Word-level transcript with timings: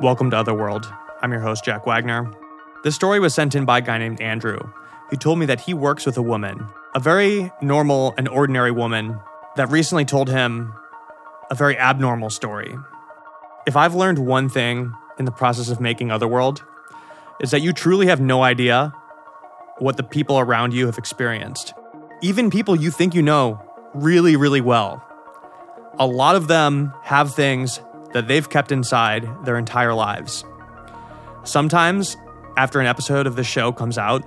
Welcome 0.00 0.28
to 0.32 0.36
Otherworld. 0.36 0.92
I'm 1.22 1.30
your 1.30 1.40
host, 1.40 1.64
Jack 1.64 1.86
Wagner. 1.86 2.28
This 2.82 2.96
story 2.96 3.20
was 3.20 3.32
sent 3.32 3.54
in 3.54 3.64
by 3.64 3.78
a 3.78 3.80
guy 3.80 3.96
named 3.96 4.20
Andrew, 4.20 4.58
who 5.08 5.16
told 5.16 5.38
me 5.38 5.46
that 5.46 5.60
he 5.60 5.72
works 5.72 6.04
with 6.04 6.16
a 6.16 6.22
woman, 6.22 6.66
a 6.96 7.00
very 7.00 7.52
normal 7.62 8.12
and 8.18 8.28
ordinary 8.28 8.72
woman, 8.72 9.20
that 9.54 9.70
recently 9.70 10.04
told 10.04 10.28
him 10.28 10.74
a 11.48 11.54
very 11.54 11.78
abnormal 11.78 12.28
story. 12.28 12.74
If 13.66 13.76
I've 13.76 13.94
learned 13.94 14.18
one 14.18 14.48
thing 14.48 14.92
in 15.16 15.26
the 15.26 15.32
process 15.32 15.68
of 15.70 15.80
making 15.80 16.10
Otherworld, 16.10 16.64
is 17.40 17.52
that 17.52 17.62
you 17.62 17.72
truly 17.72 18.06
have 18.08 18.20
no 18.20 18.42
idea 18.42 18.92
what 19.78 19.96
the 19.96 20.02
people 20.02 20.40
around 20.40 20.74
you 20.74 20.86
have 20.86 20.98
experienced. 20.98 21.72
Even 22.20 22.50
people 22.50 22.74
you 22.74 22.90
think 22.90 23.14
you 23.14 23.22
know 23.22 23.62
really, 23.94 24.34
really 24.34 24.60
well. 24.60 25.06
A 26.00 26.06
lot 26.06 26.34
of 26.34 26.48
them 26.48 26.92
have 27.04 27.32
things 27.32 27.78
that 28.14 28.28
they've 28.28 28.48
kept 28.48 28.72
inside 28.72 29.28
their 29.44 29.58
entire 29.58 29.92
lives. 29.92 30.44
Sometimes, 31.42 32.16
after 32.56 32.80
an 32.80 32.86
episode 32.86 33.26
of 33.26 33.36
the 33.36 33.44
show 33.44 33.72
comes 33.72 33.98
out, 33.98 34.22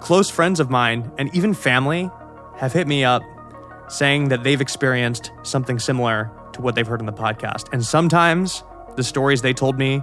close 0.00 0.30
friends 0.30 0.60
of 0.60 0.70
mine 0.70 1.10
and 1.18 1.34
even 1.34 1.54
family 1.54 2.10
have 2.56 2.72
hit 2.72 2.86
me 2.86 3.02
up 3.02 3.22
saying 3.88 4.28
that 4.28 4.44
they've 4.44 4.60
experienced 4.60 5.32
something 5.42 5.78
similar 5.78 6.30
to 6.52 6.60
what 6.60 6.74
they've 6.74 6.86
heard 6.86 7.00
in 7.00 7.06
the 7.06 7.12
podcast. 7.12 7.72
And 7.72 7.84
sometimes 7.84 8.62
the 8.96 9.02
stories 9.02 9.42
they 9.42 9.54
told 9.54 9.78
me 9.78 10.02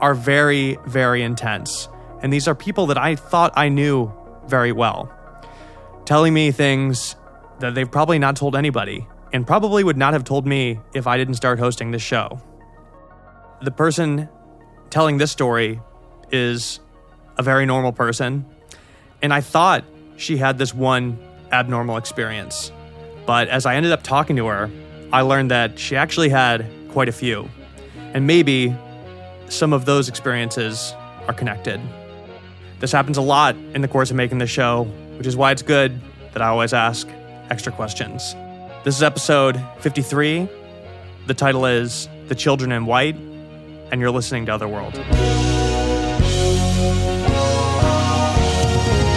are 0.00 0.14
very, 0.14 0.78
very 0.86 1.22
intense. 1.22 1.88
And 2.22 2.32
these 2.32 2.46
are 2.46 2.54
people 2.54 2.86
that 2.86 2.98
I 2.98 3.16
thought 3.16 3.52
I 3.56 3.68
knew 3.68 4.12
very 4.46 4.72
well, 4.72 5.12
telling 6.04 6.32
me 6.32 6.52
things 6.52 7.16
that 7.58 7.74
they've 7.74 7.90
probably 7.90 8.18
not 8.18 8.36
told 8.36 8.56
anybody 8.56 9.08
and 9.32 9.46
probably 9.46 9.82
would 9.82 9.96
not 9.96 10.12
have 10.12 10.24
told 10.24 10.46
me 10.46 10.80
if 10.94 11.06
I 11.06 11.16
didn't 11.16 11.34
start 11.34 11.58
hosting 11.58 11.90
this 11.90 12.02
show 12.02 12.40
the 13.62 13.70
person 13.70 14.28
telling 14.90 15.18
this 15.18 15.30
story 15.30 15.80
is 16.30 16.80
a 17.38 17.42
very 17.42 17.64
normal 17.64 17.92
person. 17.92 18.44
And 19.22 19.32
I 19.32 19.40
thought 19.40 19.84
she 20.16 20.36
had 20.36 20.58
this 20.58 20.74
one 20.74 21.18
abnormal 21.52 21.96
experience. 21.96 22.72
But 23.24 23.48
as 23.48 23.66
I 23.66 23.76
ended 23.76 23.92
up 23.92 24.02
talking 24.02 24.36
to 24.36 24.46
her, 24.46 24.70
I 25.12 25.22
learned 25.22 25.50
that 25.50 25.78
she 25.78 25.96
actually 25.96 26.28
had 26.28 26.66
quite 26.90 27.08
a 27.08 27.12
few. 27.12 27.48
And 28.14 28.26
maybe 28.26 28.74
some 29.48 29.72
of 29.72 29.84
those 29.84 30.08
experiences 30.08 30.92
are 31.28 31.34
connected. 31.34 31.80
This 32.80 32.90
happens 32.90 33.16
a 33.16 33.22
lot 33.22 33.54
in 33.74 33.82
the 33.82 33.88
course 33.88 34.10
of 34.10 34.16
making 34.16 34.38
the 34.38 34.46
show, 34.46 34.84
which 35.18 35.26
is 35.26 35.36
why 35.36 35.52
it's 35.52 35.62
good 35.62 36.00
that 36.32 36.42
I 36.42 36.48
always 36.48 36.72
ask 36.72 37.06
extra 37.48 37.70
questions. 37.70 38.34
This 38.82 38.96
is 38.96 39.02
episode 39.02 39.62
53. 39.80 40.48
The 41.26 41.34
title 41.34 41.64
is 41.64 42.08
The 42.26 42.34
Children 42.34 42.72
in 42.72 42.86
White 42.86 43.16
and 43.92 44.00
you're 44.00 44.10
listening 44.10 44.46
to 44.46 44.54
Otherworld. 44.54 44.96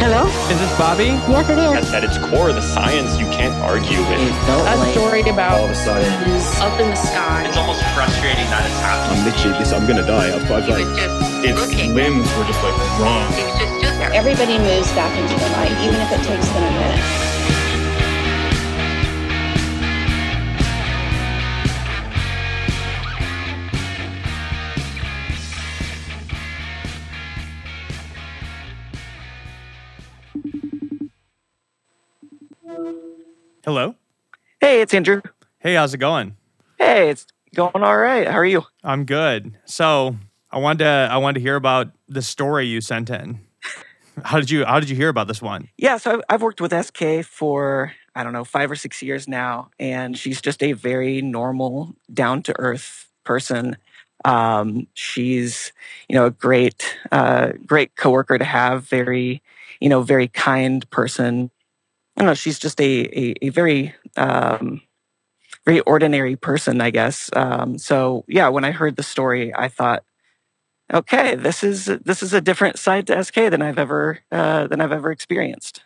Hello? 0.03 0.28
Is 0.52 0.59
this 0.59 0.78
Bobby? 0.78 1.16
Yes, 1.31 1.50
it 1.50 1.58
is. 1.58 1.90
At, 1.90 2.03
at 2.03 2.03
its 2.03 2.19
core, 2.30 2.52
the 2.53 2.62
science 2.62 3.18
you 3.18 3.25
can't 3.34 3.56
argue 3.66 3.97
with. 4.06 4.19
It 4.22 4.36
felt 4.46 4.68
a 4.68 4.75
like 4.78 4.94
story 4.94 5.22
about 5.25 5.58
all 5.58 5.66
of 5.66 5.72
a 5.72 5.75
sudden 5.75 6.12
is 6.30 6.46
up 6.62 6.78
in 6.78 6.91
the 6.91 7.00
sky. 7.00 7.47
It's 7.47 7.58
almost 7.58 7.81
frustrating 7.97 8.46
that 8.53 8.68
it's 8.69 8.78
happening. 8.86 9.24
I'm 9.24 9.25
literally 9.25 9.58
this. 9.58 9.72
I'm 9.74 9.88
gonna 9.88 10.06
die. 10.06 10.30
I've, 10.36 10.46
I've 10.52 10.66
He 10.68 10.72
like 10.78 10.86
just 10.94 11.42
Its 11.47 11.57
looking. 11.57 11.96
limbs 11.96 12.28
were 12.38 12.46
just 12.46 12.62
like 12.62 12.75
wrong. 13.02 13.25
He 13.34 13.42
was 13.47 13.56
just. 13.57 13.74
Everybody 14.13 14.59
moves 14.59 14.92
back 14.94 15.09
into 15.18 15.34
the 15.40 15.50
light, 15.57 15.74
even 15.81 15.97
if 15.97 16.12
it 16.12 16.22
takes 16.28 16.47
them 16.53 16.62
a 16.62 16.72
minute. 16.75 17.34
Hello. 33.66 33.96
Hey, 34.62 34.81
it's 34.81 34.94
Andrew. 34.94 35.24
Hey, 35.58 35.74
how's 35.74 35.92
it 35.96 35.98
going? 35.98 36.38
Hey, 36.78 37.09
it's 37.09 37.26
going 37.56 37.84
all 37.84 37.98
right. 37.98 38.28
How 38.28 38.38
are 38.38 38.46
you? 38.46 38.64
I'm 38.84 39.06
good. 39.06 39.58
So 39.66 40.18
I 40.52 40.59
wanted 40.59 40.84
to 40.84 41.09
I 41.12 41.18
wanted 41.18 41.40
to 41.40 41.40
hear 41.40 41.56
about 41.56 41.88
the 42.08 42.22
story 42.22 42.68
you 42.68 42.80
sent 42.80 43.09
in. 43.09 43.40
How 44.24 44.40
did 44.40 44.52
you 44.52 44.66
How 44.66 44.80
did 44.80 44.92
you 44.92 44.96
hear 44.96 45.09
about 45.09 45.28
this 45.28 45.42
one? 45.42 45.70
Yeah, 45.80 45.98
so 45.98 46.22
I've, 46.30 46.44
worked 46.44 46.62
with 46.62 46.74
SK 46.80 47.25
for, 47.25 47.92
I 48.14 48.24
don't 48.24 48.34
know, 48.34 48.44
five 48.44 48.70
or 48.70 48.75
six 48.75 49.02
years 49.02 49.28
now, 49.28 49.72
and 49.80 50.16
she's 50.16 50.42
just 50.42 50.62
a 50.62 50.74
very 50.74 51.24
normal, 51.24 51.96
down 52.14 52.44
to 52.44 52.54
earth 52.59 53.09
person. 53.24 53.78
Um, 54.25 54.86
she's, 54.94 55.74
you 56.08 56.14
know, 56.14 56.28
a 56.28 56.31
great, 56.31 56.96
uh, 57.12 57.54
great 57.66 57.96
coworker 57.96 58.38
to 58.38 58.46
have, 58.46 58.88
very, 58.88 59.42
you 59.80 59.90
know, 59.90 60.04
very 60.04 60.28
kind 60.28 60.88
person. 60.92 61.50
I 62.16 62.22
don't 62.22 62.28
know, 62.28 62.34
she's 62.34 62.59
just 62.59 62.80
a, 62.80 62.84
a, 62.84 63.36
a 63.42 63.50
very, 63.50 63.94
um, 64.16 64.81
very 65.66 65.81
ordinary 65.81 66.36
person, 66.36 66.80
I 66.80 66.92
guess. 66.92 67.30
Um, 67.34 67.78
so 67.78 68.24
yeah, 68.28 68.48
when 68.50 68.64
I 68.64 68.72
heard 68.72 68.96
the 68.96 69.03
story, 69.03 69.53
I 69.53 69.68
thought, 69.68 70.03
okay, 70.94 71.36
this 71.36 71.64
is 71.64 71.86
this 71.86 72.22
is 72.22 72.34
a 72.34 72.42
different 72.42 72.78
side 72.78 73.08
to 73.08 73.24
SK 73.24 73.36
than 73.50 73.62
I've 73.62 73.80
ever 73.80 74.20
uh, 74.31 74.68
than 74.68 74.81
I've 74.81 74.92
ever 74.92 75.12
experienced. 75.12 75.84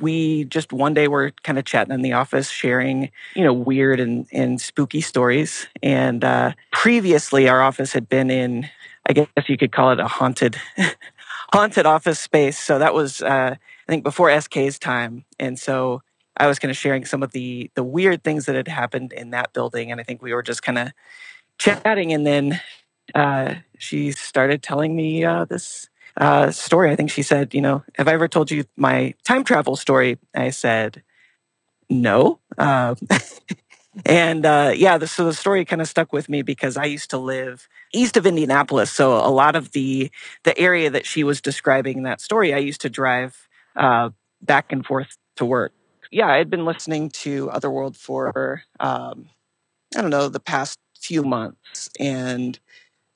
We 0.00 0.44
just 0.44 0.72
one 0.72 0.92
day 0.92 1.08
were 1.08 1.32
kind 1.42 1.58
of 1.58 1.64
chatting 1.64 1.94
in 1.94 2.02
the 2.02 2.12
office, 2.12 2.50
sharing 2.50 3.10
you 3.34 3.44
know 3.44 3.54
weird 3.54 4.00
and, 4.00 4.26
and 4.32 4.60
spooky 4.60 5.00
stories. 5.00 5.66
And 5.82 6.22
uh, 6.24 6.52
previously, 6.72 7.48
our 7.48 7.62
office 7.62 7.92
had 7.92 8.08
been 8.08 8.30
in, 8.30 8.68
I 9.08 9.14
guess 9.14 9.28
you 9.46 9.56
could 9.56 9.72
call 9.72 9.92
it 9.92 10.00
a 10.00 10.06
haunted 10.06 10.60
haunted 11.52 11.86
office 11.86 12.20
space. 12.20 12.58
So 12.58 12.78
that 12.78 12.92
was 12.92 13.22
uh, 13.22 13.56
I 13.88 13.92
think 13.92 14.04
before 14.04 14.30
SK's 14.40 14.78
time, 14.78 15.24
and 15.38 15.58
so. 15.58 16.02
I 16.40 16.46
was 16.46 16.60
kind 16.60 16.70
of 16.70 16.76
sharing 16.76 17.04
some 17.04 17.24
of 17.24 17.32
the 17.32 17.68
the 17.74 17.82
weird 17.82 18.22
things 18.22 18.46
that 18.46 18.54
had 18.54 18.68
happened 18.68 19.12
in 19.12 19.30
that 19.30 19.52
building, 19.52 19.90
and 19.90 20.00
I 20.00 20.04
think 20.04 20.22
we 20.22 20.32
were 20.32 20.44
just 20.44 20.62
kind 20.62 20.78
of 20.78 20.92
chatting, 21.58 22.12
and 22.12 22.26
then 22.26 22.60
uh, 23.14 23.54
she 23.78 24.12
started 24.12 24.62
telling 24.62 24.94
me 24.96 25.24
uh, 25.24 25.44
this 25.44 25.88
uh, 26.16 26.50
story. 26.50 26.90
I 26.90 26.96
think 26.96 27.10
she 27.10 27.22
said, 27.22 27.54
"You 27.54 27.60
know, 27.60 27.84
have 27.96 28.08
I 28.08 28.12
ever 28.12 28.28
told 28.28 28.50
you 28.50 28.64
my 28.76 29.14
time 29.24 29.44
travel 29.44 29.76
story?" 29.76 30.18
I 30.34 30.50
said, 30.50 31.02
"No." 31.90 32.40
Um, 32.56 32.96
and 34.06 34.46
uh, 34.46 34.72
yeah, 34.74 34.98
the, 34.98 35.06
so 35.06 35.24
the 35.24 35.32
story 35.34 35.64
kind 35.64 35.82
of 35.82 35.88
stuck 35.88 36.12
with 36.12 36.28
me 36.28 36.42
because 36.42 36.76
I 36.76 36.84
used 36.84 37.10
to 37.10 37.18
live 37.18 37.68
east 37.92 38.16
of 38.16 38.26
Indianapolis, 38.26 38.90
so 38.90 39.16
a 39.16 39.30
lot 39.30 39.56
of 39.56 39.72
the 39.72 40.10
the 40.44 40.58
area 40.58 40.90
that 40.90 41.06
she 41.06 41.24
was 41.24 41.40
describing 41.40 41.98
in 41.98 42.02
that 42.04 42.20
story, 42.20 42.54
I 42.54 42.58
used 42.58 42.80
to 42.82 42.90
drive 42.90 43.47
uh, 43.78 44.10
back 44.42 44.72
and 44.72 44.84
forth 44.84 45.16
to 45.36 45.44
work. 45.44 45.72
Yeah, 46.10 46.28
I 46.28 46.36
had 46.38 46.50
been 46.50 46.64
listening 46.64 47.10
to 47.10 47.50
Otherworld 47.50 47.96
for 47.96 48.62
um, 48.80 49.28
I 49.96 50.00
don't 50.00 50.10
know 50.10 50.28
the 50.28 50.40
past 50.40 50.78
few 51.00 51.22
months, 51.22 51.90
and 51.98 52.58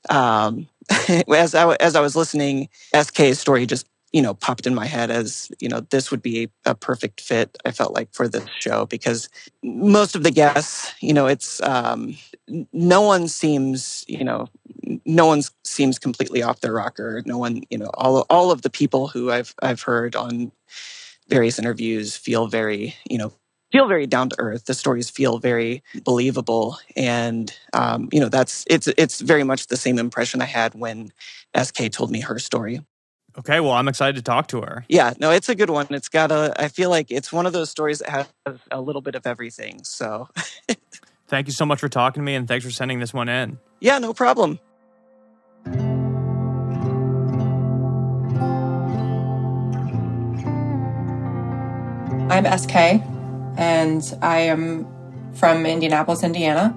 um, 0.08 0.68
as 1.28 1.54
I 1.54 1.74
as 1.76 1.96
I 1.96 2.00
was 2.00 2.16
listening, 2.16 2.68
SK's 2.94 3.38
story 3.38 3.66
just 3.66 3.86
you 4.12 4.20
know 4.20 4.34
popped 4.34 4.66
in 4.66 4.74
my 4.74 4.86
head 4.86 5.10
as 5.10 5.50
you 5.58 5.68
know 5.68 5.80
this 5.80 6.10
would 6.10 6.22
be 6.22 6.44
a, 6.66 6.70
a 6.70 6.74
perfect 6.74 7.20
fit. 7.20 7.56
I 7.64 7.70
felt 7.70 7.94
like 7.94 8.12
for 8.12 8.28
this 8.28 8.44
show 8.58 8.86
because 8.86 9.28
most 9.62 10.14
of 10.14 10.22
the 10.22 10.30
guests, 10.30 10.92
you 11.00 11.14
know, 11.14 11.26
it's 11.26 11.62
um, 11.62 12.16
no 12.72 13.00
one 13.02 13.28
seems 13.28 14.04
you 14.06 14.24
know 14.24 14.48
no 15.04 15.26
one 15.26 15.42
seems 15.64 15.98
completely 15.98 16.42
off 16.42 16.60
their 16.60 16.72
rocker. 16.72 17.22
No 17.26 17.38
one 17.38 17.62
you 17.70 17.78
know 17.78 17.90
all 17.94 18.26
all 18.30 18.50
of 18.50 18.62
the 18.62 18.70
people 18.70 19.08
who 19.08 19.30
I've 19.30 19.54
I've 19.62 19.82
heard 19.82 20.16
on 20.16 20.52
various 21.28 21.58
interviews 21.58 22.16
feel 22.16 22.46
very 22.46 22.94
you 23.08 23.18
know 23.18 23.32
feel 23.70 23.86
very 23.88 24.06
down 24.06 24.28
to 24.30 24.36
earth. 24.38 24.66
The 24.66 24.74
stories 24.74 25.08
feel 25.08 25.38
very 25.38 25.82
believable, 26.04 26.78
and 26.96 27.54
um, 27.72 28.08
you 28.12 28.20
know 28.20 28.28
that's 28.28 28.64
it's 28.68 28.88
it's 28.98 29.20
very 29.20 29.44
much 29.44 29.68
the 29.68 29.76
same 29.76 29.98
impression 29.98 30.42
I 30.42 30.46
had 30.46 30.74
when 30.74 31.12
SK 31.60 31.90
told 31.90 32.10
me 32.10 32.20
her 32.20 32.38
story. 32.38 32.80
Okay, 33.38 33.60
well, 33.60 33.72
I'm 33.72 33.88
excited 33.88 34.16
to 34.16 34.22
talk 34.22 34.48
to 34.48 34.60
her. 34.60 34.84
Yeah, 34.90 35.14
no, 35.18 35.30
it's 35.30 35.48
a 35.48 35.54
good 35.54 35.70
one. 35.70 35.86
It's 35.88 36.10
got 36.10 36.30
a. 36.30 36.52
I 36.58 36.68
feel 36.68 36.90
like 36.90 37.10
it's 37.10 37.32
one 37.32 37.46
of 37.46 37.54
those 37.54 37.70
stories 37.70 38.00
that 38.00 38.10
has 38.10 38.58
a 38.70 38.80
little 38.80 39.00
bit 39.00 39.14
of 39.14 39.26
everything. 39.26 39.82
So 39.84 40.28
Thank 41.32 41.46
you 41.46 41.54
so 41.54 41.64
much 41.64 41.80
for 41.80 41.88
talking 41.88 42.20
to 42.20 42.24
me 42.24 42.34
and 42.34 42.46
thanks 42.46 42.62
for 42.62 42.70
sending 42.70 43.00
this 43.00 43.14
one 43.14 43.30
in. 43.30 43.58
Yeah, 43.80 43.98
no 43.98 44.12
problem. 44.12 44.60
I'm 52.32 52.58
SK, 52.58 52.74
and 53.56 54.18
I 54.22 54.38
am 54.40 54.86
from 55.34 55.66
Indianapolis, 55.66 56.22
Indiana. 56.22 56.76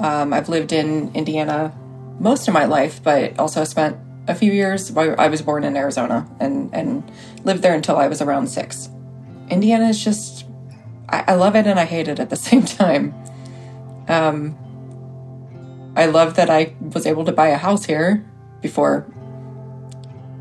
Um, 0.00 0.32
I've 0.32 0.48
lived 0.48 0.72
in 0.72 1.14
Indiana 1.14 1.72
most 2.18 2.48
of 2.48 2.54
my 2.54 2.64
life, 2.64 3.02
but 3.02 3.38
also 3.38 3.64
spent 3.64 3.96
a 4.28 4.34
few 4.34 4.52
years. 4.52 4.96
I 4.96 5.28
was 5.28 5.42
born 5.42 5.64
in 5.64 5.76
Arizona 5.76 6.28
and, 6.40 6.72
and 6.74 7.10
lived 7.44 7.62
there 7.62 7.74
until 7.74 7.96
I 7.96 8.08
was 8.08 8.20
around 8.20 8.48
six. 8.48 8.88
Indiana 9.50 9.88
is 9.88 10.02
just, 10.02 10.46
I, 11.08 11.24
I 11.28 11.34
love 11.34 11.56
it 11.56 11.66
and 11.66 11.78
I 11.78 11.84
hate 11.84 12.08
it 12.08 12.18
at 12.18 12.30
the 12.30 12.36
same 12.48 12.64
time. 12.64 13.14
Um, 14.08 14.58
I 15.94 16.06
love 16.06 16.34
that 16.36 16.48
I 16.48 16.74
was 16.80 17.06
able 17.06 17.24
to 17.24 17.32
buy 17.32 17.48
a 17.48 17.56
house 17.56 17.84
here 17.84 18.24
before 18.60 19.06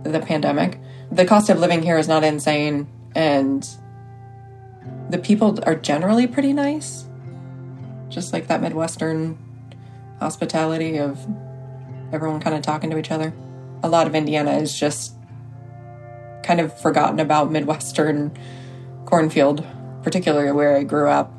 the 0.04 0.20
pandemic. 0.20 0.80
The 1.12 1.26
cost 1.26 1.50
of 1.50 1.60
living 1.60 1.84
here 1.84 1.98
is 1.98 2.08
not 2.08 2.24
insane, 2.24 2.88
and 3.14 3.68
the 5.10 5.18
people 5.18 5.60
are 5.64 5.76
generally 5.76 6.26
pretty 6.26 6.54
nice. 6.54 7.06
Just 8.08 8.32
like 8.32 8.48
that 8.48 8.62
Midwestern 8.62 9.38
hospitality 10.20 10.98
of 10.98 11.20
everyone 12.14 12.40
kind 12.40 12.56
of 12.56 12.62
talking 12.62 12.90
to 12.90 12.98
each 12.98 13.12
other. 13.12 13.34
A 13.84 13.90
lot 13.90 14.08
of 14.08 14.16
Indiana 14.16 14.52
is 14.52 14.78
just 14.78 15.16
kind 16.44 16.60
of 16.60 16.80
forgotten 16.80 17.20
about 17.20 17.52
Midwestern 17.52 18.32
cornfield, 19.06 19.66
particularly 20.04 20.52
where 20.52 20.78
I 20.78 20.84
grew 20.84 21.10
up. 21.10 21.34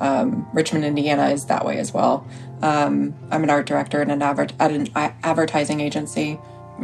Um, 0.00 0.48
Richmond, 0.52 0.84
Indiana 0.84 1.28
is 1.28 1.46
that 1.46 1.64
way 1.64 1.78
as 1.78 1.92
well. 1.92 2.26
Um, 2.62 3.14
I'm 3.30 3.42
an 3.42 3.50
art 3.50 3.66
director 3.66 4.00
at 4.00 4.08
an, 4.08 4.22
adver- 4.22 4.48
at 4.60 4.70
an 4.70 4.88
advertising 4.94 5.80
agency. 5.80 6.38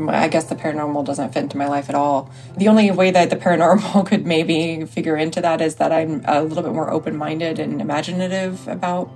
I 0.08 0.28
guess 0.28 0.44
the 0.44 0.54
paranormal 0.54 1.04
doesn't 1.04 1.32
fit 1.32 1.44
into 1.44 1.56
my 1.56 1.66
life 1.66 1.88
at 1.88 1.94
all. 1.94 2.30
The 2.56 2.68
only 2.68 2.90
way 2.90 3.10
that 3.10 3.30
the 3.30 3.36
paranormal 3.36 4.06
could 4.08 4.26
maybe 4.26 4.84
figure 4.84 5.16
into 5.16 5.40
that 5.40 5.60
is 5.60 5.76
that 5.76 5.92
I'm 5.92 6.22
a 6.26 6.42
little 6.42 6.62
bit 6.62 6.72
more 6.72 6.90
open 6.90 7.16
minded 7.16 7.58
and 7.58 7.80
imaginative 7.80 8.66
about 8.68 9.10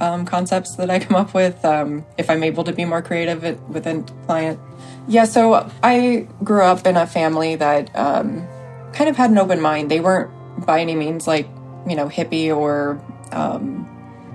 um, 0.00 0.24
concepts 0.24 0.76
that 0.76 0.90
I 0.90 0.98
come 1.04 1.16
up 1.16 1.34
with. 1.34 1.64
Um, 1.64 2.04
if 2.18 2.28
I'm 2.28 2.42
able 2.42 2.64
to 2.64 2.72
be 2.72 2.84
more 2.84 3.02
creative 3.02 3.42
with 3.68 3.86
a 3.86 4.04
client. 4.26 4.60
Yeah, 5.08 5.24
so 5.24 5.70
I 5.82 6.28
grew 6.42 6.62
up 6.62 6.86
in 6.86 6.96
a 6.96 7.06
family 7.06 7.56
that 7.56 7.94
um, 7.96 8.46
kind 8.92 9.10
of 9.10 9.16
had 9.16 9.30
an 9.30 9.38
open 9.38 9.60
mind. 9.60 9.90
They 9.90 10.00
weren't 10.00 10.30
by 10.66 10.80
any 10.80 10.94
means 10.94 11.26
like, 11.26 11.46
you 11.88 11.96
know, 11.96 12.08
hippie 12.08 12.54
or 12.54 13.00
um, 13.32 13.83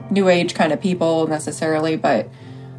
new 0.10 0.30
age 0.30 0.54
kind 0.54 0.72
of 0.72 0.82
people 0.82 1.28
necessarily, 1.28 1.96
but 1.96 2.30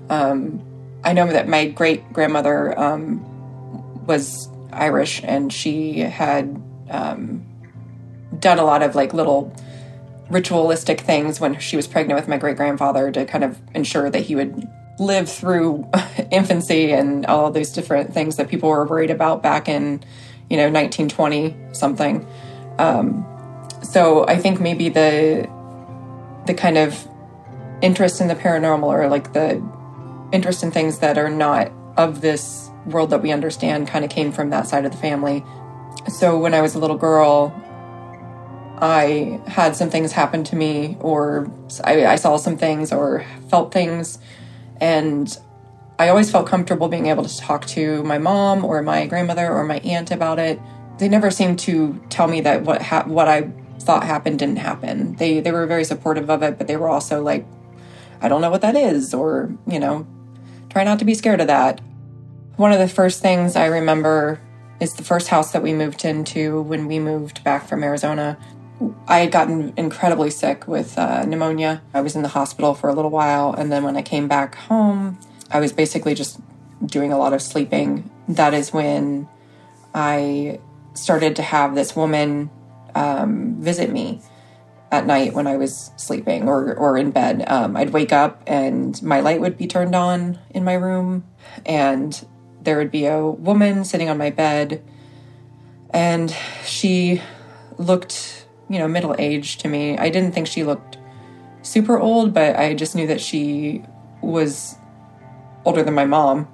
um, 0.08 0.62
I 1.04 1.12
know 1.12 1.26
that 1.26 1.48
my 1.48 1.68
great 1.68 2.12
grandmother 2.12 2.78
um, 2.78 4.06
was 4.06 4.48
Irish 4.72 5.22
and 5.24 5.52
she 5.52 6.00
had 6.00 6.60
um, 6.90 7.44
done 8.38 8.58
a 8.58 8.64
lot 8.64 8.82
of 8.82 8.94
like 8.94 9.14
little 9.14 9.54
ritualistic 10.30 11.00
things 11.00 11.40
when 11.40 11.58
she 11.58 11.76
was 11.76 11.86
pregnant 11.86 12.18
with 12.18 12.28
my 12.28 12.36
great 12.36 12.56
grandfather 12.56 13.10
to 13.10 13.24
kind 13.24 13.44
of 13.44 13.58
ensure 13.74 14.10
that 14.10 14.20
he 14.20 14.34
would 14.34 14.68
live 14.98 15.30
through 15.30 15.88
infancy 16.30 16.92
and 16.92 17.26
all 17.26 17.50
these 17.50 17.70
different 17.70 18.12
things 18.12 18.36
that 18.36 18.48
people 18.48 18.68
were 18.68 18.86
worried 18.86 19.10
about 19.10 19.42
back 19.42 19.68
in, 19.68 20.02
you 20.48 20.56
know, 20.56 20.70
1920 20.70 21.56
something. 21.72 22.26
Um, 22.78 23.26
so 23.82 24.26
I 24.26 24.36
think 24.36 24.60
maybe 24.60 24.88
the 24.88 25.48
the 26.46 26.54
kind 26.54 26.78
of 26.78 27.06
interest 27.82 28.20
in 28.20 28.28
the 28.28 28.34
paranormal 28.34 28.84
or 28.84 29.08
like 29.08 29.32
the 29.32 29.62
interest 30.32 30.62
in 30.62 30.70
things 30.70 30.98
that 30.98 31.18
are 31.18 31.30
not 31.30 31.72
of 31.96 32.20
this 32.20 32.70
world 32.86 33.10
that 33.10 33.22
we 33.22 33.32
understand 33.32 33.88
kind 33.88 34.04
of 34.04 34.10
came 34.10 34.32
from 34.32 34.50
that 34.50 34.66
side 34.66 34.84
of 34.84 34.92
the 34.92 34.98
family. 34.98 35.44
So 36.08 36.38
when 36.38 36.54
I 36.54 36.60
was 36.60 36.74
a 36.74 36.78
little 36.78 36.96
girl, 36.96 37.54
I 38.78 39.40
had 39.46 39.76
some 39.76 39.90
things 39.90 40.12
happen 40.12 40.42
to 40.44 40.56
me, 40.56 40.96
or 41.00 41.50
I, 41.84 42.06
I, 42.06 42.16
saw 42.16 42.38
some 42.38 42.56
things, 42.56 42.92
or 42.92 43.26
felt 43.50 43.72
things, 43.72 44.18
and 44.80 45.36
I 45.98 46.08
always 46.08 46.30
felt 46.30 46.46
comfortable 46.46 46.88
being 46.88 47.06
able 47.06 47.24
to 47.24 47.38
talk 47.38 47.66
to 47.68 48.02
my 48.04 48.16
mom 48.16 48.64
or 48.64 48.80
my 48.82 49.06
grandmother 49.06 49.52
or 49.52 49.64
my 49.64 49.80
aunt 49.80 50.10
about 50.10 50.38
it. 50.38 50.58
They 50.98 51.10
never 51.10 51.30
seemed 51.30 51.58
to 51.60 52.00
tell 52.08 52.26
me 52.26 52.40
that 52.40 52.62
what 52.62 52.80
ha- 52.80 53.04
what 53.06 53.28
I 53.28 53.50
thought 53.80 54.04
happened 54.04 54.38
didn't 54.38 54.56
happen. 54.56 55.16
They 55.16 55.40
they 55.40 55.52
were 55.52 55.66
very 55.66 55.84
supportive 55.84 56.30
of 56.30 56.42
it, 56.42 56.56
but 56.56 56.66
they 56.66 56.76
were 56.78 56.88
also 56.88 57.22
like, 57.22 57.46
I 58.20 58.28
don't 58.28 58.40
know 58.40 58.50
what 58.50 58.62
that 58.62 58.76
is, 58.76 59.14
or 59.14 59.54
you 59.66 59.78
know, 59.78 60.06
try 60.68 60.84
not 60.84 60.98
to 60.98 61.04
be 61.04 61.14
scared 61.14 61.40
of 61.40 61.46
that. 61.46 61.80
One 62.56 62.72
of 62.72 62.78
the 62.78 62.88
first 62.88 63.22
things 63.22 63.56
I 63.56 63.66
remember 63.66 64.40
is 64.80 64.94
the 64.94 65.04
first 65.04 65.28
house 65.28 65.52
that 65.52 65.62
we 65.62 65.72
moved 65.72 66.04
into 66.04 66.62
when 66.62 66.86
we 66.86 66.98
moved 66.98 67.42
back 67.44 67.68
from 67.68 67.82
Arizona. 67.82 68.38
I 69.06 69.18
had 69.20 69.32
gotten 69.32 69.74
incredibly 69.76 70.30
sick 70.30 70.66
with 70.66 70.98
uh, 70.98 71.24
pneumonia. 71.24 71.82
I 71.92 72.00
was 72.00 72.16
in 72.16 72.22
the 72.22 72.28
hospital 72.28 72.74
for 72.74 72.88
a 72.88 72.94
little 72.94 73.10
while, 73.10 73.52
and 73.52 73.70
then 73.70 73.84
when 73.84 73.96
I 73.96 74.02
came 74.02 74.26
back 74.26 74.54
home, 74.54 75.18
I 75.50 75.60
was 75.60 75.72
basically 75.72 76.14
just 76.14 76.40
doing 76.84 77.12
a 77.12 77.18
lot 77.18 77.32
of 77.32 77.42
sleeping. 77.42 78.10
That 78.28 78.54
is 78.54 78.72
when 78.72 79.28
I 79.94 80.60
started 80.94 81.36
to 81.36 81.42
have 81.42 81.74
this 81.74 81.94
woman 81.94 82.50
um, 82.94 83.56
visit 83.60 83.90
me 83.90 84.20
at 84.90 85.06
night 85.06 85.34
when 85.34 85.46
I 85.46 85.56
was 85.56 85.90
sleeping 85.96 86.48
or, 86.48 86.74
or 86.74 86.96
in 86.96 87.10
bed. 87.10 87.44
Um, 87.46 87.76
I'd 87.76 87.90
wake 87.90 88.12
up 88.12 88.42
and 88.46 89.00
my 89.02 89.20
light 89.20 89.40
would 89.40 89.56
be 89.56 89.66
turned 89.66 89.94
on 89.94 90.38
in 90.50 90.64
my 90.64 90.74
room, 90.74 91.24
and 91.64 92.26
there 92.60 92.76
would 92.76 92.90
be 92.90 93.06
a 93.06 93.24
woman 93.24 93.84
sitting 93.84 94.08
on 94.08 94.18
my 94.18 94.30
bed, 94.30 94.82
and 95.90 96.34
she 96.64 97.22
looked, 97.78 98.46
you 98.68 98.78
know, 98.78 98.88
middle 98.88 99.14
aged 99.18 99.60
to 99.60 99.68
me. 99.68 99.96
I 99.96 100.10
didn't 100.10 100.32
think 100.32 100.46
she 100.46 100.64
looked 100.64 100.98
super 101.62 101.98
old, 101.98 102.34
but 102.34 102.56
I 102.56 102.74
just 102.74 102.94
knew 102.94 103.06
that 103.06 103.20
she 103.20 103.82
was 104.22 104.76
older 105.64 105.82
than 105.82 105.94
my 105.94 106.04
mom. 106.04 106.48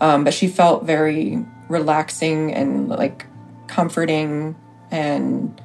Um, 0.00 0.24
but 0.24 0.34
she 0.34 0.48
felt 0.48 0.84
very 0.84 1.44
relaxing 1.68 2.52
and 2.52 2.88
like 2.88 3.26
comforting 3.66 4.56
and 4.90 5.60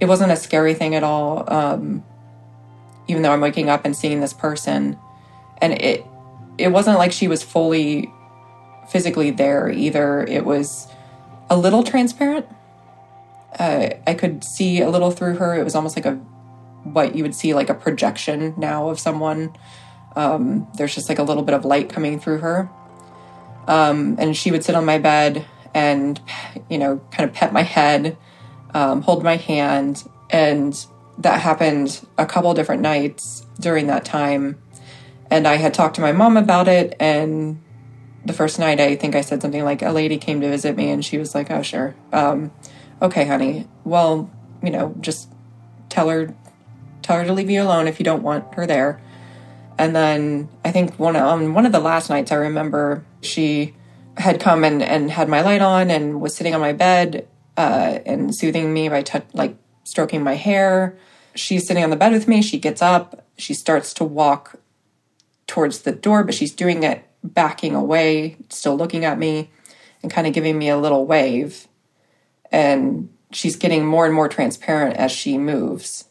it 0.00 0.06
wasn't 0.06 0.32
a 0.32 0.36
scary 0.36 0.74
thing 0.74 0.94
at 0.94 1.02
all. 1.02 1.44
Um, 1.52 2.04
even 3.08 3.22
though 3.22 3.32
I'm 3.32 3.40
waking 3.40 3.68
up 3.70 3.84
and 3.84 3.96
seeing 3.96 4.20
this 4.20 4.32
person, 4.32 4.98
and 5.60 5.72
it 5.74 6.04
it 6.58 6.68
wasn't 6.68 6.98
like 6.98 7.12
she 7.12 7.28
was 7.28 7.42
fully 7.42 8.12
physically 8.88 9.30
there 9.30 9.70
either. 9.70 10.24
It 10.24 10.44
was 10.44 10.88
a 11.50 11.56
little 11.56 11.82
transparent. 11.82 12.46
Uh, 13.58 13.90
I 14.06 14.14
could 14.14 14.44
see 14.44 14.80
a 14.80 14.90
little 14.90 15.10
through 15.10 15.36
her. 15.36 15.54
It 15.54 15.64
was 15.64 15.74
almost 15.74 15.96
like 15.96 16.06
a 16.06 16.14
what 16.84 17.14
you 17.14 17.22
would 17.22 17.34
see 17.34 17.54
like 17.54 17.70
a 17.70 17.74
projection 17.74 18.54
now 18.56 18.88
of 18.88 19.00
someone. 19.00 19.56
Um, 20.16 20.68
there's 20.76 20.94
just 20.94 21.08
like 21.08 21.18
a 21.18 21.22
little 21.22 21.42
bit 21.42 21.54
of 21.54 21.64
light 21.64 21.88
coming 21.88 22.18
through 22.18 22.38
her. 22.38 22.68
Um, 23.66 24.16
and 24.18 24.36
she 24.36 24.50
would 24.50 24.64
sit 24.64 24.74
on 24.74 24.84
my 24.84 24.98
bed 24.98 25.44
and, 25.74 26.20
you 26.70 26.78
know, 26.78 27.00
kind 27.10 27.28
of 27.28 27.34
pet 27.34 27.52
my 27.52 27.62
head 27.62 28.16
um, 28.74 29.02
hold 29.02 29.22
my 29.22 29.36
hand. 29.36 30.08
And 30.30 30.86
that 31.18 31.40
happened 31.40 32.06
a 32.16 32.26
couple 32.26 32.52
different 32.54 32.82
nights 32.82 33.46
during 33.60 33.86
that 33.88 34.04
time. 34.04 34.60
And 35.30 35.46
I 35.46 35.56
had 35.56 35.74
talked 35.74 35.96
to 35.96 36.00
my 36.00 36.12
mom 36.12 36.36
about 36.36 36.68
it. 36.68 36.96
And 37.00 37.60
the 38.24 38.32
first 38.32 38.58
night, 38.58 38.80
I 38.80 38.96
think 38.96 39.14
I 39.14 39.20
said 39.20 39.42
something 39.42 39.64
like, 39.64 39.82
a 39.82 39.90
lady 39.90 40.18
came 40.18 40.40
to 40.40 40.48
visit 40.48 40.76
me, 40.76 40.90
and 40.90 41.04
she 41.04 41.18
was 41.18 41.34
like, 41.34 41.50
oh, 41.50 41.62
sure. 41.62 41.94
Um, 42.12 42.52
okay, 43.00 43.26
honey. 43.26 43.66
Well, 43.84 44.30
you 44.62 44.70
know, 44.70 44.94
just 45.00 45.28
tell 45.88 46.08
her 46.08 46.34
tell 47.02 47.16
her 47.16 47.24
to 47.24 47.32
leave 47.32 47.48
you 47.48 47.62
alone 47.62 47.88
if 47.88 47.98
you 47.98 48.04
don't 48.04 48.22
want 48.22 48.54
her 48.54 48.66
there. 48.66 49.00
And 49.78 49.96
then 49.96 50.48
I 50.64 50.72
think 50.72 50.98
one 50.98 51.16
on 51.16 51.54
one 51.54 51.64
of 51.64 51.72
the 51.72 51.80
last 51.80 52.10
nights 52.10 52.32
I 52.32 52.34
remember 52.34 53.04
she 53.22 53.74
had 54.16 54.40
come 54.40 54.64
and, 54.64 54.82
and 54.82 55.10
had 55.10 55.28
my 55.28 55.40
light 55.40 55.62
on 55.62 55.90
and 55.90 56.20
was 56.20 56.36
sitting 56.36 56.54
on 56.54 56.60
my 56.60 56.72
bed 56.72 57.26
uh, 57.58 57.98
and 58.06 58.32
soothing 58.32 58.72
me 58.72 58.88
by 58.88 59.02
t- 59.02 59.18
like 59.34 59.56
stroking 59.82 60.22
my 60.22 60.34
hair. 60.34 60.96
She's 61.34 61.66
sitting 61.66 61.82
on 61.82 61.90
the 61.90 61.96
bed 61.96 62.12
with 62.12 62.28
me. 62.28 62.40
She 62.40 62.58
gets 62.58 62.80
up. 62.80 63.26
She 63.36 63.52
starts 63.52 63.92
to 63.94 64.04
walk 64.04 64.60
towards 65.48 65.80
the 65.80 65.92
door, 65.92 66.22
but 66.22 66.34
she's 66.34 66.52
doing 66.52 66.84
it 66.84 67.04
backing 67.24 67.74
away, 67.74 68.36
still 68.48 68.76
looking 68.76 69.04
at 69.04 69.18
me 69.18 69.50
and 70.02 70.12
kind 70.12 70.28
of 70.28 70.32
giving 70.32 70.56
me 70.56 70.68
a 70.68 70.78
little 70.78 71.04
wave. 71.04 71.66
And 72.52 73.10
she's 73.32 73.56
getting 73.56 73.84
more 73.84 74.06
and 74.06 74.14
more 74.14 74.28
transparent 74.28 74.96
as 74.96 75.10
she 75.10 75.36
moves. 75.36 76.04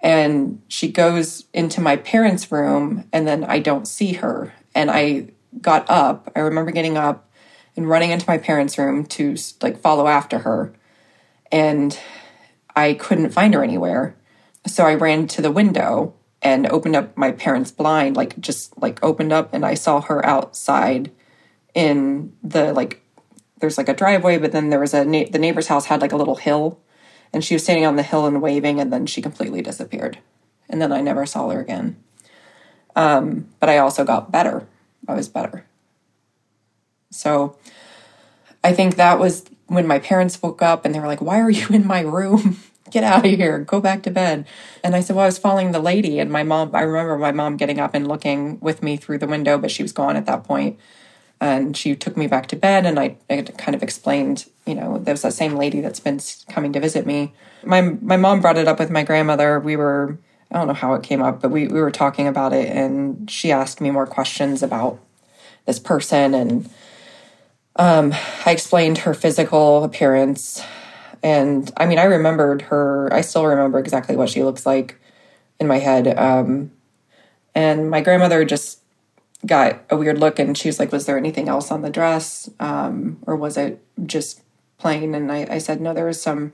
And 0.00 0.62
she 0.68 0.92
goes 0.92 1.44
into 1.52 1.80
my 1.80 1.96
parents' 1.96 2.52
room, 2.52 3.08
and 3.12 3.26
then 3.26 3.42
I 3.42 3.58
don't 3.58 3.88
see 3.88 4.12
her. 4.12 4.54
And 4.76 4.92
I 4.92 5.30
got 5.60 5.90
up. 5.90 6.30
I 6.36 6.40
remember 6.40 6.70
getting 6.70 6.96
up 6.96 7.27
and 7.78 7.88
running 7.88 8.10
into 8.10 8.28
my 8.28 8.36
parents' 8.36 8.76
room 8.76 9.06
to 9.06 9.36
like 9.62 9.78
follow 9.78 10.08
after 10.08 10.40
her. 10.40 10.74
And 11.52 11.96
I 12.74 12.94
couldn't 12.94 13.30
find 13.30 13.54
her 13.54 13.62
anywhere. 13.62 14.16
So 14.66 14.84
I 14.84 14.94
ran 14.94 15.28
to 15.28 15.40
the 15.40 15.52
window 15.52 16.12
and 16.42 16.66
opened 16.66 16.96
up 16.96 17.16
my 17.16 17.30
parents' 17.30 17.70
blind, 17.70 18.16
like 18.16 18.38
just 18.40 18.76
like 18.82 19.02
opened 19.02 19.32
up, 19.32 19.54
and 19.54 19.64
I 19.64 19.74
saw 19.74 20.00
her 20.02 20.26
outside 20.26 21.12
in 21.72 22.32
the 22.42 22.72
like. 22.72 23.00
There's 23.60 23.78
like 23.78 23.88
a 23.88 23.94
driveway, 23.94 24.38
but 24.38 24.52
then 24.52 24.70
there 24.70 24.80
was 24.80 24.94
a 24.94 25.04
na- 25.04 25.30
the 25.30 25.38
neighbor's 25.38 25.68
house 25.68 25.86
had 25.86 26.00
like 26.00 26.12
a 26.12 26.16
little 26.16 26.36
hill, 26.36 26.80
and 27.32 27.44
she 27.44 27.54
was 27.54 27.62
standing 27.62 27.86
on 27.86 27.96
the 27.96 28.02
hill 28.02 28.26
and 28.26 28.42
waving, 28.42 28.80
and 28.80 28.92
then 28.92 29.06
she 29.06 29.22
completely 29.22 29.62
disappeared, 29.62 30.18
and 30.68 30.82
then 30.82 30.92
I 30.92 31.00
never 31.00 31.26
saw 31.26 31.48
her 31.48 31.60
again. 31.60 31.96
Um, 32.96 33.48
but 33.60 33.68
I 33.68 33.78
also 33.78 34.04
got 34.04 34.32
better. 34.32 34.66
I 35.06 35.14
was 35.14 35.28
better. 35.28 35.64
So 37.10 37.56
I 38.62 38.72
think 38.72 38.96
that 38.96 39.18
was 39.18 39.44
when 39.66 39.86
my 39.86 39.98
parents 39.98 40.40
woke 40.42 40.62
up 40.62 40.84
and 40.84 40.94
they 40.94 41.00
were 41.00 41.06
like, 41.06 41.20
Why 41.20 41.40
are 41.40 41.50
you 41.50 41.68
in 41.68 41.86
my 41.86 42.00
room? 42.00 42.58
Get 42.90 43.04
out 43.04 43.26
of 43.26 43.30
here. 43.30 43.58
Go 43.58 43.80
back 43.80 44.02
to 44.04 44.10
bed. 44.10 44.46
And 44.82 44.96
I 44.96 45.00
said, 45.00 45.14
Well, 45.14 45.24
I 45.24 45.28
was 45.28 45.38
following 45.38 45.72
the 45.72 45.78
lady. 45.78 46.18
And 46.18 46.30
my 46.30 46.42
mom, 46.42 46.74
I 46.74 46.82
remember 46.82 47.18
my 47.18 47.32
mom 47.32 47.56
getting 47.56 47.78
up 47.78 47.94
and 47.94 48.08
looking 48.08 48.58
with 48.60 48.82
me 48.82 48.96
through 48.96 49.18
the 49.18 49.26
window, 49.26 49.58
but 49.58 49.70
she 49.70 49.82
was 49.82 49.92
gone 49.92 50.16
at 50.16 50.26
that 50.26 50.44
point. 50.44 50.78
And 51.40 51.76
she 51.76 51.94
took 51.94 52.16
me 52.16 52.26
back 52.26 52.48
to 52.48 52.56
bed. 52.56 52.84
And 52.84 52.98
I, 52.98 53.16
I 53.30 53.42
kind 53.42 53.74
of 53.74 53.82
explained, 53.82 54.46
you 54.66 54.74
know, 54.74 54.98
there 54.98 55.12
was 55.12 55.22
that 55.22 55.34
same 55.34 55.54
lady 55.54 55.80
that's 55.80 56.00
been 56.00 56.18
coming 56.48 56.72
to 56.72 56.80
visit 56.80 57.06
me. 57.06 57.34
My, 57.62 57.82
my 57.82 58.16
mom 58.16 58.40
brought 58.40 58.58
it 58.58 58.66
up 58.66 58.78
with 58.78 58.90
my 58.90 59.04
grandmother. 59.04 59.60
We 59.60 59.76
were, 59.76 60.18
I 60.50 60.56
don't 60.56 60.66
know 60.66 60.74
how 60.74 60.94
it 60.94 61.02
came 61.02 61.22
up, 61.22 61.40
but 61.40 61.50
we, 61.50 61.68
we 61.68 61.80
were 61.80 61.90
talking 61.90 62.26
about 62.26 62.52
it. 62.52 62.68
And 62.74 63.30
she 63.30 63.52
asked 63.52 63.80
me 63.80 63.90
more 63.90 64.06
questions 64.06 64.62
about 64.62 64.98
this 65.66 65.78
person 65.78 66.34
and 66.34 66.68
um, 67.78 68.12
I 68.44 68.50
explained 68.50 68.98
her 68.98 69.14
physical 69.14 69.84
appearance. 69.84 70.62
And 71.22 71.70
I 71.76 71.86
mean, 71.86 71.98
I 71.98 72.04
remembered 72.04 72.62
her, 72.62 73.08
I 73.12 73.22
still 73.22 73.46
remember 73.46 73.78
exactly 73.78 74.16
what 74.16 74.28
she 74.28 74.42
looks 74.42 74.66
like 74.66 75.00
in 75.58 75.66
my 75.66 75.78
head. 75.78 76.18
Um, 76.18 76.72
and 77.54 77.90
my 77.90 78.00
grandmother 78.00 78.44
just 78.44 78.80
got 79.46 79.84
a 79.90 79.96
weird 79.96 80.18
look 80.18 80.38
and 80.38 80.58
she 80.58 80.68
was 80.68 80.78
like, 80.78 80.92
Was 80.92 81.06
there 81.06 81.16
anything 81.16 81.48
else 81.48 81.70
on 81.70 81.82
the 81.82 81.90
dress? 81.90 82.50
Um, 82.58 83.18
or 83.26 83.36
was 83.36 83.56
it 83.56 83.80
just 84.04 84.42
plain? 84.78 85.14
And 85.14 85.30
I, 85.30 85.46
I, 85.48 85.58
said, 85.58 85.80
No, 85.80 85.94
there 85.94 86.06
was 86.06 86.20
some 86.20 86.52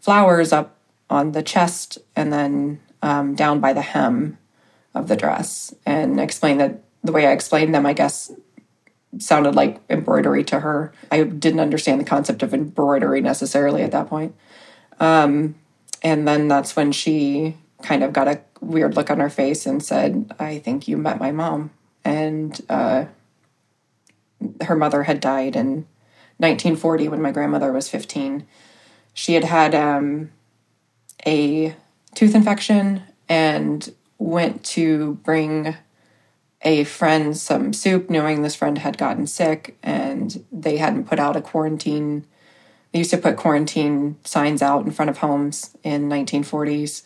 flowers 0.00 0.52
up 0.52 0.76
on 1.08 1.32
the 1.32 1.42
chest 1.42 1.98
and 2.16 2.32
then 2.32 2.80
um, 3.02 3.34
down 3.34 3.60
by 3.60 3.72
the 3.72 3.82
hem 3.82 4.38
of 4.94 5.08
the 5.08 5.16
dress. 5.16 5.72
And 5.86 6.20
explained 6.20 6.60
that 6.60 6.82
the 7.02 7.12
way 7.12 7.26
I 7.26 7.32
explained 7.32 7.74
them, 7.74 7.86
I 7.86 7.92
guess 7.92 8.32
sounded 9.18 9.54
like 9.54 9.80
embroidery 9.88 10.44
to 10.44 10.60
her. 10.60 10.92
I 11.10 11.24
didn't 11.24 11.60
understand 11.60 12.00
the 12.00 12.04
concept 12.04 12.42
of 12.42 12.54
embroidery 12.54 13.20
necessarily 13.20 13.82
at 13.82 13.92
that 13.92 14.08
point. 14.08 14.34
Um, 15.00 15.56
and 16.02 16.26
then 16.26 16.48
that's 16.48 16.76
when 16.76 16.92
she 16.92 17.56
kind 17.82 18.02
of 18.02 18.12
got 18.12 18.28
a 18.28 18.40
weird 18.60 18.96
look 18.96 19.10
on 19.10 19.20
her 19.20 19.30
face 19.30 19.66
and 19.66 19.82
said, 19.82 20.34
I 20.38 20.58
think 20.58 20.88
you 20.88 20.96
met 20.96 21.18
my 21.18 21.32
mom. 21.32 21.70
And 22.04 22.60
uh, 22.68 23.06
her 24.62 24.76
mother 24.76 25.04
had 25.04 25.20
died 25.20 25.56
in 25.56 25.86
1940 26.38 27.08
when 27.08 27.22
my 27.22 27.30
grandmother 27.30 27.72
was 27.72 27.88
15. 27.88 28.46
She 29.12 29.34
had 29.34 29.44
had 29.44 29.74
um, 29.74 30.30
a 31.26 31.76
tooth 32.14 32.34
infection 32.34 33.02
and 33.28 33.92
went 34.18 34.64
to 34.64 35.14
bring 35.24 35.76
a 36.64 36.84
friend 36.84 37.36
some 37.36 37.72
soup, 37.72 38.08
knowing 38.08 38.42
this 38.42 38.54
friend 38.54 38.78
had 38.78 38.96
gotten 38.96 39.26
sick 39.26 39.76
and 39.82 40.44
they 40.50 40.78
hadn't 40.78 41.04
put 41.04 41.18
out 41.18 41.36
a 41.36 41.42
quarantine. 41.42 42.26
They 42.92 43.00
used 43.00 43.10
to 43.10 43.18
put 43.18 43.36
quarantine 43.36 44.16
signs 44.24 44.62
out 44.62 44.84
in 44.84 44.90
front 44.90 45.10
of 45.10 45.18
homes 45.18 45.76
in 45.82 46.08
1940s 46.08 47.02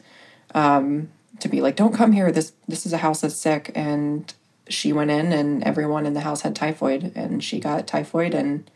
um, 0.54 1.10
to 1.40 1.48
be 1.48 1.60
like, 1.60 1.76
"Don't 1.76 1.94
come 1.94 2.12
here. 2.12 2.30
This 2.30 2.52
this 2.68 2.86
is 2.86 2.92
a 2.92 2.98
house 2.98 3.22
that's 3.22 3.34
sick." 3.34 3.72
And 3.74 4.32
she 4.68 4.92
went 4.92 5.10
in, 5.10 5.32
and 5.32 5.64
everyone 5.64 6.06
in 6.06 6.14
the 6.14 6.20
house 6.20 6.42
had 6.42 6.54
typhoid, 6.54 7.12
and 7.16 7.42
she 7.42 7.58
got 7.58 7.86
typhoid. 7.86 8.34
And 8.34 8.70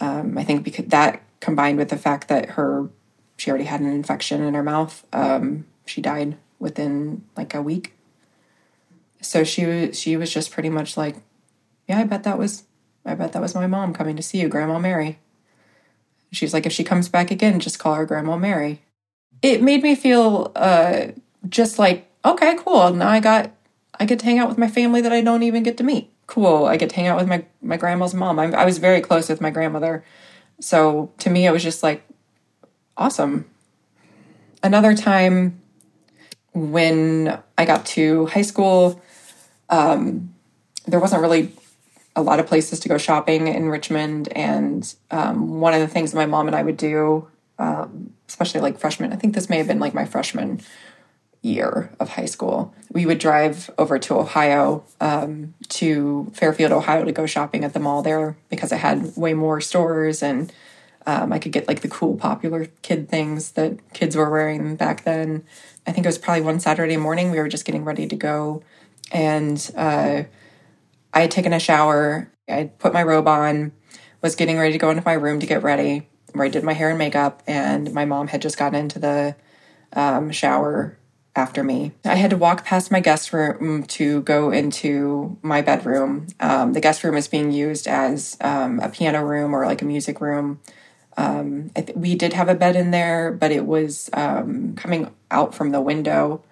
um, 0.00 0.36
I 0.36 0.44
think 0.44 0.64
because 0.64 0.86
that 0.86 1.22
combined 1.38 1.78
with 1.78 1.90
the 1.90 1.96
fact 1.96 2.28
that 2.28 2.50
her 2.50 2.88
she 3.36 3.50
already 3.50 3.64
had 3.64 3.80
an 3.80 3.92
infection 3.92 4.42
in 4.42 4.54
her 4.54 4.62
mouth, 4.62 5.04
um, 5.12 5.66
she 5.86 6.00
died 6.00 6.36
within 6.58 7.24
like 7.36 7.54
a 7.54 7.62
week 7.62 7.94
so 9.20 9.44
she 9.44 9.66
was 9.66 9.98
she 9.98 10.16
was 10.16 10.32
just 10.32 10.50
pretty 10.50 10.70
much 10.70 10.96
like, 10.96 11.16
yeah, 11.88 11.98
I 11.98 12.04
bet 12.04 12.24
that 12.24 12.38
was 12.38 12.64
I 13.04 13.14
bet 13.14 13.32
that 13.32 13.42
was 13.42 13.54
my 13.54 13.66
mom 13.66 13.92
coming 13.92 14.16
to 14.16 14.22
see 14.22 14.40
you, 14.40 14.48
Grandma 14.48 14.78
Mary. 14.78 15.18
She's 16.32 16.54
like, 16.54 16.66
if 16.66 16.72
she 16.72 16.84
comes 16.84 17.08
back 17.08 17.30
again, 17.30 17.60
just 17.60 17.78
call 17.78 17.94
her 17.94 18.06
Grandma 18.06 18.36
Mary. 18.36 18.82
It 19.42 19.62
made 19.62 19.82
me 19.82 19.94
feel 19.94 20.52
uh, 20.54 21.08
just 21.48 21.78
like, 21.78 22.08
okay, 22.24 22.56
cool. 22.58 22.92
Now 22.92 23.08
I 23.08 23.20
got 23.20 23.52
I 23.98 24.04
get 24.04 24.18
to 24.20 24.24
hang 24.24 24.38
out 24.38 24.48
with 24.48 24.58
my 24.58 24.68
family 24.68 25.00
that 25.00 25.12
I 25.12 25.20
don't 25.20 25.42
even 25.42 25.62
get 25.62 25.76
to 25.78 25.84
meet. 25.84 26.10
Cool. 26.26 26.66
I 26.66 26.76
get 26.76 26.90
to 26.90 26.96
hang 26.96 27.08
out 27.08 27.18
with 27.18 27.28
my 27.28 27.44
my 27.60 27.76
grandma's 27.76 28.14
mom. 28.14 28.38
I, 28.38 28.52
I 28.52 28.64
was 28.64 28.78
very 28.78 29.00
close 29.00 29.28
with 29.28 29.40
my 29.40 29.50
grandmother, 29.50 30.04
so 30.60 31.12
to 31.18 31.30
me 31.30 31.46
it 31.46 31.52
was 31.52 31.62
just 31.62 31.82
like 31.82 32.02
awesome. 32.96 33.46
Another 34.62 34.94
time 34.94 35.60
when 36.52 37.38
I 37.56 37.64
got 37.64 37.86
to 37.86 38.26
high 38.26 38.42
school, 38.42 39.00
um, 39.70 40.34
there 40.86 41.00
wasn't 41.00 41.22
really 41.22 41.52
a 42.16 42.22
lot 42.22 42.40
of 42.40 42.46
places 42.46 42.80
to 42.80 42.88
go 42.88 42.98
shopping 42.98 43.48
in 43.48 43.68
Richmond. 43.68 44.28
And 44.32 44.92
um, 45.10 45.60
one 45.60 45.74
of 45.74 45.80
the 45.80 45.88
things 45.88 46.12
my 46.12 46.26
mom 46.26 46.46
and 46.46 46.56
I 46.56 46.62
would 46.62 46.76
do, 46.76 47.28
um, 47.58 48.12
especially 48.28 48.60
like 48.60 48.78
freshman, 48.78 49.12
I 49.12 49.16
think 49.16 49.34
this 49.34 49.48
may 49.48 49.58
have 49.58 49.68
been 49.68 49.78
like 49.78 49.94
my 49.94 50.04
freshman 50.04 50.60
year 51.42 51.90
of 51.98 52.10
high 52.10 52.26
school, 52.26 52.74
we 52.92 53.06
would 53.06 53.18
drive 53.18 53.70
over 53.78 53.98
to 53.98 54.18
Ohio, 54.18 54.84
um, 55.00 55.54
to 55.68 56.30
Fairfield, 56.34 56.72
Ohio 56.72 57.04
to 57.04 57.12
go 57.12 57.24
shopping 57.24 57.64
at 57.64 57.72
the 57.72 57.80
mall 57.80 58.02
there 58.02 58.36
because 58.50 58.72
it 58.72 58.78
had 58.78 59.16
way 59.16 59.32
more 59.32 59.60
stores 59.60 60.22
and 60.22 60.52
um, 61.06 61.32
I 61.32 61.38
could 61.38 61.52
get 61.52 61.66
like 61.66 61.80
the 61.80 61.88
cool 61.88 62.16
popular 62.16 62.66
kid 62.82 63.08
things 63.08 63.52
that 63.52 63.92
kids 63.94 64.16
were 64.16 64.28
wearing 64.28 64.76
back 64.76 65.04
then. 65.04 65.44
I 65.86 65.92
think 65.92 66.04
it 66.04 66.08
was 66.08 66.18
probably 66.18 66.42
one 66.42 66.60
Saturday 66.60 66.98
morning. 66.98 67.30
We 67.30 67.38
were 67.38 67.48
just 67.48 67.64
getting 67.64 67.84
ready 67.84 68.06
to 68.06 68.16
go 68.16 68.62
and 69.10 69.70
uh, 69.76 70.24
I 71.12 71.20
had 71.20 71.30
taken 71.30 71.52
a 71.52 71.60
shower. 71.60 72.30
I 72.48 72.70
put 72.78 72.92
my 72.92 73.02
robe 73.02 73.28
on, 73.28 73.72
was 74.22 74.34
getting 74.36 74.58
ready 74.58 74.72
to 74.72 74.78
go 74.78 74.90
into 74.90 75.02
my 75.04 75.12
room 75.14 75.40
to 75.40 75.46
get 75.46 75.62
ready, 75.62 76.08
where 76.32 76.46
I 76.46 76.48
did 76.48 76.64
my 76.64 76.72
hair 76.72 76.90
and 76.90 76.98
makeup, 76.98 77.42
and 77.46 77.92
my 77.92 78.04
mom 78.04 78.28
had 78.28 78.42
just 78.42 78.58
gotten 78.58 78.78
into 78.78 78.98
the 78.98 79.36
um, 79.92 80.30
shower 80.30 80.98
after 81.36 81.62
me. 81.62 81.92
I 82.04 82.16
had 82.16 82.30
to 82.30 82.36
walk 82.36 82.64
past 82.64 82.90
my 82.90 83.00
guest 83.00 83.32
room 83.32 83.84
to 83.84 84.22
go 84.22 84.50
into 84.50 85.38
my 85.42 85.62
bedroom. 85.62 86.26
Um, 86.40 86.72
the 86.72 86.80
guest 86.80 87.04
room 87.04 87.16
is 87.16 87.28
being 87.28 87.52
used 87.52 87.86
as 87.86 88.36
um, 88.40 88.80
a 88.80 88.88
piano 88.88 89.24
room 89.24 89.54
or 89.54 89.64
like 89.64 89.82
a 89.82 89.84
music 89.84 90.20
room. 90.20 90.60
Um, 91.16 91.70
th- 91.70 91.96
we 91.96 92.14
did 92.14 92.32
have 92.32 92.48
a 92.48 92.54
bed 92.54 92.76
in 92.76 92.90
there, 92.90 93.30
but 93.32 93.50
it 93.52 93.66
was 93.66 94.10
um, 94.12 94.74
coming 94.74 95.12
out 95.30 95.54
from 95.54 95.70
the 95.70 95.80
window 95.80 96.42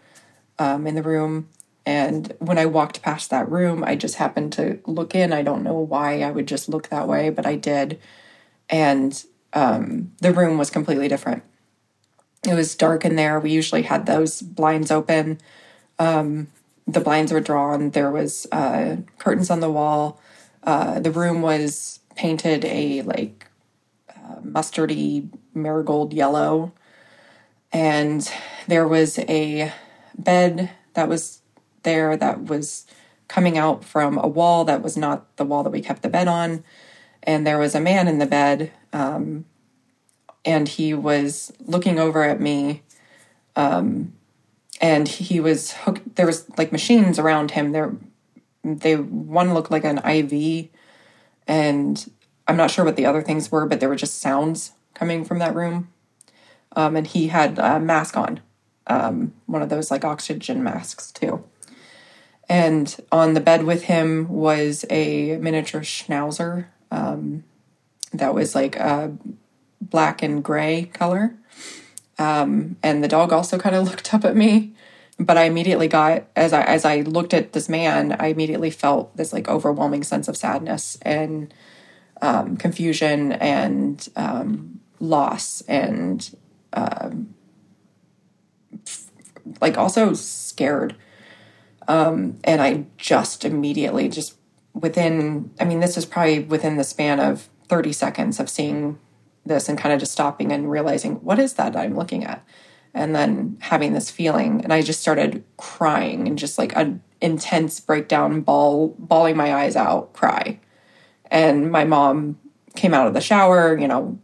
um, 0.59 0.87
in 0.87 0.95
the 0.95 1.03
room. 1.03 1.49
And 1.89 2.35
when 2.39 2.59
I 2.59 2.67
walked 2.67 3.01
past 3.01 3.31
that 3.31 3.51
room, 3.51 3.83
I 3.83 3.97
just 3.97 4.17
happened 4.17 4.53
to 4.53 4.79
look 4.85 5.15
in. 5.15 5.33
I 5.33 5.41
don't 5.41 5.63
know 5.63 5.79
why 5.79 6.21
I 6.21 6.31
would 6.31 6.47
just 6.47 6.69
look 6.69 6.91
that 6.91 7.09
way, 7.09 7.31
but 7.31 7.47
I 7.47 7.57
did. 7.57 7.99
And 8.69 9.25
um, 9.55 10.13
the 10.21 10.35
room 10.35 10.59
was 10.59 10.69
completely 10.69 11.09
different. 11.09 11.45
It 12.47 12.53
was 12.53 12.75
dark 12.75 13.07
in 13.07 13.17
there. 13.17 13.41
We 13.41 13.53
usually 13.53 13.81
had 13.81 14.05
those 14.05 14.43
blinds 14.43 14.91
open. 14.91 15.41
Um, 15.99 16.49
the 16.87 17.01
blinds 17.01 17.33
were 17.33 17.41
drawn. 17.41 17.89
There 17.89 18.11
was 18.11 18.47
uh, 18.53 18.97
curtains 19.17 19.49
on 19.49 19.61
the 19.61 19.73
wall. 19.73 20.21
Uh, 20.65 21.01
the 21.01 21.11
room 21.11 21.41
was 21.41 22.01
painted 22.17 22.67
a 22.67 23.01
like 23.01 23.47
uh, 24.11 24.41
mustardy 24.43 25.31
marigold 25.55 26.13
yellow, 26.13 26.71
and 27.73 28.31
there 28.67 28.87
was 28.87 29.19
a 29.21 29.73
bed 30.19 30.71
that 30.93 31.09
was 31.09 31.41
there 31.89 32.17
that 32.19 32.45
was 32.45 32.87
coming 33.29 33.57
out 33.57 33.83
from 33.83 34.19
a 34.19 34.29
wall 34.29 34.65
that 34.67 34.83
was 34.83 34.97
not 34.97 35.37
the 35.37 35.45
wall 35.45 35.63
that 35.63 35.71
we 35.71 35.81
kept 35.81 36.03
the 36.03 36.09
bed 36.09 36.29
on. 36.29 36.63
And 37.23 37.47
there 37.47 37.59
was 37.59 37.75
a 37.75 37.81
man 37.81 38.09
in 38.09 38.19
the 38.19 38.27
bed, 38.27 38.71
um, 38.93 39.47
and 40.45 40.69
he 40.69 40.95
was 40.95 41.53
looking 41.67 41.99
over 41.99 42.23
at 42.23 42.41
me. 42.41 42.83
Um, 43.57 44.13
and 44.81 45.09
he 45.09 45.41
was 45.41 45.73
hooked. 45.73 46.17
There 46.17 46.27
was 46.27 46.47
like 46.57 46.73
machines 46.73 47.19
around 47.19 47.53
him. 47.53 47.73
There, 47.73 47.97
they 48.63 48.97
one 48.97 49.55
looked 49.55 49.71
like 49.71 49.85
an 49.85 49.99
IV, 49.99 50.69
and 51.47 52.11
I'm 52.47 52.57
not 52.57 52.71
sure 52.71 52.85
what 52.85 52.97
the 52.97 53.07
other 53.07 53.23
things 53.23 53.51
were, 53.51 53.67
but 53.67 53.81
there 53.81 53.89
were 53.89 53.97
just 53.97 54.21
sounds 54.21 54.73
coming 54.95 55.25
from 55.25 55.39
that 55.41 55.55
room. 55.55 55.89
Um, 56.77 56.97
and 56.97 57.07
he 57.07 57.29
had 57.29 57.59
a 57.59 57.81
mask 57.81 58.17
on, 58.17 58.41
um, 58.87 59.33
one 59.47 59.63
of 59.63 59.69
those 59.69 59.91
like 59.91 60.05
oxygen 60.05 60.63
masks 60.63 61.11
too. 61.11 61.45
And 62.49 62.97
on 63.13 63.35
the 63.35 63.41
bed 63.41 63.65
with 63.65 63.85
him 63.85 64.29
was 64.29 64.85
a 64.89 65.37
miniature 65.37 65.83
schnauzer 65.83 66.67
um, 66.91 67.45
that 68.13 68.35
was 68.35 68.55
like 68.55 68.77
a 68.77 69.15
black 69.81 70.23
and 70.23 70.43
gray 70.43 70.91
color. 70.95 71.35
Um, 72.19 72.77
and 72.83 73.05
the 73.05 73.09
dog 73.09 73.33
also 73.33 73.59
kind 73.59 73.77
of 73.77 73.87
looked 73.89 74.13
up 74.15 74.25
at 74.25 74.37
me. 74.37 74.73
but 75.19 75.37
I 75.37 75.45
immediately 75.45 75.89
got 75.89 76.25
as 76.37 76.53
I 76.53 76.63
as 76.63 76.85
I 76.85 77.01
looked 77.01 77.35
at 77.35 77.53
this 77.53 77.69
man, 77.69 78.17
I 78.19 78.29
immediately 78.29 78.71
felt 78.71 79.17
this 79.17 79.33
like 79.33 79.49
overwhelming 79.49 80.05
sense 80.05 80.29
of 80.29 80.37
sadness 80.37 80.97
and 81.03 81.53
um, 82.23 82.57
confusion 82.57 83.33
and 83.33 84.09
um, 84.17 84.81
loss 85.01 85.61
and 85.63 86.37
um, 86.73 87.35
like 89.61 89.77
also 89.77 90.15
scared. 90.15 90.97
Um, 91.89 92.39
and 92.45 92.61
I 92.61 92.85
just 92.99 93.45
immediately 93.45 94.09
just 94.09 94.37
within 94.75 95.51
I 95.59 95.65
mean 95.65 95.81
this 95.81 95.97
is 95.97 96.05
probably 96.05 96.41
within 96.41 96.77
the 96.77 96.85
span 96.85 97.19
of 97.19 97.49
30 97.69 97.93
seconds 97.93 98.39
of 98.39 98.49
seeing 98.49 98.99
this 99.45 99.69
and 99.69 99.79
kind 99.79 99.93
of 99.93 99.99
just 99.99 100.13
stopping 100.13 100.53
and 100.53 100.71
realizing 100.71 101.17
what 101.17 101.39
is 101.39 101.55
that 101.55 101.75
I'm 101.75 101.97
looking 101.97 102.25
at? 102.25 102.45
And 102.95 103.15
then 103.15 103.57
having 103.61 103.93
this 103.93 104.11
feeling 104.11 104.63
and 104.63 104.73
i 104.73 104.83
just 104.83 105.01
started 105.01 105.45
crying 105.57 106.29
and 106.29 106.39
just 106.39 106.59
like 106.59 106.77
an 106.77 107.03
intense 107.21 107.81
breakdown 107.81 108.43
ball 108.43 108.95
bawling 108.99 109.37
my 109.37 109.55
eyes 109.55 109.75
out 109.75 110.13
cry. 110.13 110.61
And 111.31 111.71
my 111.71 111.85
mom 111.85 112.39
came 112.77 112.95
out 112.95 113.07
of 113.07 113.15
the 113.15 113.21
shower 113.21 113.77
you 113.79 113.89
know 113.89 114.19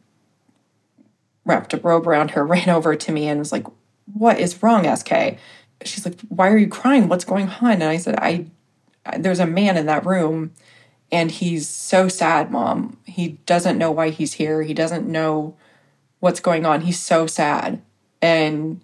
wrapped 1.47 1.73
a 1.73 1.78
robe 1.78 2.06
around 2.06 2.33
her 2.33 2.44
ran 2.54 2.68
over 2.68 2.94
to 2.94 3.11
me 3.11 3.26
and 3.26 3.38
was 3.38 3.52
like 3.52 3.66
what 4.12 4.38
is 4.38 4.62
wrong 4.62 4.85
sk 4.97 5.38
she's 5.84 6.04
like 6.04 6.20
why 6.28 6.48
are 6.48 6.58
you 6.58 6.68
crying 6.68 7.08
what's 7.08 7.24
going 7.24 7.48
on 7.48 7.72
and 7.72 7.84
i 7.84 7.96
said 7.96 8.16
i 8.16 8.46
there's 9.18 9.40
a 9.40 9.46
man 9.46 9.76
in 9.76 9.86
that 9.86 10.06
room 10.06 10.52
and 11.12 11.30
he's 11.30 11.68
so 11.68 12.08
sad 12.08 12.50
mom 12.50 12.96
he 13.04 13.38
doesn't 13.46 13.78
know 13.78 13.90
why 13.90 14.10
he's 14.10 14.34
here 14.34 14.62
he 14.62 14.74
doesn't 14.74 15.06
know 15.06 15.56
what's 16.20 16.40
going 16.40 16.64
on 16.64 16.82
he's 16.82 17.00
so 17.00 17.26
sad 17.26 17.82
and 18.22 18.80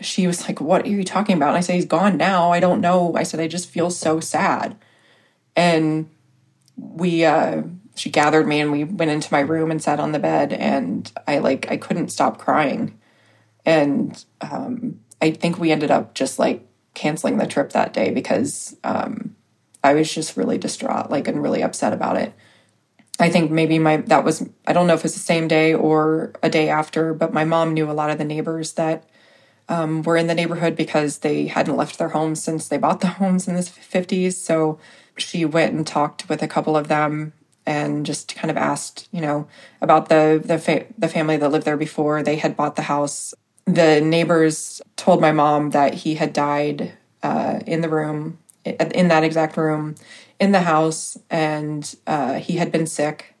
she 0.00 0.26
was 0.26 0.48
like, 0.48 0.60
What 0.60 0.84
are 0.84 0.88
you 0.88 1.04
talking 1.04 1.36
about? 1.36 1.50
And 1.50 1.58
I 1.58 1.60
said, 1.60 1.74
He's 1.74 1.84
gone 1.84 2.16
now. 2.16 2.50
I 2.52 2.60
don't 2.60 2.80
know. 2.80 3.14
I 3.16 3.22
said, 3.22 3.40
I 3.40 3.48
just 3.48 3.68
feel 3.68 3.90
so 3.90 4.20
sad. 4.20 4.76
And 5.54 6.08
we, 6.76 7.24
uh, 7.24 7.62
she 7.94 8.10
gathered 8.10 8.46
me 8.46 8.60
and 8.60 8.72
we 8.72 8.84
went 8.84 9.10
into 9.10 9.32
my 9.32 9.40
room 9.40 9.70
and 9.70 9.82
sat 9.82 10.00
on 10.00 10.12
the 10.12 10.18
bed 10.18 10.52
and 10.52 11.10
I 11.26 11.38
like, 11.38 11.70
I 11.70 11.76
couldn't 11.76 12.08
stop 12.08 12.38
crying. 12.38 12.98
And 13.66 14.24
um, 14.40 15.00
I 15.22 15.30
think 15.30 15.58
we 15.58 15.70
ended 15.70 15.90
up 15.90 16.14
just 16.14 16.38
like 16.38 16.66
canceling 16.94 17.38
the 17.38 17.46
trip 17.46 17.70
that 17.70 17.94
day 17.94 18.10
because 18.10 18.76
um, 18.84 19.36
I 19.82 19.94
was 19.94 20.12
just 20.12 20.36
really 20.36 20.58
distraught, 20.58 21.10
like, 21.10 21.28
and 21.28 21.42
really 21.42 21.62
upset 21.62 21.92
about 21.92 22.16
it. 22.16 22.34
I 23.20 23.30
think 23.30 23.50
maybe 23.50 23.78
my 23.78 23.98
that 23.98 24.24
was 24.24 24.48
I 24.66 24.72
don't 24.72 24.86
know 24.88 24.94
if 24.94 25.04
it's 25.04 25.14
the 25.14 25.20
same 25.20 25.46
day 25.46 25.72
or 25.72 26.32
a 26.42 26.50
day 26.50 26.68
after, 26.68 27.14
but 27.14 27.32
my 27.32 27.44
mom 27.44 27.72
knew 27.72 27.88
a 27.88 27.92
lot 27.92 28.10
of 28.10 28.18
the 28.18 28.24
neighbors 28.24 28.72
that 28.72 29.08
um, 29.68 30.02
were 30.02 30.16
in 30.16 30.26
the 30.26 30.34
neighborhood 30.34 30.74
because 30.74 31.18
they 31.18 31.46
hadn't 31.46 31.76
left 31.76 31.98
their 31.98 32.08
homes 32.08 32.42
since 32.42 32.66
they 32.66 32.78
bought 32.78 33.00
the 33.00 33.06
homes 33.22 33.46
in 33.46 33.54
the 33.54 33.60
50s. 33.60 34.32
So 34.32 34.78
she 35.16 35.44
went 35.44 35.72
and 35.74 35.86
talked 35.86 36.28
with 36.28 36.42
a 36.42 36.48
couple 36.48 36.76
of 36.76 36.88
them 36.88 37.32
and 37.64 38.04
just 38.04 38.34
kind 38.34 38.50
of 38.50 38.56
asked, 38.56 39.08
you 39.12 39.20
know, 39.20 39.46
about 39.80 40.08
the 40.08 40.42
the 40.44 40.58
fa- 40.58 40.86
the 40.98 41.08
family 41.08 41.36
that 41.36 41.50
lived 41.50 41.64
there 41.64 41.76
before 41.76 42.22
they 42.22 42.36
had 42.36 42.56
bought 42.56 42.74
the 42.74 42.82
house. 42.82 43.34
The 43.66 44.00
neighbors 44.00 44.82
told 44.96 45.20
my 45.20 45.32
mom 45.32 45.70
that 45.70 45.94
he 45.94 46.16
had 46.16 46.32
died 46.32 46.92
uh, 47.22 47.60
in 47.66 47.80
the 47.80 47.88
room 47.88 48.38
in 48.64 49.08
that 49.08 49.24
exact 49.24 49.56
room 49.56 49.94
in 50.38 50.52
the 50.52 50.60
house 50.60 51.18
and 51.30 51.94
uh, 52.06 52.34
he 52.34 52.56
had 52.56 52.70
been 52.70 52.86
sick. 52.86 53.34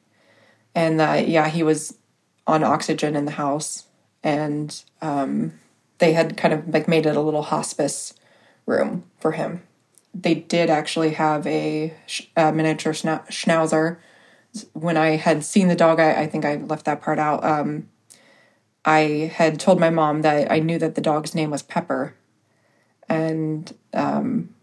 And 0.74 1.00
uh, 1.00 1.22
yeah 1.24 1.48
he 1.48 1.62
was 1.62 1.96
on 2.46 2.64
oxygen 2.64 3.14
in 3.16 3.24
the 3.24 3.32
house. 3.32 3.84
And 4.22 4.82
um, 5.00 5.52
they 5.98 6.12
had 6.12 6.36
kind 6.36 6.54
of 6.54 6.68
like 6.68 6.88
made 6.88 7.06
it 7.06 7.16
a 7.16 7.20
little 7.20 7.42
hospice 7.42 8.14
room 8.66 9.04
for 9.20 9.32
him. 9.32 9.62
They 10.14 10.34
did 10.34 10.70
actually 10.70 11.10
have 11.14 11.46
a, 11.46 11.94
a 12.36 12.52
miniature 12.52 12.92
schnauzer. 12.92 13.98
When 14.74 14.98
i 14.98 15.16
had 15.16 15.44
seen 15.44 15.68
the 15.68 15.74
dog 15.74 15.98
I, 15.98 16.22
I, 16.22 16.26
think 16.26 16.44
i 16.44 16.56
left 16.56 16.84
that 16.84 17.00
part 17.00 17.18
out. 17.18 17.42
Um, 17.42 17.88
i 18.84 19.32
had 19.34 19.60
told 19.60 19.78
my 19.78 19.90
mom 19.90 20.22
that 20.22 20.50
i 20.50 20.58
knew 20.58 20.78
that 20.78 20.94
the 20.94 21.00
dog's 21.00 21.34
name 21.34 21.50
was 21.50 21.62
pepper 21.62 22.14
and 23.08 23.74
um, 23.92 24.54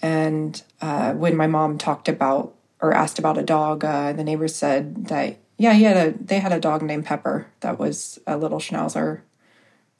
and 0.00 0.62
uh, 0.80 1.12
when 1.14 1.36
my 1.36 1.46
mom 1.46 1.78
talked 1.78 2.08
about 2.08 2.54
or 2.80 2.92
asked 2.92 3.18
about 3.18 3.38
a 3.38 3.42
dog, 3.42 3.84
uh, 3.84 4.12
the 4.12 4.24
neighbors 4.24 4.54
said 4.54 5.06
that 5.06 5.38
yeah, 5.56 5.72
he 5.72 5.82
had 5.82 5.96
a 5.96 6.16
they 6.16 6.38
had 6.38 6.52
a 6.52 6.60
dog 6.60 6.82
named 6.82 7.04
Pepper 7.04 7.48
that 7.60 7.78
was 7.78 8.20
a 8.26 8.36
little 8.36 8.60
Schnauzer, 8.60 9.22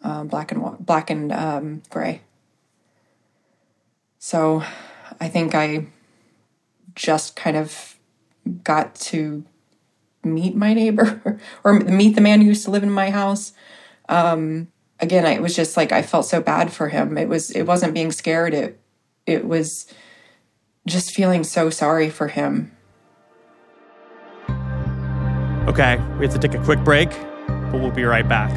um, 0.02 0.28
black 0.28 0.52
and 0.52 0.78
black 0.78 1.10
and 1.10 1.32
um, 1.32 1.82
gray. 1.90 2.22
So, 4.20 4.62
I 5.20 5.28
think 5.28 5.54
I 5.54 5.86
just 6.94 7.34
kind 7.34 7.56
of 7.56 7.96
got 8.62 8.94
to 8.96 9.44
meet 10.34 10.54
my 10.54 10.74
neighbor 10.74 11.40
or 11.64 11.80
meet 11.80 12.14
the 12.14 12.20
man 12.20 12.40
who 12.40 12.48
used 12.48 12.64
to 12.64 12.70
live 12.70 12.82
in 12.82 12.90
my 12.90 13.10
house. 13.10 13.52
Um, 14.08 14.68
again, 15.00 15.26
I, 15.26 15.32
it 15.32 15.42
was 15.42 15.54
just 15.54 15.76
like 15.76 15.92
I 15.92 16.02
felt 16.02 16.26
so 16.26 16.40
bad 16.40 16.72
for 16.72 16.88
him. 16.88 17.18
It 17.18 17.28
was 17.28 17.50
it 17.50 17.62
wasn't 17.64 17.94
being 17.94 18.12
scared. 18.12 18.54
It 18.54 18.80
it 19.26 19.46
was 19.46 19.86
just 20.86 21.12
feeling 21.12 21.44
so 21.44 21.70
sorry 21.70 22.10
for 22.10 22.28
him. 22.28 22.72
Okay, 25.68 25.98
we 26.18 26.24
have 26.24 26.32
to 26.32 26.38
take 26.38 26.54
a 26.54 26.64
quick 26.64 26.82
break, 26.82 27.10
but 27.46 27.74
we'll 27.74 27.90
be 27.90 28.04
right 28.04 28.26
back. 28.26 28.50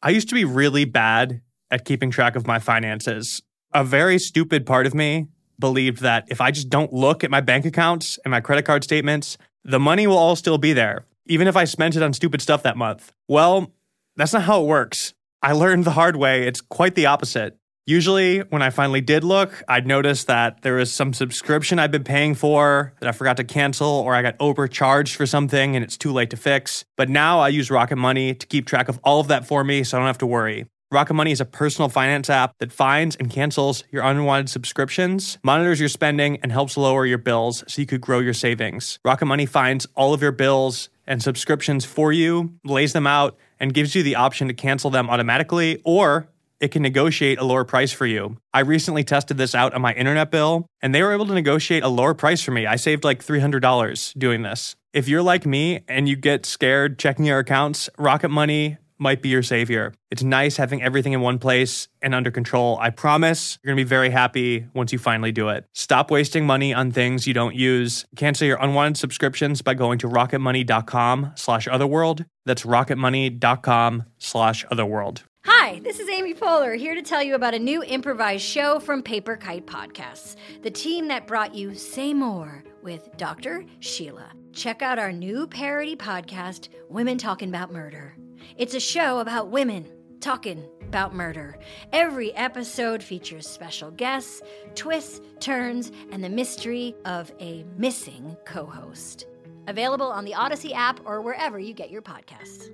I 0.00 0.10
used 0.10 0.28
to 0.28 0.34
be 0.34 0.44
really 0.44 0.84
bad 0.84 1.40
at 1.70 1.84
keeping 1.84 2.10
track 2.10 2.36
of 2.36 2.46
my 2.46 2.58
finances. 2.58 3.42
A 3.76 3.82
very 3.82 4.20
stupid 4.20 4.66
part 4.66 4.86
of 4.86 4.94
me 4.94 5.26
believed 5.58 6.00
that 6.00 6.28
if 6.28 6.40
I 6.40 6.52
just 6.52 6.70
don't 6.70 6.92
look 6.92 7.24
at 7.24 7.30
my 7.30 7.40
bank 7.40 7.64
accounts 7.64 8.20
and 8.24 8.30
my 8.30 8.40
credit 8.40 8.64
card 8.64 8.84
statements, 8.84 9.36
the 9.64 9.80
money 9.80 10.06
will 10.06 10.16
all 10.16 10.36
still 10.36 10.58
be 10.58 10.72
there, 10.72 11.06
even 11.26 11.48
if 11.48 11.56
I 11.56 11.64
spent 11.64 11.96
it 11.96 12.02
on 12.02 12.12
stupid 12.12 12.40
stuff 12.40 12.62
that 12.62 12.76
month. 12.76 13.12
Well, 13.26 13.72
that's 14.14 14.32
not 14.32 14.42
how 14.42 14.62
it 14.62 14.66
works. 14.66 15.12
I 15.42 15.52
learned 15.52 15.84
the 15.84 15.90
hard 15.90 16.14
way. 16.14 16.46
It's 16.46 16.60
quite 16.60 16.94
the 16.94 17.06
opposite. 17.06 17.58
Usually, 17.84 18.38
when 18.38 18.62
I 18.62 18.70
finally 18.70 19.00
did 19.00 19.24
look, 19.24 19.62
I'd 19.68 19.88
notice 19.88 20.22
that 20.24 20.62
there 20.62 20.76
was 20.76 20.92
some 20.92 21.12
subscription 21.12 21.80
I'd 21.80 21.90
been 21.90 22.04
paying 22.04 22.36
for 22.36 22.94
that 23.00 23.08
I 23.08 23.12
forgot 23.12 23.36
to 23.38 23.44
cancel, 23.44 23.88
or 23.88 24.14
I 24.14 24.22
got 24.22 24.36
overcharged 24.38 25.16
for 25.16 25.26
something 25.26 25.74
and 25.74 25.84
it's 25.84 25.98
too 25.98 26.12
late 26.12 26.30
to 26.30 26.36
fix. 26.36 26.84
But 26.96 27.08
now 27.08 27.40
I 27.40 27.48
use 27.48 27.72
Rocket 27.72 27.96
Money 27.96 28.34
to 28.34 28.46
keep 28.46 28.66
track 28.66 28.88
of 28.88 29.00
all 29.02 29.20
of 29.20 29.28
that 29.28 29.46
for 29.46 29.64
me 29.64 29.82
so 29.82 29.96
I 29.96 30.00
don't 30.00 30.06
have 30.06 30.18
to 30.18 30.26
worry. 30.26 30.66
Rocket 30.94 31.14
Money 31.14 31.32
is 31.32 31.40
a 31.40 31.44
personal 31.44 31.88
finance 31.88 32.30
app 32.30 32.56
that 32.58 32.70
finds 32.70 33.16
and 33.16 33.28
cancels 33.28 33.82
your 33.90 34.04
unwanted 34.04 34.48
subscriptions, 34.48 35.38
monitors 35.42 35.80
your 35.80 35.88
spending, 35.88 36.38
and 36.40 36.52
helps 36.52 36.76
lower 36.76 37.04
your 37.04 37.18
bills 37.18 37.64
so 37.66 37.82
you 37.82 37.86
could 37.86 38.00
grow 38.00 38.20
your 38.20 38.32
savings. 38.32 39.00
Rocket 39.04 39.26
Money 39.26 39.44
finds 39.44 39.88
all 39.96 40.14
of 40.14 40.22
your 40.22 40.30
bills 40.30 40.90
and 41.04 41.20
subscriptions 41.20 41.84
for 41.84 42.12
you, 42.12 42.54
lays 42.62 42.92
them 42.92 43.08
out, 43.08 43.36
and 43.58 43.74
gives 43.74 43.96
you 43.96 44.04
the 44.04 44.14
option 44.14 44.46
to 44.46 44.54
cancel 44.54 44.88
them 44.88 45.10
automatically 45.10 45.82
or 45.84 46.28
it 46.60 46.68
can 46.68 46.82
negotiate 46.82 47.40
a 47.40 47.44
lower 47.44 47.64
price 47.64 47.90
for 47.90 48.06
you. 48.06 48.36
I 48.52 48.60
recently 48.60 49.02
tested 49.02 49.36
this 49.36 49.52
out 49.52 49.74
on 49.74 49.82
my 49.82 49.94
internet 49.94 50.30
bill 50.30 50.68
and 50.80 50.94
they 50.94 51.02
were 51.02 51.12
able 51.12 51.26
to 51.26 51.34
negotiate 51.34 51.82
a 51.82 51.88
lower 51.88 52.14
price 52.14 52.40
for 52.40 52.52
me. 52.52 52.66
I 52.66 52.76
saved 52.76 53.02
like 53.02 53.20
$300 53.26 54.16
doing 54.16 54.42
this. 54.42 54.76
If 54.92 55.08
you're 55.08 55.22
like 55.22 55.44
me 55.44 55.80
and 55.88 56.08
you 56.08 56.14
get 56.14 56.46
scared 56.46 57.00
checking 57.00 57.24
your 57.24 57.40
accounts, 57.40 57.90
Rocket 57.98 58.28
Money 58.28 58.78
might 58.98 59.22
be 59.22 59.28
your 59.28 59.42
savior. 59.42 59.92
It's 60.10 60.22
nice 60.22 60.56
having 60.56 60.82
everything 60.82 61.12
in 61.12 61.20
one 61.20 61.38
place 61.38 61.88
and 62.00 62.14
under 62.14 62.30
control. 62.30 62.78
I 62.80 62.90
promise 62.90 63.58
you're 63.62 63.74
going 63.74 63.78
to 63.78 63.84
be 63.84 63.88
very 63.88 64.10
happy 64.10 64.66
once 64.74 64.92
you 64.92 64.98
finally 64.98 65.32
do 65.32 65.48
it. 65.48 65.66
Stop 65.72 66.10
wasting 66.10 66.46
money 66.46 66.72
on 66.72 66.90
things 66.90 67.26
you 67.26 67.34
don't 67.34 67.54
use. 67.54 68.04
Cancel 68.16 68.46
your 68.46 68.58
unwanted 68.60 68.96
subscriptions 68.96 69.62
by 69.62 69.74
going 69.74 69.98
to 69.98 70.08
rocketmoney.com 70.08 71.32
slash 71.36 71.66
otherworld. 71.68 72.24
That's 72.46 72.62
rocketmoney.com 72.62 74.04
slash 74.18 74.64
otherworld. 74.70 75.24
Hi, 75.46 75.80
this 75.80 76.00
is 76.00 76.08
Amy 76.08 76.32
Poehler 76.32 76.74
here 76.74 76.94
to 76.94 77.02
tell 77.02 77.22
you 77.22 77.34
about 77.34 77.52
a 77.52 77.58
new 77.58 77.82
improvised 77.84 78.44
show 78.44 78.78
from 78.78 79.02
Paper 79.02 79.36
Kite 79.36 79.66
Podcasts, 79.66 80.36
the 80.62 80.70
team 80.70 81.08
that 81.08 81.26
brought 81.26 81.54
you 81.54 81.74
Say 81.74 82.14
More 82.14 82.64
with 82.82 83.14
Dr. 83.18 83.64
Sheila. 83.80 84.30
Check 84.54 84.82
out 84.82 85.00
our 85.00 85.10
new 85.10 85.48
parody 85.48 85.96
podcast, 85.96 86.68
Women 86.88 87.18
Talking 87.18 87.48
About 87.48 87.72
Murder. 87.72 88.14
It's 88.56 88.74
a 88.74 88.80
show 88.80 89.18
about 89.18 89.48
women 89.48 89.84
talking 90.20 90.64
about 90.82 91.12
murder. 91.12 91.58
Every 91.92 92.32
episode 92.36 93.02
features 93.02 93.48
special 93.48 93.90
guests, 93.90 94.42
twists, 94.76 95.20
turns, 95.40 95.90
and 96.12 96.22
the 96.22 96.28
mystery 96.28 96.94
of 97.04 97.32
a 97.40 97.64
missing 97.76 98.36
co 98.44 98.64
host. 98.64 99.26
Available 99.66 100.06
on 100.06 100.24
the 100.24 100.34
Odyssey 100.34 100.72
app 100.72 101.00
or 101.04 101.20
wherever 101.20 101.58
you 101.58 101.74
get 101.74 101.90
your 101.90 102.02
podcasts. 102.02 102.70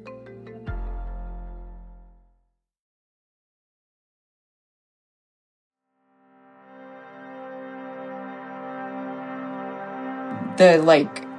The 10.58 10.76
like 10.76 11.29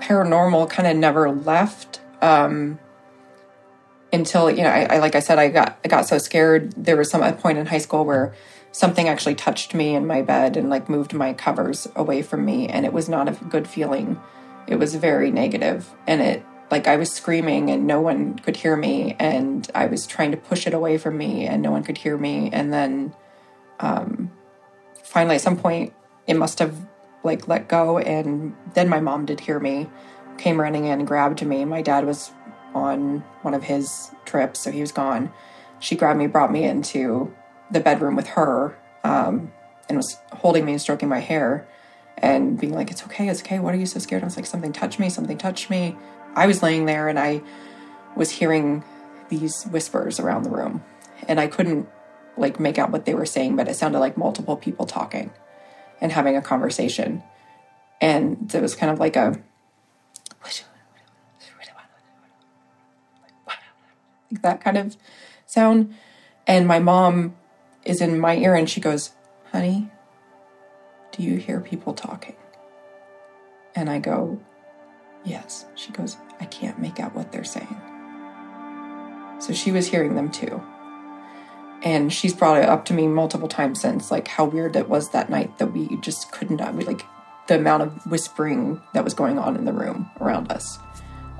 paranormal 0.00 0.70
kind 0.70 0.88
of 0.88 0.96
never 0.96 1.30
left. 1.30 2.00
Um, 2.20 2.78
until 4.12 4.50
you 4.50 4.62
know, 4.62 4.70
I, 4.70 4.96
I 4.96 4.98
like 4.98 5.14
I 5.14 5.20
said, 5.20 5.38
I 5.38 5.48
got 5.48 5.78
I 5.84 5.88
got 5.88 6.06
so 6.06 6.18
scared. 6.18 6.72
There 6.72 6.96
was 6.96 7.10
some 7.10 7.22
a 7.22 7.32
point 7.32 7.58
in 7.58 7.66
high 7.66 7.78
school 7.78 8.04
where 8.04 8.34
something 8.72 9.08
actually 9.08 9.34
touched 9.34 9.74
me 9.74 9.94
in 9.94 10.06
my 10.06 10.22
bed 10.22 10.56
and 10.56 10.70
like 10.70 10.88
moved 10.88 11.12
my 11.12 11.32
covers 11.32 11.88
away 11.94 12.22
from 12.22 12.44
me, 12.44 12.68
and 12.68 12.86
it 12.86 12.92
was 12.92 13.08
not 13.08 13.28
a 13.28 13.32
good 13.32 13.68
feeling. 13.68 14.20
It 14.66 14.76
was 14.76 14.94
very 14.94 15.30
negative, 15.30 15.90
and 16.06 16.20
it 16.20 16.44
like 16.70 16.86
I 16.86 16.96
was 16.96 17.10
screaming 17.10 17.70
and 17.70 17.86
no 17.86 18.00
one 18.00 18.38
could 18.38 18.56
hear 18.56 18.76
me, 18.76 19.16
and 19.18 19.70
I 19.74 19.86
was 19.86 20.06
trying 20.06 20.30
to 20.32 20.36
push 20.36 20.66
it 20.66 20.74
away 20.74 20.98
from 20.98 21.16
me, 21.16 21.46
and 21.46 21.62
no 21.62 21.70
one 21.70 21.82
could 21.82 21.98
hear 21.98 22.16
me, 22.16 22.50
and 22.52 22.72
then 22.72 23.14
um, 23.80 24.30
finally 25.02 25.36
at 25.36 25.40
some 25.40 25.56
point 25.56 25.92
it 26.26 26.34
must 26.34 26.58
have 26.58 26.74
like 27.22 27.48
let 27.48 27.68
go, 27.68 27.98
and 27.98 28.54
then 28.74 28.88
my 28.88 29.00
mom 29.00 29.26
did 29.26 29.40
hear 29.40 29.58
me, 29.58 29.88
came 30.36 30.60
running 30.60 30.86
in, 30.86 31.04
grabbed 31.04 31.44
me. 31.44 31.64
My 31.64 31.82
dad 31.82 32.06
was 32.06 32.30
on 32.74 33.20
one 33.42 33.54
of 33.54 33.64
his 33.64 34.10
trips, 34.24 34.60
so 34.60 34.70
he 34.70 34.80
was 34.80 34.92
gone. 34.92 35.32
She 35.80 35.96
grabbed 35.96 36.18
me, 36.18 36.26
brought 36.26 36.52
me 36.52 36.64
into 36.64 37.34
the 37.70 37.80
bedroom 37.80 38.16
with 38.16 38.28
her, 38.28 38.76
um, 39.04 39.52
and 39.88 39.96
was 39.96 40.18
holding 40.32 40.64
me 40.64 40.72
and 40.72 40.80
stroking 40.80 41.08
my 41.08 41.20
hair 41.20 41.66
and 42.16 42.58
being 42.58 42.74
like, 42.74 42.90
It's 42.90 43.02
okay, 43.04 43.28
it's 43.28 43.40
okay. 43.40 43.58
What 43.58 43.74
are 43.74 43.78
you 43.78 43.86
so 43.86 43.98
scared? 43.98 44.22
I 44.22 44.26
was 44.26 44.36
like, 44.36 44.46
Something 44.46 44.72
touched 44.72 44.98
me, 44.98 45.10
something 45.10 45.38
touched 45.38 45.70
me. 45.70 45.96
I 46.34 46.46
was 46.46 46.62
laying 46.62 46.86
there 46.86 47.08
and 47.08 47.18
I 47.18 47.42
was 48.16 48.30
hearing 48.30 48.84
these 49.28 49.64
whispers 49.64 50.18
around 50.18 50.44
the 50.44 50.50
room, 50.50 50.82
and 51.26 51.38
I 51.38 51.46
couldn't 51.46 51.88
like 52.36 52.60
make 52.60 52.78
out 52.78 52.90
what 52.90 53.04
they 53.04 53.14
were 53.14 53.26
saying, 53.26 53.56
but 53.56 53.68
it 53.68 53.74
sounded 53.74 53.98
like 53.98 54.16
multiple 54.16 54.56
people 54.56 54.86
talking 54.86 55.32
and 56.00 56.12
having 56.12 56.36
a 56.36 56.42
conversation. 56.42 57.22
And 58.00 58.52
it 58.54 58.62
was 58.62 58.74
kind 58.74 58.92
of 58.92 59.00
like 59.00 59.16
a 59.16 59.40
like 60.42 60.64
that 64.42 64.60
kind 64.60 64.78
of 64.78 64.96
sound. 65.46 65.94
And 66.46 66.66
my 66.66 66.78
mom 66.78 67.36
is 67.84 68.00
in 68.00 68.18
my 68.18 68.36
ear 68.36 68.54
and 68.54 68.68
she 68.68 68.80
goes, 68.80 69.12
Honey, 69.52 69.90
do 71.12 71.22
you 71.22 71.36
hear 71.36 71.60
people 71.60 71.94
talking? 71.94 72.36
And 73.74 73.90
I 73.90 73.98
go, 73.98 74.40
Yes. 75.24 75.66
She 75.74 75.92
goes, 75.92 76.16
I 76.40 76.46
can't 76.46 76.78
make 76.78 77.00
out 77.00 77.14
what 77.14 77.32
they're 77.32 77.44
saying. 77.44 77.76
So 79.40 79.52
she 79.52 79.72
was 79.72 79.86
hearing 79.86 80.14
them 80.14 80.30
too. 80.30 80.62
And 81.82 82.12
she's 82.12 82.34
brought 82.34 82.58
it 82.58 82.68
up 82.68 82.84
to 82.86 82.94
me 82.94 83.06
multiple 83.06 83.48
times 83.48 83.80
since, 83.80 84.10
like 84.10 84.26
how 84.26 84.44
weird 84.44 84.74
it 84.74 84.88
was 84.88 85.10
that 85.10 85.30
night 85.30 85.58
that 85.58 85.72
we 85.72 85.96
just 85.98 86.32
couldn't, 86.32 86.60
we 86.74 86.84
like 86.84 87.04
the 87.46 87.56
amount 87.56 87.82
of 87.82 88.06
whispering 88.06 88.82
that 88.94 89.04
was 89.04 89.14
going 89.14 89.38
on 89.38 89.56
in 89.56 89.64
the 89.64 89.72
room 89.72 90.10
around 90.20 90.50
us. 90.50 90.78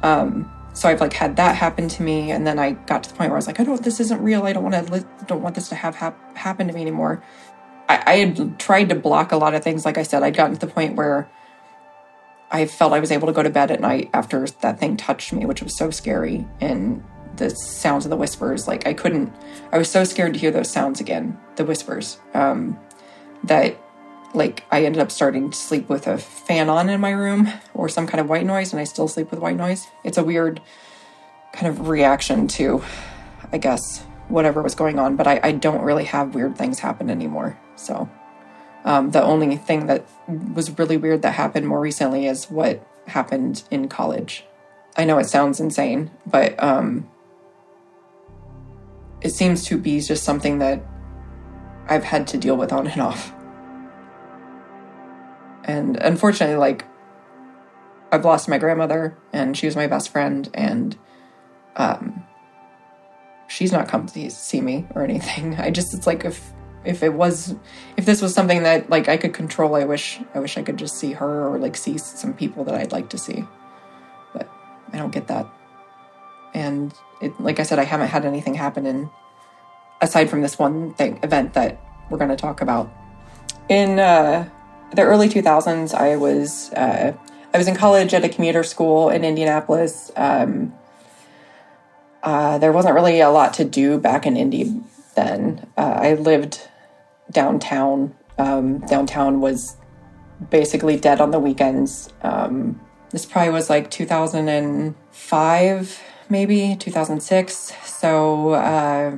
Um, 0.03 0.51
so 0.75 0.89
I've 0.89 1.01
like 1.01 1.13
had 1.13 1.37
that 1.37 1.57
happen 1.57 1.89
to 1.89 2.03
me, 2.03 2.31
and 2.31 2.47
then 2.47 2.59
I 2.59 2.73
got 2.73 3.03
to 3.03 3.11
the 3.11 3.17
point 3.17 3.31
where 3.31 3.37
I 3.37 3.39
was 3.39 3.49
like, 3.49 3.59
I 3.59 3.65
don't, 3.65 3.83
this 3.83 3.99
isn't 3.99 4.23
real. 4.23 4.45
I 4.45 4.53
don't 4.53 4.63
want 4.63 4.87
to, 4.87 4.93
li- 4.93 5.05
don't 5.27 5.43
want 5.43 5.57
this 5.57 5.69
to 5.71 5.75
have 5.75 5.97
hap- 5.97 6.37
happen 6.37 6.69
to 6.69 6.73
me 6.73 6.83
anymore. 6.83 7.23
I, 7.89 8.03
I 8.07 8.17
had 8.19 8.61
tried 8.61 8.91
to 8.91 8.95
block 8.95 9.33
a 9.33 9.37
lot 9.37 9.55
of 9.55 9.65
things. 9.65 9.85
Like 9.85 9.99
I 9.99 10.05
said, 10.05 10.23
I'd 10.23 10.37
gotten 10.37 10.55
to 10.55 10.61
the 10.65 10.73
point 10.73 10.95
where 10.95 11.29
I 12.51 12.67
felt 12.67 12.93
I 12.93 13.01
was 13.01 13.11
able 13.11 13.27
to 13.27 13.33
go 13.33 13.43
to 13.43 13.51
bed 13.51 13.73
at 13.73 13.81
night 13.81 14.09
after 14.15 14.47
that 14.47 14.79
thing 14.79 14.97
touched 14.97 15.33
me, 15.33 15.47
which 15.47 15.63
was 15.63 15.77
so 15.77 15.91
scary. 15.91 16.47
And 16.61 17.03
the 17.39 17.51
sounds 17.51 18.05
of 18.05 18.11
the 18.11 18.17
whispers, 18.17 18.69
like 18.69 18.87
I 18.87 18.93
couldn't, 18.93 19.33
I 19.73 19.79
was 19.79 19.91
so 19.91 20.05
scared 20.05 20.35
to 20.35 20.41
hear 20.41 20.51
those 20.51 20.71
sounds 20.71 21.01
again, 21.01 21.39
the 21.57 21.65
whispers, 21.65 22.19
um, 22.35 22.79
that 23.45 23.77
like 24.35 24.65
I 24.71 24.85
ended 24.85 25.01
up 25.01 25.11
starting 25.11 25.51
to 25.51 25.57
sleep 25.57 25.89
with 25.89 26.07
a 26.07 26.19
fan 26.19 26.69
on 26.69 26.91
in 26.91 27.01
my 27.01 27.11
room 27.11 27.51
or 27.73 27.89
some 27.89 28.07
kind 28.07 28.21
of 28.21 28.29
white 28.29 28.45
noise, 28.45 28.73
and 28.73 28.81
I 28.81 28.85
still 28.85 29.09
sleep 29.09 29.31
with 29.31 29.41
white 29.41 29.57
noise. 29.57 29.87
It's 30.05 30.19
a 30.19 30.25
weird 30.25 30.61
kind 31.53 31.67
of 31.67 31.89
reaction 31.89 32.47
to, 32.49 32.83
I 33.53 33.59
guess, 33.59 34.05
whatever 34.29 34.61
was 34.63 34.75
going 34.75 34.99
on, 34.99 35.17
but 35.17 35.27
I, 35.27 35.41
I 35.43 35.53
don't 35.53 35.83
really 35.83 36.05
have 36.05 36.35
weird 36.35 36.59
things 36.59 36.81
happen 36.81 37.09
anymore. 37.09 37.59
So 37.77 38.09
um, 38.85 39.11
the 39.11 39.23
only 39.23 39.57
thing 39.57 39.87
that 39.87 40.05
was 40.55 40.79
really 40.79 40.97
weird 40.97 41.23
that 41.23 41.33
happened 41.33 41.67
more 41.67 41.81
recently 41.81 42.27
is 42.27 42.51
what 42.51 42.87
happened 43.07 43.63
in 43.71 43.89
college. 43.89 44.45
I 44.97 45.05
know 45.05 45.19
it 45.19 45.25
sounds 45.25 45.61
insane, 45.61 46.11
but 46.27 46.63
um, 46.63 47.09
it 49.29 49.35
seems 49.35 49.63
to 49.67 49.77
be 49.77 50.01
just 50.01 50.25
something 50.25 50.59
that 50.61 50.81
I've 51.87 52.03
had 52.03 52.27
to 52.29 52.39
deal 52.39 52.57
with 52.57 52.73
on 52.73 52.87
and 52.87 53.03
off. 53.03 53.35
And 55.65 55.99
unfortunately, 55.99 56.57
like, 56.57 56.87
I've 58.11 58.25
lost 58.25 58.49
my 58.49 58.57
grandmother, 58.57 59.19
and 59.35 59.55
she 59.55 59.67
was 59.67 59.77
my 59.77 59.87
best 59.87 60.09
friend, 60.09 60.49
and 60.55 60.97
um, 61.77 62.25
she's 63.49 63.71
not 63.71 63.87
come 63.87 64.07
to 64.07 64.31
see 64.31 64.63
me 64.63 64.87
or 64.95 65.05
anything. 65.05 65.57
I 65.59 65.71
just, 65.73 65.93
it's 65.93 66.07
like 66.07 66.25
if 66.25 66.51
if 66.87 67.03
it 67.03 67.13
was 67.13 67.55
if 67.99 68.07
this 68.07 68.23
was 68.23 68.33
something 68.33 68.63
that 68.63 68.89
like 68.89 69.11
I 69.11 69.19
could 69.19 69.35
control, 69.35 69.75
I 69.75 69.85
wish 69.85 70.21
I 70.35 70.39
wish 70.39 70.57
I 70.57 70.63
could 70.63 70.79
just 70.79 70.97
see 70.97 71.13
her 71.13 71.49
or 71.49 71.59
like 71.59 71.77
see 71.77 71.99
some 71.99 72.33
people 72.33 72.65
that 72.65 72.75
I'd 72.75 72.93
like 72.93 73.11
to 73.11 73.19
see. 73.19 73.45
But 74.33 74.49
I 74.91 74.97
don't 74.97 75.13
get 75.13 75.27
that. 75.27 75.47
And 76.55 76.95
it 77.21 77.39
like 77.41 77.61
I 77.61 77.63
said, 77.63 77.79
I 77.79 77.85
haven't 77.85 78.09
had 78.09 78.25
anything 78.25 78.55
happen 78.55 78.87
in 78.87 79.11
aside 80.01 80.31
from 80.31 80.43
this 80.43 80.59
one 80.59 80.95
thing 80.95 81.19
event 81.23 81.55
that 81.55 81.81
we're 82.11 82.19
going 82.19 82.31
to 82.31 82.37
talk 82.37 82.61
about. 82.61 82.91
In 83.69 83.99
uh, 83.99 84.49
the 84.95 85.03
early 85.03 85.29
2000s, 85.29 85.95
I 85.95 86.17
was 86.17 86.73
uh, 86.73 87.13
I 87.53 87.59
was 87.59 87.69
in 87.69 87.75
college 87.75 88.15
at 88.15 88.25
a 88.25 88.29
commuter 88.29 88.63
school 88.63 89.11
in 89.11 89.25
Indianapolis. 89.25 90.11
Um, 90.17 90.75
uh, 92.23 92.59
there 92.59 92.73
wasn't 92.73 92.95
really 92.95 93.21
a 93.21 93.31
lot 93.31 93.55
to 93.55 93.65
do 93.65 93.99
back 93.99 94.27
in 94.27 94.37
Indy 94.37 94.81
then. 95.15 95.67
Uh, 95.77 95.99
I 96.03 96.15
lived 96.15 96.69
downtown. 97.31 98.15
Um, 98.39 98.79
downtown 98.81 99.41
was 99.41 99.77
basically 100.51 100.97
dead 100.97 101.21
on 101.21 101.31
the 101.31 101.39
weekends. 101.39 102.13
Um, 102.23 102.81
this 103.11 103.25
probably 103.25 103.53
was 103.53 103.71
like 103.71 103.89
2005, 103.91 106.03
maybe 106.29 106.77
2006. 106.77 107.73
So 107.85 108.51
uh, 108.51 109.13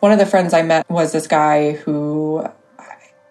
one 0.00 0.12
of 0.12 0.18
the 0.18 0.26
friends 0.26 0.54
I 0.54 0.62
met 0.62 0.88
was 0.90 1.12
this 1.12 1.26
guy 1.26 1.72
who 1.72 2.46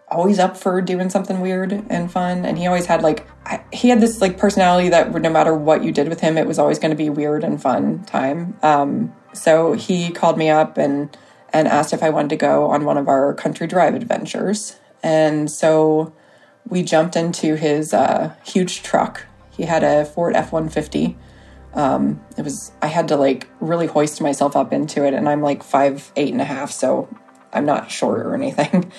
always 0.09 0.39
up 0.39 0.55
for 0.55 0.81
doing 0.81 1.09
something 1.09 1.41
weird 1.41 1.73
and 1.89 2.09
fun 2.09 2.45
and 2.45 2.57
he 2.57 2.65
always 2.65 2.85
had 2.85 3.03
like 3.03 3.27
I, 3.45 3.61
he 3.73 3.89
had 3.89 3.99
this 3.99 4.21
like 4.21 4.37
personality 4.37 4.87
that 4.87 5.13
no 5.13 5.29
matter 5.29 5.53
what 5.53 5.83
you 5.83 5.91
did 5.91 6.07
with 6.07 6.21
him 6.21 6.37
it 6.37 6.47
was 6.47 6.57
always 6.57 6.79
going 6.79 6.91
to 6.91 6.95
be 6.95 7.09
weird 7.09 7.43
and 7.43 7.61
fun 7.61 8.05
time 8.05 8.57
um, 8.63 9.13
so 9.33 9.73
he 9.73 10.11
called 10.11 10.37
me 10.37 10.49
up 10.49 10.77
and 10.77 11.15
and 11.53 11.67
asked 11.67 11.93
if 11.93 12.03
I 12.03 12.09
wanted 12.09 12.29
to 12.29 12.35
go 12.35 12.69
on 12.69 12.85
one 12.85 12.97
of 12.97 13.07
our 13.07 13.33
country 13.33 13.67
drive 13.67 13.95
adventures. 13.95 14.77
And 15.03 15.49
so 15.49 16.13
we 16.67 16.83
jumped 16.83 17.15
into 17.15 17.55
his 17.55 17.93
uh, 17.93 18.35
huge 18.45 18.83
truck. 18.83 19.25
He 19.51 19.63
had 19.63 19.83
a 19.83 20.05
Ford 20.05 20.35
F 20.35 20.51
150. 20.51 21.17
Um, 21.77 22.21
it 22.37 22.41
was, 22.41 22.71
I 22.81 22.87
had 22.87 23.07
to 23.09 23.15
like 23.15 23.47
really 23.61 23.87
hoist 23.87 24.19
myself 24.19 24.55
up 24.55 24.73
into 24.73 25.05
it, 25.05 25.13
and 25.13 25.29
I'm 25.29 25.41
like 25.41 25.63
five, 25.63 26.11
eight 26.17 26.33
and 26.33 26.41
a 26.41 26.45
half, 26.45 26.71
so 26.71 27.07
I'm 27.53 27.65
not 27.65 27.89
short 27.89 28.25
or 28.25 28.35
anything. 28.35 28.91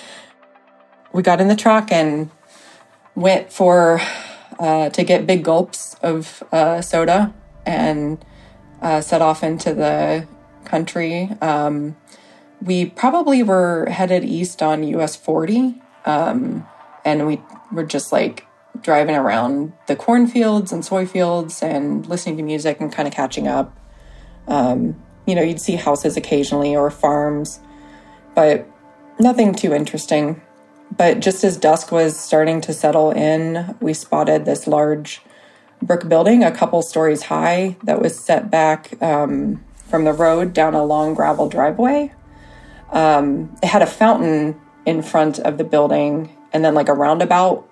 we 1.13 1.21
got 1.21 1.41
in 1.41 1.47
the 1.47 1.55
truck 1.55 1.91
and 1.91 2.31
went 3.13 3.51
for 3.51 4.01
uh, 4.59 4.89
to 4.89 5.03
get 5.03 5.27
big 5.27 5.43
gulps 5.43 5.95
of 6.01 6.41
uh, 6.51 6.81
soda 6.81 7.33
and 7.65 8.23
uh, 8.81 9.01
set 9.01 9.21
off 9.21 9.43
into 9.43 9.73
the 9.73 10.27
country. 10.65 11.29
Um, 11.41 11.97
we 12.61 12.85
probably 12.85 13.43
were 13.43 13.87
headed 13.89 14.23
east 14.23 14.63
on 14.63 14.83
US 14.83 15.15
40. 15.15 15.81
Um, 16.05 16.65
and 17.05 17.27
we 17.27 17.41
were 17.71 17.83
just 17.83 18.11
like 18.11 18.45
driving 18.81 19.15
around 19.15 19.73
the 19.87 19.95
cornfields 19.95 20.71
and 20.71 20.83
soy 20.83 21.05
fields 21.05 21.61
and 21.61 22.05
listening 22.07 22.37
to 22.37 22.43
music 22.43 22.79
and 22.79 22.91
kind 22.91 23.07
of 23.07 23.13
catching 23.13 23.47
up. 23.47 23.77
Um, 24.47 25.01
you 25.25 25.35
know, 25.35 25.41
you'd 25.41 25.61
see 25.61 25.75
houses 25.75 26.17
occasionally 26.17 26.75
or 26.75 26.89
farms, 26.89 27.59
but 28.35 28.67
nothing 29.19 29.53
too 29.53 29.73
interesting. 29.73 30.41
But 30.97 31.19
just 31.19 31.43
as 31.43 31.55
dusk 31.57 31.91
was 31.91 32.17
starting 32.19 32.61
to 32.61 32.73
settle 32.73 33.11
in, 33.11 33.77
we 33.79 33.93
spotted 33.93 34.45
this 34.45 34.65
large 34.65 35.21
brick 35.81 36.09
building, 36.09 36.43
a 36.43 36.51
couple 36.51 36.81
stories 36.81 37.23
high, 37.23 37.77
that 37.83 38.01
was 38.01 38.17
set 38.17 38.49
back 38.49 39.01
um, 39.01 39.63
from 39.87 40.03
the 40.03 40.13
road 40.13 40.53
down 40.53 40.73
a 40.73 40.83
long 40.83 41.13
gravel 41.13 41.47
driveway 41.47 42.11
um, 42.91 43.55
it 43.61 43.67
had 43.67 43.81
a 43.81 43.87
fountain 43.87 44.59
in 44.85 45.01
front 45.01 45.39
of 45.39 45.57
the 45.57 45.63
building 45.63 46.35
and 46.51 46.63
then 46.65 46.73
like 46.73 46.89
a 46.89 46.93
roundabout. 46.93 47.68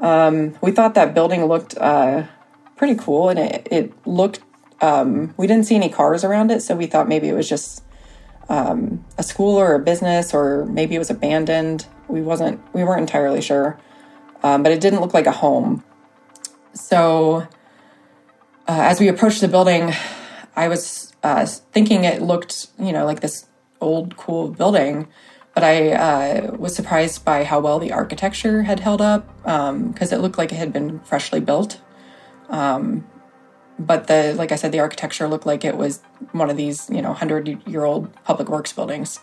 Um, 0.00 0.56
we 0.60 0.72
thought 0.72 0.94
that 0.94 1.14
building 1.14 1.44
looked 1.44 1.76
uh, 1.78 2.24
pretty 2.76 2.94
cool 2.94 3.28
and 3.28 3.38
it, 3.38 3.68
it 3.70 4.06
looked, 4.06 4.40
um, 4.80 5.34
we 5.36 5.46
didn't 5.46 5.66
see 5.66 5.76
any 5.76 5.90
cars 5.90 6.24
around 6.24 6.50
it. 6.50 6.62
So 6.62 6.74
we 6.74 6.86
thought 6.86 7.08
maybe 7.08 7.28
it 7.28 7.34
was 7.34 7.48
just 7.48 7.84
um, 8.48 9.04
a 9.18 9.22
school 9.22 9.56
or 9.56 9.74
a 9.74 9.78
business 9.78 10.32
or 10.32 10.64
maybe 10.66 10.94
it 10.94 10.98
was 10.98 11.10
abandoned. 11.10 11.86
We 12.08 12.22
wasn't, 12.22 12.60
we 12.74 12.82
weren't 12.82 13.02
entirely 13.02 13.42
sure. 13.42 13.78
Um, 14.42 14.62
but 14.62 14.72
it 14.72 14.80
didn't 14.80 15.00
look 15.00 15.12
like 15.12 15.26
a 15.26 15.32
home. 15.32 15.84
So 16.72 17.46
uh, 18.66 18.82
as 18.82 19.00
we 19.00 19.08
approached 19.08 19.42
the 19.42 19.48
building, 19.48 19.92
I 20.56 20.68
was 20.68 21.12
uh, 21.22 21.44
thinking 21.44 22.04
it 22.04 22.22
looked, 22.22 22.68
you 22.78 22.92
know, 22.92 23.04
like 23.04 23.20
this 23.20 23.46
old, 23.80 24.16
cool 24.16 24.48
building. 24.48 25.08
But 25.54 25.64
I 25.64 25.92
uh, 25.92 26.56
was 26.56 26.74
surprised 26.74 27.24
by 27.24 27.44
how 27.44 27.60
well 27.60 27.78
the 27.78 27.92
architecture 27.92 28.62
had 28.62 28.80
held 28.80 29.02
up 29.02 29.26
because 29.42 30.12
it 30.12 30.18
looked 30.18 30.38
like 30.38 30.52
it 30.52 30.56
had 30.56 30.72
been 30.72 31.00
freshly 31.00 31.40
built. 31.40 31.80
Um, 32.48 33.06
but 33.78 34.06
the, 34.06 34.34
like 34.34 34.52
I 34.52 34.56
said, 34.56 34.72
the 34.72 34.80
architecture 34.80 35.26
looked 35.26 35.46
like 35.46 35.64
it 35.64 35.76
was 35.76 36.02
one 36.32 36.50
of 36.50 36.56
these, 36.56 36.88
you 36.90 37.00
know, 37.00 37.14
hundred 37.14 37.66
year 37.66 37.84
old 37.84 38.12
public 38.24 38.48
works 38.48 38.72
buildings. 38.72 39.20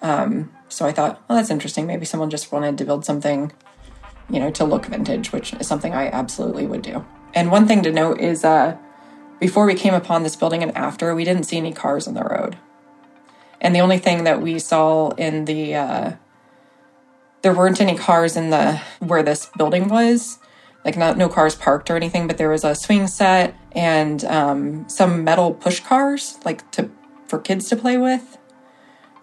Um, 0.00 0.52
so 0.68 0.86
I 0.86 0.92
thought, 0.92 1.22
well, 1.28 1.36
that's 1.36 1.50
interesting. 1.50 1.86
Maybe 1.86 2.06
someone 2.06 2.30
just 2.30 2.50
wanted 2.50 2.78
to 2.78 2.84
build 2.84 3.04
something, 3.04 3.52
you 4.30 4.40
know, 4.40 4.50
to 4.52 4.64
look 4.64 4.86
vintage, 4.86 5.30
which 5.30 5.52
is 5.54 5.66
something 5.68 5.92
I 5.92 6.08
absolutely 6.08 6.66
would 6.66 6.82
do. 6.82 7.04
And 7.34 7.50
one 7.50 7.68
thing 7.68 7.82
to 7.82 7.92
note 7.92 8.18
is, 8.18 8.44
uh, 8.44 8.76
before 9.38 9.66
we 9.66 9.74
came 9.74 9.94
upon 9.94 10.22
this 10.22 10.36
building 10.36 10.62
and 10.62 10.76
after, 10.76 11.14
we 11.14 11.24
didn't 11.24 11.44
see 11.44 11.56
any 11.56 11.72
cars 11.72 12.08
on 12.08 12.14
the 12.14 12.24
road. 12.24 12.56
And 13.62 13.74
the 13.74 13.80
only 13.80 13.98
thing 13.98 14.24
that 14.24 14.42
we 14.42 14.58
saw 14.58 15.10
in 15.10 15.46
the, 15.46 15.74
uh, 15.76 16.12
there 17.40 17.54
weren't 17.54 17.80
any 17.80 17.96
cars 17.96 18.36
in 18.36 18.50
the, 18.50 18.82
where 18.98 19.22
this 19.22 19.46
building 19.56 19.88
was, 19.88 20.38
like 20.84 20.96
not 20.96 21.16
no 21.16 21.28
cars 21.28 21.54
parked 21.54 21.88
or 21.88 21.96
anything, 21.96 22.26
but 22.26 22.38
there 22.38 22.50
was 22.50 22.64
a 22.64 22.74
swing 22.74 23.06
set 23.06 23.54
and 23.70 24.24
um, 24.24 24.88
some 24.88 25.22
metal 25.24 25.54
push 25.54 25.80
cars, 25.80 26.38
like 26.44 26.68
to 26.72 26.90
for 27.28 27.38
kids 27.38 27.68
to 27.68 27.76
play 27.76 27.96
with. 27.96 28.36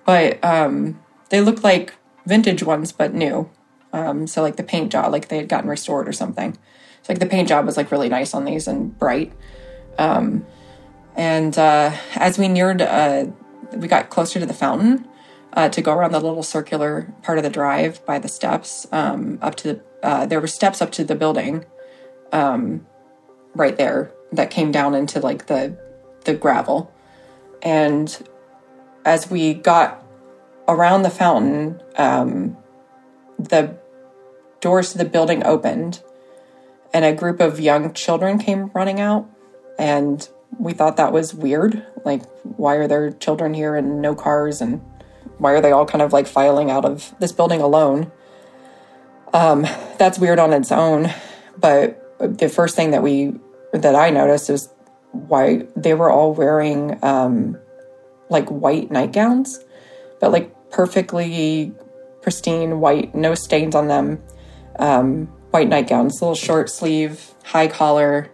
But 0.05 0.43
um, 0.43 0.99
they 1.29 1.41
looked 1.41 1.63
like 1.63 1.95
vintage 2.25 2.63
ones, 2.63 2.91
but 2.91 3.13
new. 3.13 3.51
Um, 3.91 4.25
so 4.25 4.41
like 4.41 4.55
the 4.55 4.63
paint 4.63 4.91
job, 4.91 5.11
like 5.11 5.27
they 5.27 5.37
had 5.37 5.49
gotten 5.49 5.69
restored 5.69 6.07
or 6.07 6.13
something. 6.13 6.53
So 7.03 7.13
like 7.13 7.19
the 7.19 7.25
paint 7.25 7.49
job 7.49 7.65
was 7.65 7.77
like 7.77 7.91
really 7.91 8.09
nice 8.09 8.33
on 8.33 8.45
these 8.45 8.67
and 8.67 8.97
bright. 8.97 9.33
Um, 9.97 10.45
and 11.15 11.57
uh, 11.57 11.91
as 12.15 12.39
we 12.39 12.47
neared, 12.47 12.81
uh, 12.81 13.25
we 13.73 13.87
got 13.87 14.09
closer 14.09 14.39
to 14.39 14.45
the 14.45 14.53
fountain 14.53 15.07
uh, 15.53 15.69
to 15.69 15.81
go 15.81 15.93
around 15.93 16.11
the 16.11 16.19
little 16.19 16.43
circular 16.43 17.13
part 17.23 17.37
of 17.37 17.43
the 17.43 17.49
drive 17.49 18.05
by 18.05 18.19
the 18.19 18.27
steps 18.27 18.87
um, 18.91 19.39
up 19.41 19.55
to 19.55 19.73
the. 19.73 19.83
Uh, 20.01 20.25
there 20.25 20.39
were 20.39 20.47
steps 20.47 20.81
up 20.81 20.91
to 20.93 21.03
the 21.03 21.15
building, 21.15 21.65
um, 22.31 22.85
right 23.53 23.77
there 23.77 24.13
that 24.31 24.49
came 24.49 24.71
down 24.71 24.95
into 24.95 25.19
like 25.19 25.47
the 25.47 25.77
the 26.25 26.33
gravel, 26.33 26.93
and 27.61 28.27
as 29.05 29.29
we 29.29 29.53
got 29.53 30.05
around 30.67 31.01
the 31.01 31.09
fountain, 31.09 31.81
um, 31.97 32.55
the 33.37 33.75
doors 34.61 34.91
to 34.91 34.97
the 34.97 35.05
building 35.05 35.43
opened, 35.45 36.01
and 36.93 37.03
a 37.03 37.13
group 37.13 37.39
of 37.39 37.59
young 37.59 37.93
children 37.93 38.37
came 38.37 38.69
running 38.73 38.99
out, 38.99 39.27
and 39.77 40.29
we 40.57 40.73
thought 40.73 40.97
that 40.97 41.11
was 41.11 41.33
weird. 41.33 41.85
Like, 42.03 42.23
why 42.43 42.75
are 42.75 42.87
there 42.87 43.11
children 43.11 43.53
here 43.53 43.75
and 43.75 44.01
no 44.01 44.15
cars, 44.15 44.61
and 44.61 44.81
why 45.37 45.53
are 45.53 45.61
they 45.61 45.71
all 45.71 45.85
kind 45.85 46.01
of 46.01 46.13
like 46.13 46.27
filing 46.27 46.71
out 46.71 46.85
of 46.85 47.13
this 47.19 47.31
building 47.31 47.61
alone? 47.61 48.11
Um, 49.33 49.61
that's 49.97 50.17
weird 50.17 50.39
on 50.39 50.53
its 50.53 50.71
own, 50.71 51.13
but 51.57 52.17
the 52.19 52.49
first 52.49 52.75
thing 52.75 52.91
that 52.91 53.03
we 53.03 53.35
that 53.73 53.95
I 53.95 54.09
noticed 54.09 54.49
is 54.49 54.69
why 55.11 55.67
they 55.75 55.93
were 55.93 56.09
all 56.09 56.33
wearing 56.33 56.97
um, 57.03 57.57
like 58.29 58.49
white 58.49 58.91
nightgowns, 58.91 59.59
but 60.19 60.31
like 60.31 60.53
perfectly 60.71 61.73
pristine 62.21 62.79
white, 62.79 63.13
no 63.15 63.35
stains 63.35 63.75
on 63.75 63.87
them. 63.87 64.21
Um, 64.77 65.27
white 65.51 65.67
nightgowns, 65.67 66.21
little 66.21 66.35
short 66.35 66.69
sleeve, 66.69 67.33
high 67.43 67.67
collar 67.67 68.29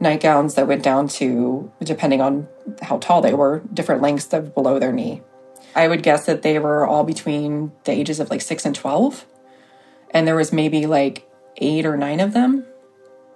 nightgowns 0.00 0.54
that 0.54 0.68
went 0.68 0.82
down 0.82 1.08
to, 1.08 1.70
depending 1.82 2.20
on 2.20 2.48
how 2.82 2.98
tall 2.98 3.20
they 3.20 3.34
were, 3.34 3.62
different 3.72 4.02
lengths 4.02 4.32
of 4.32 4.54
below 4.54 4.78
their 4.78 4.92
knee. 4.92 5.22
I 5.74 5.88
would 5.88 6.02
guess 6.02 6.26
that 6.26 6.42
they 6.42 6.58
were 6.58 6.86
all 6.86 7.04
between 7.04 7.72
the 7.84 7.92
ages 7.92 8.20
of 8.20 8.30
like 8.30 8.40
six 8.40 8.64
and 8.64 8.74
12. 8.74 9.26
And 10.10 10.26
there 10.26 10.36
was 10.36 10.52
maybe 10.52 10.86
like 10.86 11.28
eight 11.56 11.84
or 11.84 11.96
nine 11.96 12.20
of 12.20 12.32
them. 12.32 12.64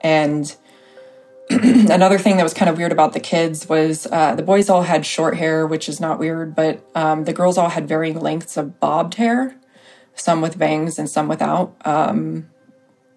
And 0.00 0.54
another 1.50 2.18
thing 2.18 2.36
that 2.36 2.42
was 2.42 2.54
kind 2.54 2.68
of 2.68 2.78
weird 2.78 2.92
about 2.92 3.12
the 3.12 3.20
kids 3.20 3.68
was 3.68 4.06
uh, 4.10 4.34
the 4.34 4.42
boys 4.42 4.68
all 4.68 4.82
had 4.82 5.04
short 5.04 5.36
hair, 5.36 5.66
which 5.66 5.88
is 5.88 6.00
not 6.00 6.18
weird, 6.18 6.54
but 6.54 6.84
um, 6.94 7.24
the 7.24 7.32
girls 7.32 7.58
all 7.58 7.68
had 7.68 7.86
varying 7.86 8.18
lengths 8.18 8.56
of 8.56 8.80
bobbed 8.80 9.14
hair, 9.14 9.56
some 10.14 10.40
with 10.40 10.58
bangs 10.58 10.98
and 10.98 11.10
some 11.10 11.28
without. 11.28 11.74
Um, 11.84 12.48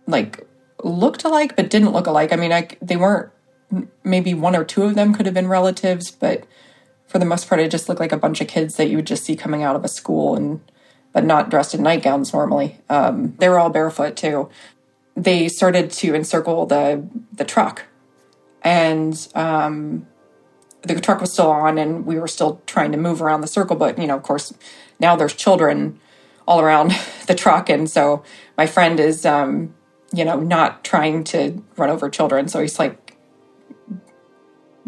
like 0.08 0.45
looked 0.84 1.23
alike, 1.23 1.55
but 1.55 1.69
didn't 1.69 1.91
look 1.91 2.08
alike. 2.08 2.34
I 2.34 2.36
mean, 2.36 2.51
I, 2.51 2.67
they 2.81 2.97
weren't. 2.97 3.31
Maybe 4.04 4.34
one 4.34 4.56
or 4.56 4.63
two 4.63 4.84
of 4.84 4.95
them 4.95 5.13
could 5.13 5.25
have 5.25 5.36
been 5.36 5.47
relatives, 5.47 6.12
but 6.12 6.45
for 7.08 7.19
the 7.19 7.25
most 7.25 7.47
part, 7.47 7.62
it 7.62 7.71
just 7.71 7.89
looked 7.89 8.01
like 8.01 8.12
a 8.12 8.17
bunch 8.17 8.41
of 8.41 8.47
kids 8.47 8.75
that 8.75 8.89
you 8.89 8.97
would 8.97 9.08
just 9.08 9.23
see 9.23 9.36
coming 9.36 9.63
out 9.63 9.75
of 9.75 9.84
a 9.84 9.88
school 9.88 10.36
and 10.36 10.62
but 11.13 11.23
not 11.23 11.49
dressed 11.49 11.73
in 11.73 11.82
nightgowns 11.82 12.34
normally. 12.34 12.78
Um, 12.89 13.36
they 13.38 13.47
were 13.47 13.58
all 13.58 13.69
barefoot 13.69 14.17
too. 14.17 14.49
They 15.15 15.47
started 15.47 15.91
to 15.91 16.13
encircle 16.13 16.65
the 16.65 17.08
the 17.32 17.45
truck 17.45 17.84
and 18.65 19.28
um, 19.36 20.08
the 20.82 20.99
truck 20.99 21.21
was 21.21 21.32
still 21.32 21.49
on 21.49 21.78
and 21.78 22.06
we 22.06 22.19
were 22.19 22.28
still 22.28 22.62
trying 22.65 22.91
to 22.91 22.97
move 22.97 23.21
around 23.21 23.41
the 23.41 23.47
circle 23.47 23.75
but 23.75 23.97
you 23.97 24.08
know 24.08 24.17
of 24.17 24.23
course 24.23 24.54
now 24.99 25.15
there's 25.15 25.34
children 25.34 25.99
all 26.47 26.60
around 26.60 26.91
the 27.28 27.36
truck 27.36 27.69
and 27.69 27.89
so 27.89 28.23
my 28.58 28.65
friend 28.65 28.99
is 28.99 29.25
um, 29.25 29.73
you 30.12 30.25
know 30.25 30.39
not 30.39 30.84
trying 30.84 31.23
to 31.23 31.63
run 31.78 31.89
over 31.89 32.10
children 32.10 32.47
so 32.47 32.60
he's 32.60 32.80
like 32.80 33.05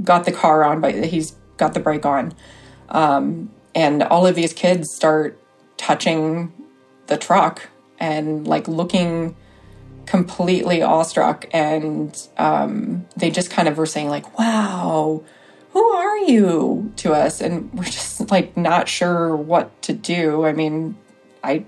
got 0.04 0.26
the 0.26 0.32
car 0.32 0.64
on 0.64 0.82
but 0.82 0.94
he's 1.06 1.36
got 1.58 1.74
the 1.74 1.80
brake 1.80 2.06
on. 2.06 2.34
Um, 2.90 3.52
and 3.76 4.04
all 4.04 4.26
of 4.26 4.36
these 4.36 4.54
kids 4.54 4.94
start 4.94 5.40
touching 5.78 6.54
the 7.08 7.18
truck 7.18 7.70
and 8.00 8.48
like 8.48 8.68
looking 8.68 9.36
completely 10.06 10.82
awestruck. 10.82 11.46
And 11.52 12.16
um, 12.38 13.08
they 13.16 13.30
just 13.30 13.52
kind 13.52 13.68
of 13.68 13.78
were 13.78 13.86
saying 13.86 14.10
like 14.10 14.38
wow 14.38 15.24
who 15.78 15.84
are 15.90 16.18
you? 16.18 16.92
to 16.98 17.14
us. 17.14 17.40
And 17.40 17.72
we're 17.74 17.84
just 17.84 18.32
like 18.32 18.58
not 18.58 18.88
sure 18.88 19.36
what 19.36 19.80
to 19.84 19.94
do. 19.94 20.46
I 20.46 20.54
mean 20.54 20.98
i 21.44 21.66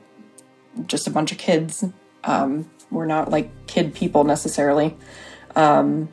just 0.87 1.07
a 1.07 1.11
bunch 1.11 1.31
of 1.31 1.37
kids. 1.37 1.85
Um, 2.23 2.69
we're 2.89 3.05
not 3.05 3.29
like 3.29 3.67
kid 3.67 3.93
people 3.93 4.23
necessarily. 4.23 4.97
Um, 5.55 6.09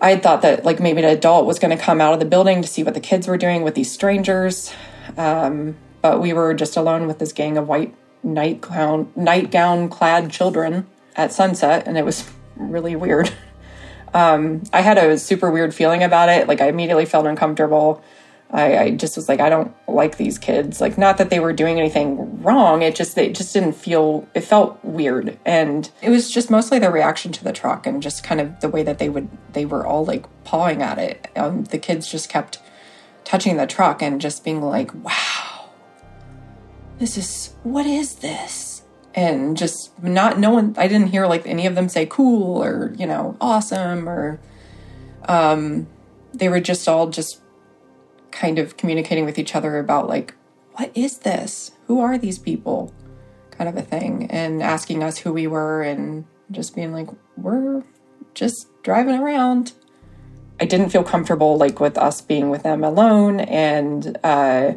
i 0.00 0.16
thought 0.16 0.42
that 0.42 0.64
like 0.64 0.80
maybe 0.80 1.02
an 1.02 1.08
adult 1.08 1.46
was 1.46 1.58
going 1.58 1.76
to 1.76 1.82
come 1.82 2.00
out 2.00 2.12
of 2.12 2.18
the 2.18 2.26
building 2.26 2.62
to 2.62 2.68
see 2.68 2.82
what 2.82 2.94
the 2.94 3.00
kids 3.00 3.26
were 3.26 3.38
doing 3.38 3.62
with 3.62 3.74
these 3.74 3.90
strangers 3.90 4.72
um, 5.16 5.76
but 6.02 6.20
we 6.20 6.32
were 6.32 6.54
just 6.54 6.76
alone 6.76 7.06
with 7.06 7.18
this 7.18 7.32
gang 7.32 7.56
of 7.56 7.68
white 7.68 7.94
nightgown 8.22 9.12
nightgown 9.16 9.88
clad 9.88 10.30
children 10.30 10.86
at 11.16 11.32
sunset, 11.32 11.86
and 11.86 11.98
it 11.98 12.04
was 12.04 12.30
really 12.56 12.96
weird. 12.96 13.30
Um, 14.14 14.62
I 14.72 14.80
had 14.80 14.96
a 14.96 15.18
super 15.18 15.50
weird 15.50 15.74
feeling 15.74 16.02
about 16.02 16.30
it. 16.30 16.48
Like 16.48 16.62
I 16.62 16.68
immediately 16.68 17.04
felt 17.04 17.26
uncomfortable. 17.26 18.02
I, 18.50 18.78
I, 18.78 18.90
just 18.92 19.16
was 19.16 19.28
like, 19.28 19.40
I 19.40 19.50
don't 19.50 19.74
like 19.86 20.16
these 20.16 20.38
kids. 20.38 20.80
Like, 20.80 20.96
not 20.96 21.18
that 21.18 21.28
they 21.28 21.38
were 21.38 21.52
doing 21.52 21.78
anything 21.78 22.42
wrong. 22.42 22.80
It 22.80 22.94
just, 22.94 23.18
it 23.18 23.34
just 23.34 23.52
didn't 23.52 23.74
feel, 23.74 24.26
it 24.34 24.40
felt 24.40 24.82
weird. 24.82 25.38
And 25.44 25.90
it 26.00 26.08
was 26.08 26.30
just 26.30 26.50
mostly 26.50 26.78
the 26.78 26.90
reaction 26.90 27.30
to 27.32 27.44
the 27.44 27.52
truck 27.52 27.86
and 27.86 28.02
just 28.02 28.24
kind 28.24 28.40
of 28.40 28.58
the 28.60 28.68
way 28.70 28.82
that 28.82 28.98
they 28.98 29.10
would, 29.10 29.28
they 29.52 29.66
were 29.66 29.86
all 29.86 30.04
like 30.04 30.24
pawing 30.44 30.80
at 30.80 30.98
it. 30.98 31.28
Um, 31.36 31.64
the 31.64 31.78
kids 31.78 32.10
just 32.10 32.30
kept 32.30 32.58
touching 33.24 33.58
the 33.58 33.66
truck 33.66 34.00
and 34.00 34.18
just 34.20 34.44
being 34.44 34.62
like, 34.62 34.94
wow, 34.94 35.68
this 36.98 37.18
is, 37.18 37.54
what 37.64 37.86
is 37.86 38.16
this? 38.16 38.82
and 39.14 39.56
just 39.56 40.00
not 40.02 40.38
no 40.38 40.50
one 40.50 40.74
i 40.76 40.86
didn't 40.86 41.08
hear 41.08 41.26
like 41.26 41.44
any 41.46 41.66
of 41.66 41.74
them 41.74 41.88
say 41.88 42.04
cool 42.06 42.62
or 42.62 42.94
you 42.98 43.06
know 43.06 43.36
awesome 43.40 44.08
or 44.08 44.38
um 45.28 45.86
they 46.34 46.48
were 46.48 46.60
just 46.60 46.86
all 46.86 47.08
just 47.08 47.40
kind 48.38 48.60
of 48.60 48.76
communicating 48.76 49.24
with 49.24 49.36
each 49.36 49.56
other 49.56 49.80
about 49.80 50.06
like 50.06 50.32
what 50.74 50.96
is 50.96 51.18
this 51.18 51.72
who 51.88 52.00
are 52.00 52.16
these 52.16 52.38
people 52.38 52.94
kind 53.50 53.68
of 53.68 53.76
a 53.76 53.82
thing 53.82 54.30
and 54.30 54.62
asking 54.62 55.02
us 55.02 55.18
who 55.18 55.32
we 55.32 55.48
were 55.48 55.82
and 55.82 56.24
just 56.52 56.76
being 56.76 56.92
like 56.92 57.08
we're 57.36 57.82
just 58.34 58.68
driving 58.84 59.18
around 59.18 59.72
i 60.60 60.64
didn't 60.64 60.90
feel 60.90 61.02
comfortable 61.02 61.58
like 61.58 61.80
with 61.80 61.98
us 61.98 62.20
being 62.20 62.48
with 62.48 62.62
them 62.62 62.84
alone 62.84 63.40
and 63.40 64.16
uh 64.22 64.72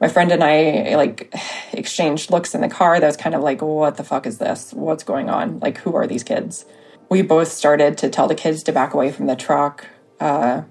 my 0.00 0.06
friend 0.06 0.30
and 0.30 0.44
I 0.44 0.94
like 0.94 1.34
exchanged 1.72 2.30
looks 2.30 2.54
in 2.54 2.60
the 2.60 2.68
car 2.68 3.00
that 3.00 3.06
was 3.06 3.16
kind 3.16 3.34
of 3.34 3.42
like, 3.42 3.60
what 3.62 3.96
the 3.96 4.04
fuck 4.04 4.28
is 4.28 4.38
this? 4.38 4.72
What's 4.72 5.02
going 5.02 5.28
on? 5.28 5.58
Like, 5.58 5.78
who 5.78 5.96
are 5.96 6.06
these 6.06 6.22
kids? 6.22 6.64
We 7.08 7.22
both 7.22 7.48
started 7.48 7.98
to 7.98 8.08
tell 8.08 8.28
the 8.28 8.36
kids 8.36 8.62
to 8.62 8.72
back 8.72 8.94
away 8.94 9.10
from 9.10 9.26
the 9.26 9.34
truck. 9.34 9.86
Uh, 10.20 10.62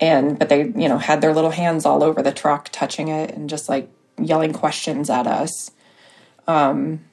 and, 0.00 0.38
but 0.38 0.48
they, 0.48 0.64
you 0.76 0.88
know, 0.88 0.98
had 0.98 1.20
their 1.20 1.32
little 1.32 1.50
hands 1.50 1.86
all 1.86 2.02
over 2.02 2.22
the 2.22 2.32
truck, 2.32 2.68
touching 2.70 3.08
it 3.08 3.30
and 3.30 3.48
just 3.48 3.68
like 3.68 3.88
yelling 4.20 4.52
questions 4.52 5.10
at 5.10 5.26
us. 5.26 5.70
Um, 6.46 7.04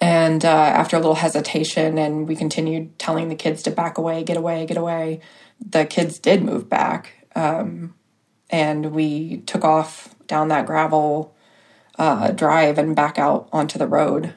and 0.00 0.44
uh, 0.44 0.48
after 0.48 0.96
a 0.96 1.00
little 1.00 1.16
hesitation, 1.16 1.98
and 1.98 2.28
we 2.28 2.36
continued 2.36 2.98
telling 2.98 3.28
the 3.28 3.34
kids 3.34 3.62
to 3.62 3.70
back 3.70 3.98
away, 3.98 4.22
get 4.22 4.36
away, 4.36 4.66
get 4.66 4.76
away, 4.76 5.20
the 5.64 5.86
kids 5.86 6.18
did 6.18 6.42
move 6.42 6.68
back 6.68 7.26
um, 7.36 7.94
and 8.50 8.92
we 8.92 9.38
took 9.46 9.64
off 9.64 10.14
down 10.26 10.48
that 10.48 10.66
gravel 10.66 11.36
uh, 11.98 12.30
drive 12.32 12.78
and 12.78 12.96
back 12.96 13.18
out 13.18 13.48
onto 13.52 13.78
the 13.78 13.86
road. 13.86 14.34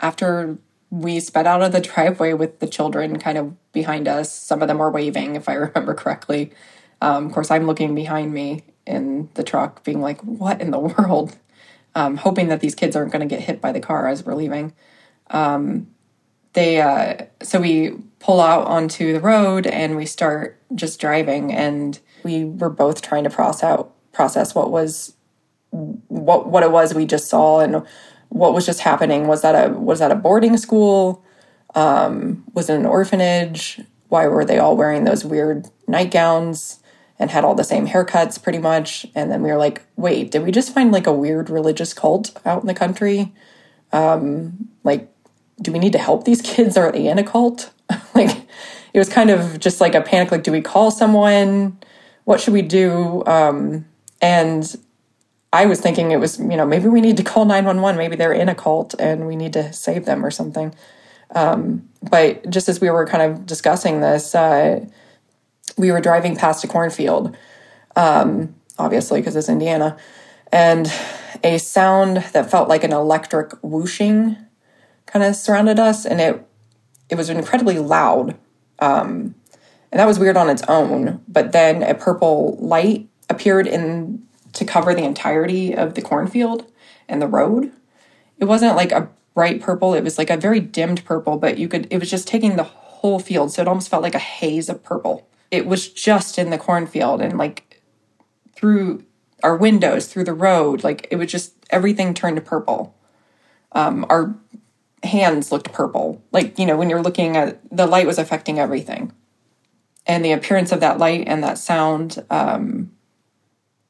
After 0.00 0.58
we 0.90 1.20
sped 1.20 1.46
out 1.46 1.62
of 1.62 1.72
the 1.72 1.80
driveway 1.80 2.32
with 2.32 2.60
the 2.60 2.66
children 2.66 3.18
kind 3.18 3.38
of 3.38 3.72
behind 3.72 4.08
us, 4.08 4.32
some 4.32 4.62
of 4.62 4.68
them 4.68 4.78
were 4.78 4.90
waving, 4.90 5.36
if 5.36 5.48
I 5.48 5.54
remember 5.54 5.94
correctly. 5.94 6.52
Um, 7.00 7.26
of 7.26 7.32
course, 7.32 7.50
I'm 7.50 7.66
looking 7.66 7.94
behind 7.94 8.32
me 8.32 8.64
in 8.86 9.28
the 9.34 9.42
truck, 9.42 9.84
being 9.84 10.00
like, 10.00 10.20
what 10.22 10.60
in 10.60 10.70
the 10.70 10.78
world? 10.78 11.36
Um, 11.94 12.18
hoping 12.18 12.48
that 12.48 12.60
these 12.60 12.74
kids 12.74 12.94
aren't 12.94 13.12
going 13.12 13.26
to 13.26 13.34
get 13.34 13.44
hit 13.44 13.60
by 13.60 13.72
the 13.72 13.80
car 13.80 14.06
as 14.06 14.24
we're 14.24 14.34
leaving. 14.34 14.74
Um, 15.30 15.88
they 16.52 16.80
uh, 16.80 17.26
so 17.42 17.60
we 17.60 17.92
pull 18.18 18.40
out 18.40 18.66
onto 18.66 19.12
the 19.12 19.20
road 19.20 19.66
and 19.66 19.96
we 19.96 20.06
start 20.06 20.60
just 20.74 21.00
driving, 21.00 21.52
and 21.52 21.98
we 22.22 22.44
were 22.44 22.70
both 22.70 23.02
trying 23.02 23.24
to 23.24 23.30
process 23.30 23.64
out 23.64 23.92
process 24.12 24.54
what 24.54 24.70
was 24.70 25.14
what 25.70 26.48
what 26.48 26.62
it 26.62 26.70
was 26.70 26.94
we 26.94 27.04
just 27.04 27.28
saw 27.28 27.60
and 27.60 27.82
what 28.28 28.54
was 28.54 28.66
just 28.66 28.80
happening. 28.80 29.26
Was 29.26 29.42
that 29.42 29.52
a 29.54 29.72
was 29.72 29.98
that 30.00 30.12
a 30.12 30.16
boarding 30.16 30.56
school? 30.56 31.24
Um, 31.74 32.44
was 32.54 32.70
it 32.70 32.76
an 32.76 32.86
orphanage? 32.86 33.80
Why 34.08 34.26
were 34.28 34.44
they 34.44 34.58
all 34.58 34.76
wearing 34.76 35.04
those 35.04 35.24
weird 35.24 35.68
nightgowns? 35.86 36.80
and 37.18 37.30
had 37.30 37.44
all 37.44 37.54
the 37.54 37.64
same 37.64 37.86
haircuts 37.86 38.42
pretty 38.42 38.58
much. 38.58 39.06
And 39.14 39.30
then 39.30 39.42
we 39.42 39.50
were 39.50 39.56
like, 39.56 39.82
wait, 39.96 40.30
did 40.30 40.42
we 40.42 40.52
just 40.52 40.74
find 40.74 40.92
like 40.92 41.06
a 41.06 41.12
weird 41.12 41.48
religious 41.48 41.94
cult 41.94 42.38
out 42.44 42.60
in 42.60 42.66
the 42.66 42.74
country? 42.74 43.32
Um, 43.92 44.68
like, 44.84 45.10
do 45.60 45.72
we 45.72 45.78
need 45.78 45.92
to 45.92 45.98
help 45.98 46.24
these 46.24 46.42
kids? 46.42 46.76
Are 46.76 46.92
they 46.92 47.08
in 47.08 47.18
a 47.18 47.24
cult? 47.24 47.72
like, 48.14 48.36
it 48.92 48.98
was 48.98 49.08
kind 49.08 49.30
of 49.30 49.58
just 49.60 49.80
like 49.80 49.94
a 49.94 50.02
panic. 50.02 50.30
Like, 50.30 50.42
do 50.42 50.52
we 50.52 50.60
call 50.60 50.90
someone? 50.90 51.78
What 52.24 52.40
should 52.40 52.52
we 52.52 52.62
do? 52.62 53.24
Um, 53.26 53.86
and 54.20 54.76
I 55.56 55.64
was 55.64 55.80
thinking 55.80 56.10
it 56.10 56.18
was, 56.18 56.38
you 56.38 56.56
know, 56.56 56.66
maybe 56.66 56.86
we 56.88 57.00
need 57.00 57.16
to 57.16 57.22
call 57.22 57.46
911. 57.46 57.96
Maybe 57.96 58.14
they're 58.14 58.30
in 58.30 58.50
a 58.50 58.54
cult 58.54 58.94
and 58.98 59.26
we 59.26 59.36
need 59.36 59.54
to 59.54 59.72
save 59.72 60.04
them 60.04 60.22
or 60.22 60.30
something. 60.30 60.74
Um, 61.34 61.88
but 62.02 62.48
just 62.50 62.68
as 62.68 62.78
we 62.78 62.90
were 62.90 63.06
kind 63.06 63.22
of 63.22 63.46
discussing 63.46 64.02
this, 64.02 64.34
uh, 64.34 64.84
we 65.78 65.90
were 65.90 66.00
driving 66.02 66.36
past 66.36 66.62
a 66.64 66.68
cornfield, 66.68 67.34
um, 67.96 68.54
obviously, 68.78 69.20
because 69.20 69.34
it's 69.34 69.48
Indiana, 69.48 69.96
and 70.52 70.92
a 71.42 71.58
sound 71.58 72.18
that 72.34 72.50
felt 72.50 72.68
like 72.68 72.84
an 72.84 72.92
electric 72.92 73.52
whooshing 73.62 74.36
kind 75.06 75.24
of 75.24 75.34
surrounded 75.34 75.78
us, 75.78 76.04
and 76.04 76.20
it 76.20 76.46
it 77.08 77.14
was 77.16 77.30
incredibly 77.30 77.78
loud. 77.78 78.36
Um, 78.78 79.34
and 79.90 80.00
that 80.00 80.06
was 80.06 80.18
weird 80.18 80.36
on 80.36 80.50
its 80.50 80.62
own. 80.68 81.22
But 81.26 81.52
then 81.52 81.82
a 81.82 81.94
purple 81.94 82.56
light 82.60 83.08
appeared 83.28 83.66
in 83.66 84.25
to 84.56 84.64
cover 84.64 84.94
the 84.94 85.04
entirety 85.04 85.74
of 85.74 85.94
the 85.94 86.02
cornfield 86.02 86.70
and 87.08 87.22
the 87.22 87.28
road. 87.28 87.72
It 88.38 88.46
wasn't 88.46 88.76
like 88.76 88.92
a 88.92 89.08
bright 89.34 89.60
purple; 89.60 89.94
it 89.94 90.04
was 90.04 90.18
like 90.18 90.30
a 90.30 90.36
very 90.36 90.60
dimmed 90.60 91.04
purple, 91.04 91.38
but 91.38 91.58
you 91.58 91.68
could. 91.68 91.86
It 91.90 91.98
was 91.98 92.10
just 92.10 92.28
taking 92.28 92.56
the 92.56 92.64
whole 92.64 93.18
field, 93.18 93.52
so 93.52 93.62
it 93.62 93.68
almost 93.68 93.88
felt 93.88 94.02
like 94.02 94.14
a 94.14 94.18
haze 94.18 94.68
of 94.68 94.82
purple 94.82 95.26
it 95.50 95.66
was 95.66 95.88
just 95.88 96.38
in 96.38 96.50
the 96.50 96.58
cornfield 96.58 97.20
and 97.20 97.38
like 97.38 97.82
through 98.54 99.04
our 99.42 99.56
windows, 99.56 100.06
through 100.06 100.24
the 100.24 100.34
road, 100.34 100.82
like 100.82 101.06
it 101.10 101.16
was 101.16 101.30
just 101.30 101.54
everything 101.70 102.14
turned 102.14 102.36
to 102.36 102.42
purple. 102.42 102.94
Um, 103.72 104.06
our 104.08 104.34
hands 105.02 105.52
looked 105.52 105.72
purple. 105.72 106.22
Like, 106.32 106.58
you 106.58 106.66
know, 106.66 106.76
when 106.76 106.90
you're 106.90 107.02
looking 107.02 107.36
at 107.36 107.60
the 107.70 107.86
light 107.86 108.06
was 108.06 108.18
affecting 108.18 108.58
everything. 108.58 109.12
And 110.06 110.24
the 110.24 110.32
appearance 110.32 110.72
of 110.72 110.80
that 110.80 110.98
light 110.98 111.24
and 111.26 111.42
that 111.42 111.58
sound, 111.58 112.24
um, 112.30 112.92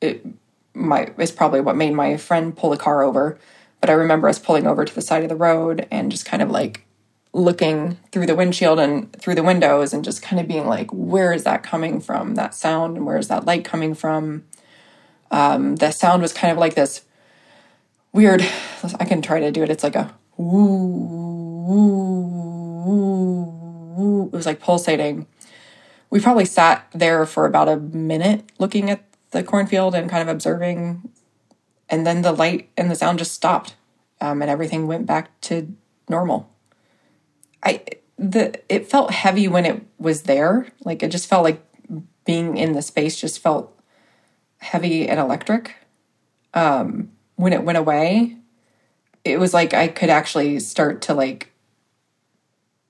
it 0.01 0.27
my 0.77 1.11
is 1.19 1.33
probably 1.33 1.61
what 1.61 1.77
made 1.77 1.95
my 1.95 2.17
friend 2.17 2.57
pull 2.57 2.71
the 2.71 2.77
car 2.77 3.03
over. 3.03 3.39
But 3.81 3.91
I 3.91 3.95
remember 3.95 4.29
us 4.29 4.39
pulling 4.39 4.67
over 4.67 4.85
to 4.85 4.95
the 4.95 5.03
side 5.03 5.23
of 5.23 5.29
the 5.29 5.37
road 5.37 5.87
and 5.91 6.11
just 6.11 6.27
kind 6.27 6.43
of 6.43 6.51
like 6.51 6.87
looking 7.33 7.99
through 8.13 8.27
the 8.27 8.35
windshield 8.35 8.79
and 8.79 9.13
through 9.21 9.35
the 9.35 9.43
windows 9.43 9.93
and 9.93 10.05
just 10.05 10.23
kind 10.23 10.41
of 10.41 10.49
being 10.49 10.67
like, 10.67 10.91
where 10.91 11.33
is 11.33 11.45
that 11.45 11.63
coming 11.63 12.01
from? 12.01 12.35
That 12.35 12.55
sound 12.55 12.97
and 12.97 13.07
where 13.07 13.19
is 13.19 13.29
that 13.29 13.45
light 13.45 13.65
coming 13.65 13.95
from? 13.95 14.45
Um, 15.31 15.77
the 15.77 15.91
sound 15.91 16.23
was 16.23 16.33
kind 16.33 16.51
of 16.53 16.59
like 16.59 16.75
this 16.75 17.03
weird. 18.13 18.43
I 18.99 19.05
can 19.05 19.21
try 19.23 19.41
to 19.41 19.51
do 19.51 19.63
it. 19.63 19.71
It's 19.71 19.85
like 19.85 19.97
a 19.97 20.15
woo. 20.37 20.77
It 24.27 24.37
was 24.37 24.47
like 24.47 24.61
pulsating. 24.61 25.27
We 26.09 26.21
probably 26.21 26.45
sat 26.45 26.87
there 26.95 27.27
for 27.27 27.47
about 27.47 27.69
a 27.69 27.77
minute 27.77 28.51
looking 28.59 28.91
at 28.91 29.06
the 29.31 29.43
cornfield 29.43 29.95
and 29.95 30.11
kind 30.11 30.23
of 30.23 30.35
observing. 30.35 31.11
And 31.89 32.07
then 32.07 32.23
the 32.23 32.33
light 32.33 32.71
and 32.77 32.91
the 32.91 32.97
sound 32.97 33.19
just 33.19 33.33
stopped, 33.33 33.77
um, 34.21 34.43
and 34.43 34.51
everything 34.51 34.87
went 34.87 35.07
back 35.07 35.41
to 35.43 35.75
normal. 36.09 36.51
I 37.63 37.83
the 38.19 38.61
it 38.69 38.91
felt 38.91 39.11
heavy 39.11 39.47
when 39.49 39.67
it 39.67 39.83
was 39.99 40.23
there. 40.23 40.67
Like 40.85 41.03
it 41.03 41.11
just 41.11 41.29
felt 41.29 41.45
like 41.45 41.63
being 42.25 42.57
in 42.57 42.73
the 42.73 42.83
space 42.83 43.21
just 43.21 43.39
felt 43.39 43.73
heavy 44.59 45.09
and 45.09 45.21
electric. 45.21 45.77
Um, 46.55 47.13
when 47.37 47.53
it 47.53 47.63
went 47.63 47.79
away, 47.79 48.37
it 49.25 49.39
was 49.39 49.55
like 49.55 49.75
I 49.75 49.89
could 49.89 50.11
actually 50.11 50.59
start 50.61 51.03
to 51.03 51.15
like 51.15 51.53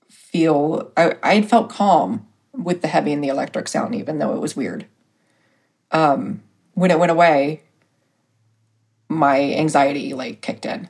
feel 0.09 0.91
I 0.97 1.15
I 1.21 1.41
felt 1.41 1.69
calm 1.69 2.27
with 2.53 2.81
the 2.81 2.87
heavy 2.87 3.13
and 3.13 3.23
the 3.23 3.27
electric 3.27 3.67
sound, 3.67 3.93
even 3.95 4.19
though 4.19 4.33
it 4.33 4.41
was 4.41 4.55
weird. 4.55 4.87
Um, 5.91 6.43
when 6.73 6.91
it 6.91 6.99
went 6.99 7.11
away, 7.11 7.63
my 9.09 9.39
anxiety 9.53 10.13
like 10.13 10.41
kicked 10.41 10.65
in. 10.65 10.89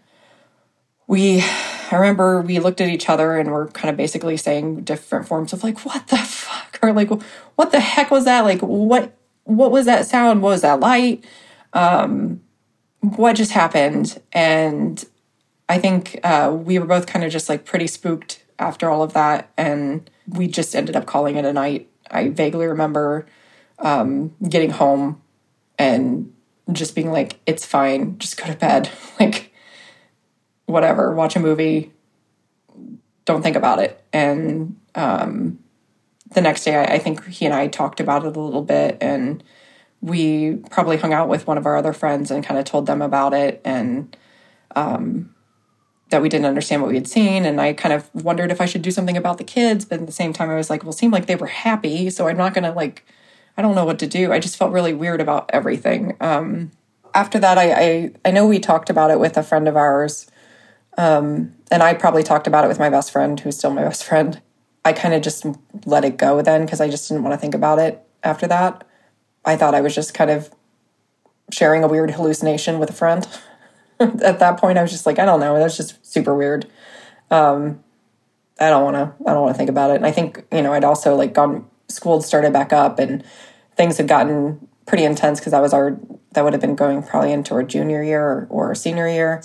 We 1.08 1.44
I 1.92 1.96
remember 1.96 2.42
we 2.42 2.60
looked 2.60 2.82
at 2.82 2.90
each 2.90 3.10
other 3.10 3.38
and 3.38 3.52
we're 3.52 3.68
kind 3.68 3.90
of 3.90 3.96
basically 3.96 4.38
saying 4.38 4.82
different 4.82 5.28
forms 5.28 5.54
of 5.54 5.64
like, 5.64 5.86
what 5.86 6.08
the 6.08 6.18
fuck? 6.18 6.64
Or 6.84 6.94
like, 6.94 7.10
what 7.56 7.72
the 7.72 7.80
heck 7.80 8.12
was 8.12 8.26
that? 8.26 8.42
Like, 8.42 8.62
what, 8.62 9.18
what 9.46 9.72
was 9.72 9.88
that 9.88 10.06
sound? 10.06 10.44
What 10.44 10.50
was 10.50 10.62
that 10.62 10.80
light? 10.80 11.26
Um, 11.74 12.42
what 13.00 13.34
just 13.34 13.52
happened? 13.52 14.22
And 14.32 15.04
I 15.68 15.80
think 15.80 16.20
uh, 16.24 16.56
we 16.56 16.78
were 16.78 16.86
both 16.86 17.08
kind 17.08 17.26
of 17.26 17.32
just 17.32 17.50
like 17.50 17.66
pretty 17.66 17.88
spooked 17.88 18.44
after 18.60 18.92
all 18.92 19.02
of 19.02 19.14
that. 19.14 19.50
And 19.58 20.08
we 20.28 20.48
just 20.48 20.76
ended 20.76 20.96
up 20.96 21.08
calling 21.08 21.36
it 21.36 21.46
a 21.46 21.54
night. 21.54 21.90
I 22.12 22.30
vaguely 22.30 22.68
remember 22.68 23.26
um, 23.80 24.36
getting 24.48 24.72
home 24.72 25.22
and 25.78 26.34
just 26.72 26.96
being 26.96 27.12
like, 27.12 27.40
it's 27.46 27.66
fine, 27.66 28.18
just 28.18 28.38
go 28.38 28.46
to 28.46 28.56
bed. 28.56 28.90
like, 29.20 29.54
whatever, 30.66 31.14
watch 31.14 31.36
a 31.36 31.40
movie, 31.40 31.92
don't 33.26 33.42
think 33.42 33.56
about 33.56 33.80
it. 33.80 34.04
And 34.14 34.78
um, 34.96 35.60
the 36.32 36.42
next 36.42 36.64
day, 36.64 36.76
I, 36.76 36.96
I 36.96 37.00
think 37.00 37.26
he 37.28 37.46
and 37.46 37.54
I 37.54 37.68
talked 37.68 38.00
about 38.00 38.26
it 38.26 38.36
a 38.36 38.40
little 38.40 38.64
bit, 38.64 38.98
and 39.02 39.44
we 40.02 40.56
probably 40.70 40.98
hung 40.98 41.14
out 41.14 41.30
with 41.30 41.48
one 41.48 41.58
of 41.58 41.66
our 41.66 41.78
other 41.78 41.94
friends 41.94 42.32
and 42.32 42.44
kind 42.44 42.60
of 42.60 42.66
told 42.66 42.86
them 42.86 43.02
about 43.02 43.34
it, 43.34 43.62
and 43.64 44.16
um, 44.76 45.34
that 46.10 46.22
we 46.22 46.30
didn't 46.30 46.46
understand 46.46 46.82
what 46.82 46.90
we 46.90 46.96
had 46.96 47.08
seen. 47.08 47.46
And 47.46 47.60
I 47.60 47.74
kind 47.74 47.94
of 47.94 48.10
wondered 48.14 48.52
if 48.52 48.62
I 48.62 48.66
should 48.66 48.82
do 48.82 48.92
something 48.92 49.18
about 49.18 49.38
the 49.38 49.44
kids, 49.44 49.86
but 49.86 50.00
at 50.00 50.06
the 50.06 50.12
same 50.14 50.34
time, 50.34 50.50
I 50.50 50.56
was 50.56 50.70
like, 50.70 50.84
well, 50.84 50.92
it 50.92 50.98
seemed 50.98 51.14
like 51.14 51.26
they 51.26 51.36
were 51.36 51.48
happy, 51.48 52.10
so 52.10 52.28
I'm 52.28 52.38
not 52.38 52.54
going 52.54 52.64
to 52.64 52.72
like. 52.72 53.06
I 53.58 53.62
don't 53.62 53.76
know 53.76 53.86
what 53.86 54.00
to 54.00 54.08
do. 54.08 54.32
I 54.32 54.40
just 54.40 54.58
felt 54.58 54.72
really 54.72 54.94
weird 54.94 55.20
about 55.20 55.50
everything. 55.52 56.16
Um, 56.20 56.72
after 57.14 57.40
that, 57.40 57.58
I, 57.58 57.72
I 57.74 58.12
I 58.26 58.32
know 58.32 58.46
we 58.46 58.60
talked 58.60 58.90
about 58.90 59.12
it 59.12 59.20
with 59.20 59.38
a 59.38 59.44
friend 59.44 59.68
of 59.68 59.76
ours 59.76 60.28
um, 60.98 61.54
and 61.72 61.84
I 61.84 61.94
probably 61.94 62.24
talked 62.24 62.48
about 62.48 62.66
it 62.66 62.68
with 62.68 62.80
my 62.80 62.90
best 62.90 63.12
friend, 63.12 63.40
who's 63.40 63.58
still 63.58 63.72
my 63.72 63.84
best 63.90 64.04
friend. 64.04 64.42
I 64.84 64.94
kind 64.94 65.14
of 65.14 65.22
just 65.22 65.46
let 65.86 66.06
it 66.06 66.18
go 66.18 66.42
then 66.42 66.66
because 66.66 66.82
I 66.82 66.90
just 66.90 67.08
didn't 67.08 67.24
want 67.24 67.34
to 67.34 67.38
think 67.38 67.54
about 67.54 67.80
it 67.80 68.02
after 68.24 68.48
that. 68.48 68.86
I 69.46 69.56
thought 69.56 69.76
I 69.76 69.82
was 69.82 69.94
just 69.94 70.14
kind 70.14 70.32
of 70.32 70.50
sharing 71.52 71.84
a 71.84 71.88
weird 71.88 72.12
hallucination 72.12 72.80
with 72.80 72.90
a 72.90 72.94
friend. 72.94 73.28
At 74.00 74.40
that 74.40 74.58
point, 74.58 74.78
I 74.78 74.82
was 74.82 74.92
just 74.92 75.06
like, 75.06 75.20
I 75.20 75.26
don't 75.26 75.40
know, 75.40 75.58
that's 75.58 75.78
just 75.78 76.06
super 76.06 76.36
weird. 76.36 76.68
Um, 77.32 77.84
I 78.60 78.70
don't 78.70 78.84
want 78.84 78.96
to. 78.96 79.30
I 79.30 79.34
don't 79.34 79.44
want 79.44 79.54
to 79.54 79.58
think 79.58 79.70
about 79.70 79.92
it. 79.92 79.98
And 79.98 80.06
I 80.06 80.12
think 80.12 80.44
you 80.52 80.62
know, 80.62 80.74
I'd 80.74 80.84
also 80.84 81.16
like 81.16 81.34
gone. 81.34 81.70
School 81.90 82.22
started 82.22 82.54
back 82.54 82.74
up, 82.74 83.00
and 83.00 83.24
things 83.76 83.98
had 83.98 84.08
gotten 84.08 84.68
pretty 84.86 85.04
intense 85.04 85.40
because 85.40 85.52
that 85.52 85.62
was 85.62 85.74
our. 85.74 85.98
That 86.34 86.44
would 86.44 86.54
have 86.54 86.62
been 86.62 86.76
going 86.76 87.02
probably 87.02 87.32
into 87.32 87.56
our 87.56 87.64
junior 87.64 88.04
year 88.04 88.24
or, 88.24 88.48
or 88.50 88.76
senior 88.76 89.08
year 89.08 89.42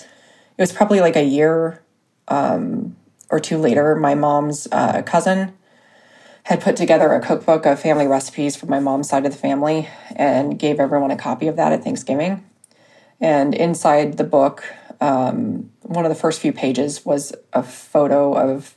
it 0.56 0.60
was 0.60 0.72
probably 0.72 1.00
like 1.00 1.16
a 1.16 1.24
year 1.24 1.82
um, 2.28 2.96
or 3.30 3.40
two 3.40 3.58
later, 3.58 3.94
my 3.94 4.14
mom's 4.14 4.68
uh, 4.70 5.02
cousin 5.02 5.54
had 6.44 6.60
put 6.60 6.76
together 6.76 7.12
a 7.12 7.20
cookbook 7.20 7.66
of 7.66 7.80
family 7.80 8.06
recipes 8.06 8.56
for 8.56 8.66
my 8.66 8.80
mom's 8.80 9.08
side 9.08 9.24
of 9.24 9.32
the 9.32 9.38
family 9.38 9.88
and 10.14 10.58
gave 10.58 10.80
everyone 10.80 11.10
a 11.10 11.16
copy 11.16 11.46
of 11.46 11.56
that 11.56 11.72
at 11.72 11.82
Thanksgiving. 11.82 12.44
And 13.20 13.54
inside 13.54 14.18
the 14.18 14.24
book, 14.24 14.64
um, 15.00 15.70
one 15.82 16.04
of 16.04 16.08
the 16.08 16.16
first 16.16 16.40
few 16.40 16.52
pages 16.52 17.04
was 17.04 17.32
a 17.52 17.62
photo 17.62 18.34
of 18.34 18.76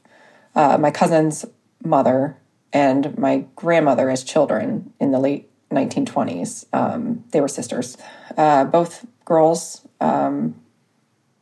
uh, 0.53 0.77
my 0.77 0.91
cousin's 0.91 1.45
mother 1.83 2.37
and 2.73 3.17
my 3.17 3.45
grandmother 3.55 4.09
as 4.09 4.23
children 4.23 4.93
in 4.99 5.11
the 5.11 5.19
late 5.19 5.49
1920s. 5.71 6.65
Um, 6.73 7.23
they 7.31 7.41
were 7.41 7.47
sisters. 7.47 7.97
Uh, 8.37 8.65
both 8.65 9.05
girls 9.25 9.87
um, 9.99 10.55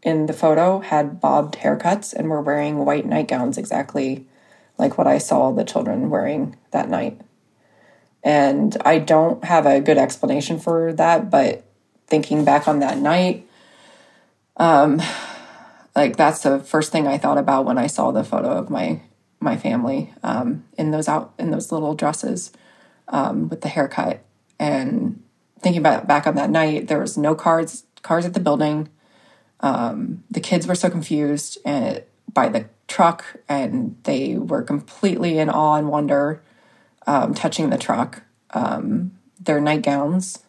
in 0.02 0.26
the 0.26 0.34
photo 0.34 0.80
had 0.80 1.20
bobbed 1.20 1.56
haircuts 1.56 2.14
and 2.14 2.30
were 2.30 2.42
wearing 2.42 2.86
white 2.86 3.06
nightgowns 3.06 3.58
exactly 3.58 4.28
like 4.78 4.98
what 4.98 5.08
I 5.08 5.18
saw 5.18 5.52
the 5.52 5.64
children 5.64 6.10
wearing 6.10 6.58
that 6.72 6.90
night. 6.90 7.22
And 8.24 8.76
I 8.86 9.00
don't 9.00 9.44
have 9.44 9.66
a 9.66 9.82
good 9.82 9.98
explanation 9.98 10.60
for 10.60 10.94
that, 10.94 11.30
but 11.30 11.64
thinking 12.08 12.46
back 12.46 12.68
on 12.68 12.80
that 12.80 12.98
night, 12.98 13.48
um, 14.58 15.02
like 15.96 16.16
that's 16.16 16.42
the 16.42 16.60
first 16.60 16.92
thing 16.92 17.08
I 17.08 17.18
thought 17.18 17.38
about 17.38 17.66
when 17.66 17.78
I 17.78 17.88
saw 17.88 18.12
the 18.12 18.24
photo 18.24 18.50
of 18.50 18.70
my 18.70 19.02
my 19.44 19.58
family 19.58 20.14
um, 20.24 20.64
in 20.78 20.92
those 20.92 21.08
out 21.08 21.34
in 21.38 21.52
those 21.52 21.72
little 21.72 21.94
dresses 21.94 22.52
um, 23.10 23.50
with 23.50 23.62
the 23.62 23.70
haircut. 23.70 24.24
And 24.60 25.22
thinking 25.60 25.80
about 25.82 26.08
back 26.08 26.26
on 26.26 26.36
that 26.36 26.50
night, 26.50 26.88
there 26.88 27.00
was 27.00 27.18
no 27.18 27.36
cars 27.36 27.84
cars 28.02 28.26
at 28.26 28.34
the 28.34 28.40
building. 28.40 28.90
Um, 29.60 30.24
the 30.30 30.42
kids 30.42 30.68
were 30.68 30.76
so 30.76 30.90
confused 30.90 31.58
and, 31.66 32.04
by 32.34 32.50
the 32.50 32.66
truck, 32.88 33.24
and 33.48 33.98
they 34.04 34.36
were 34.36 34.62
completely 34.62 35.38
in 35.38 35.50
awe 35.50 35.76
and 35.76 35.90
wonder, 35.90 36.42
um, 37.08 37.34
touching 37.34 37.70
the 37.70 37.78
truck. 37.78 38.24
Um, 38.52 39.18
their 39.40 39.60
nightgowns, 39.60 40.44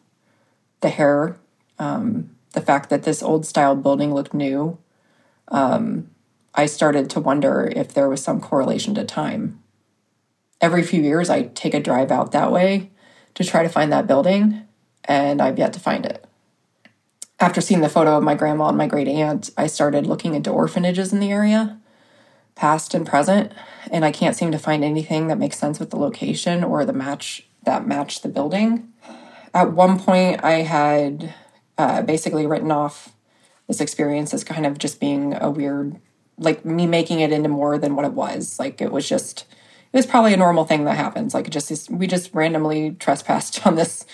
the 0.81 0.89
hair, 0.89 1.37
um, 1.79 2.31
the 2.53 2.61
fact 2.61 2.91
that 2.91 3.05
this 3.05 3.23
old 3.23 3.47
style 3.47 3.77
building 3.77 4.13
looked 4.13 4.35
new. 4.35 4.79
Um, 5.49 6.11
I 6.55 6.67
started 6.67 7.11
to 7.11 7.21
wonder 7.21 7.73
if 7.75 7.93
there 7.93 8.09
was 8.09 8.23
some 8.23 8.41
correlation 8.41 8.95
to 8.95 9.05
time. 9.05 9.61
Every 10.61 10.85
few 10.85 11.03
years, 11.03 11.29
I 11.29 11.45
take 11.49 11.75
a 11.75 11.81
drive 11.81 12.13
out 12.13 12.31
that 12.33 12.53
way 12.53 12.91
to 13.35 13.45
try 13.45 13.65
to 13.65 13.69
find 13.69 13.93
that 13.93 14.07
building, 14.07 14.63
and 15.05 15.43
I've 15.43 15.59
yet 15.59 15.73
to 15.73 15.81
find 15.81 16.07
it. 16.07 16.25
After 17.41 17.61
seeing 17.61 17.81
the 17.81 17.89
photo 17.89 18.17
of 18.17 18.23
my 18.23 18.37
grandma 18.37 18.69
and 18.69 18.79
my 18.79 18.87
great 18.87 19.09
aunt, 19.09 19.51
I 19.57 19.67
started 19.67 20.07
looking 20.07 20.35
into 20.35 20.51
orphanages 20.51 21.13
in 21.13 21.19
the 21.19 21.33
area, 21.33 21.81
past 22.55 22.95
and 22.95 23.05
present, 23.05 23.53
and 23.91 24.05
I 24.05 24.13
can't 24.13 24.37
seem 24.37 24.53
to 24.53 24.59
find 24.59 24.85
anything 24.85 25.27
that 25.27 25.39
makes 25.39 25.59
sense 25.59 25.81
with 25.81 25.91
the 25.91 25.99
location 25.99 26.63
or 26.63 26.85
the 26.85 26.93
match 26.93 27.49
that 27.65 27.87
matched 27.87 28.23
the 28.23 28.29
building. 28.29 28.93
At 29.53 29.73
one 29.73 29.99
point, 29.99 30.45
I 30.45 30.63
had 30.63 31.35
uh, 31.77 32.03
basically 32.03 32.47
written 32.47 32.71
off 32.71 33.13
this 33.67 33.81
experience 33.81 34.33
as 34.33 34.45
kind 34.45 34.65
of 34.65 34.79
just 34.79 35.01
being 35.01 35.35
a 35.35 35.51
weird 35.51 36.01
like 36.39 36.65
me 36.65 36.87
making 36.87 37.21
it 37.21 37.33
into 37.33 37.49
more 37.49 37.79
than 37.79 37.97
what 37.97 38.05
it 38.05 38.13
was. 38.13 38.59
Like 38.59 38.81
it 38.81 38.93
was 38.93 39.09
just 39.09 39.47
it 39.93 39.97
was 39.97 40.07
probably 40.07 40.35
a 40.35 40.37
normal 40.37 40.65
thing 40.65 40.85
that 40.85 40.97
happens. 40.97 41.35
Like 41.35 41.51
just 41.51 41.91
we 41.91 42.07
just 42.07 42.35
randomly 42.35 42.97
trespassed 42.99 43.67
on 43.67 43.77
this 43.77 44.05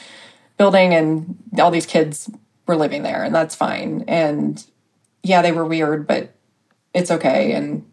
building 0.57 0.93
and 0.95 1.39
all 1.59 1.71
these 1.71 1.87
kids 1.87 2.31
were 2.67 2.77
living 2.77 3.03
there 3.03 3.25
and 3.25 3.35
that's 3.35 3.55
fine. 3.55 4.05
And 4.07 4.65
yeah, 5.23 5.43
they 5.43 5.53
were 5.53 5.65
weird, 5.65 6.07
but 6.07 6.35
it's 6.95 7.11
okay. 7.11 7.53
And 7.53 7.87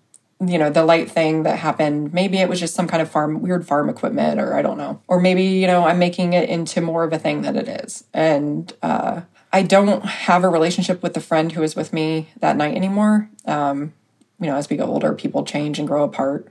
you 0.46 0.60
know, 0.60 0.70
the 0.70 0.84
light 0.84 1.10
thing 1.10 1.44
that 1.44 1.58
happened, 1.58 2.14
maybe 2.14 2.38
it 2.38 2.48
was 2.48 2.60
just 2.60 2.76
some 2.76 2.88
kind 2.88 3.02
of 3.02 3.10
farm 3.10 3.42
weird 3.42 3.66
farm 3.66 3.90
equipment 3.90 4.40
or 4.40 4.54
I 4.54 4.62
don't 4.62 4.78
know. 4.78 5.02
Or 5.08 5.20
maybe, 5.20 5.44
you 5.44 5.66
know, 5.66 5.86
I'm 5.86 5.98
making 5.98 6.34
it 6.34 6.50
into 6.50 6.82
more 6.82 7.04
of 7.04 7.14
a 7.14 7.18
thing 7.18 7.42
than 7.42 7.56
it 7.56 7.68
is. 7.68 8.04
And 8.14 8.72
uh 8.84 9.22
I 9.52 9.64
don't 9.64 10.06
have 10.06 10.44
a 10.44 10.50
relationship 10.50 11.02
with 11.02 11.14
the 11.14 11.22
friend 11.22 11.52
who 11.52 11.62
was 11.62 11.76
with 11.76 11.94
me 11.94 12.30
that 12.40 12.58
night 12.58 12.76
anymore. 12.76 13.30
Um, 13.46 13.94
you 14.40 14.48
know, 14.48 14.56
as 14.56 14.70
we 14.70 14.78
get 14.78 14.88
older, 14.88 15.14
people 15.14 15.44
change 15.44 15.80
and 15.80 15.88
grow 15.88 16.04
apart 16.04 16.48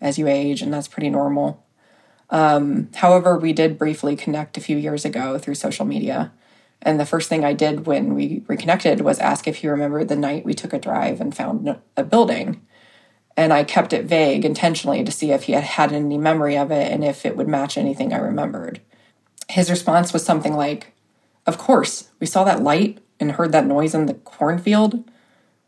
as 0.00 0.18
you 0.18 0.26
age, 0.26 0.62
and 0.62 0.72
that's 0.72 0.88
pretty 0.88 1.10
normal. 1.10 1.64
Um, 2.30 2.88
however, 2.94 3.38
we 3.38 3.52
did 3.52 3.78
briefly 3.78 4.16
connect 4.16 4.56
a 4.56 4.60
few 4.60 4.76
years 4.76 5.04
ago 5.04 5.38
through 5.38 5.54
social 5.54 5.84
media. 5.84 6.32
And 6.80 6.98
the 6.98 7.06
first 7.06 7.28
thing 7.28 7.44
I 7.44 7.52
did 7.52 7.86
when 7.86 8.14
we 8.14 8.42
reconnected 8.48 9.02
was 9.02 9.18
ask 9.20 9.46
if 9.46 9.56
he 9.56 9.68
remembered 9.68 10.08
the 10.08 10.16
night 10.16 10.44
we 10.44 10.54
took 10.54 10.72
a 10.72 10.78
drive 10.78 11.20
and 11.20 11.36
found 11.36 11.78
a 11.96 12.02
building. 12.02 12.66
And 13.36 13.52
I 13.52 13.64
kept 13.64 13.92
it 13.92 14.06
vague 14.06 14.44
intentionally 14.44 15.04
to 15.04 15.12
see 15.12 15.30
if 15.30 15.44
he 15.44 15.52
had 15.52 15.64
had 15.64 15.92
any 15.92 16.18
memory 16.18 16.56
of 16.56 16.70
it 16.70 16.90
and 16.90 17.04
if 17.04 17.24
it 17.24 17.36
would 17.36 17.48
match 17.48 17.78
anything 17.78 18.12
I 18.12 18.18
remembered. 18.18 18.80
His 19.48 19.70
response 19.70 20.12
was 20.12 20.24
something 20.24 20.54
like, 20.54 20.92
Of 21.46 21.56
course, 21.56 22.10
we 22.18 22.26
saw 22.26 22.44
that 22.44 22.62
light 22.62 22.98
and 23.20 23.32
heard 23.32 23.52
that 23.52 23.66
noise 23.66 23.94
in 23.94 24.06
the 24.06 24.14
cornfield. 24.14 25.08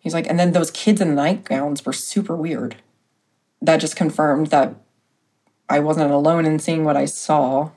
He's 0.04 0.12
like, 0.12 0.28
and 0.28 0.38
then 0.38 0.52
those 0.52 0.70
kids 0.70 1.00
in 1.00 1.08
the 1.08 1.14
nightgowns 1.14 1.84
were 1.84 1.94
super 1.94 2.36
weird. 2.36 2.76
That 3.62 3.78
just 3.78 3.96
confirmed 3.96 4.48
that 4.48 4.74
I 5.66 5.80
wasn't 5.80 6.10
alone 6.10 6.44
in 6.44 6.58
seeing 6.58 6.84
what 6.84 6.94
I 6.96 7.06
saw. 7.06 7.70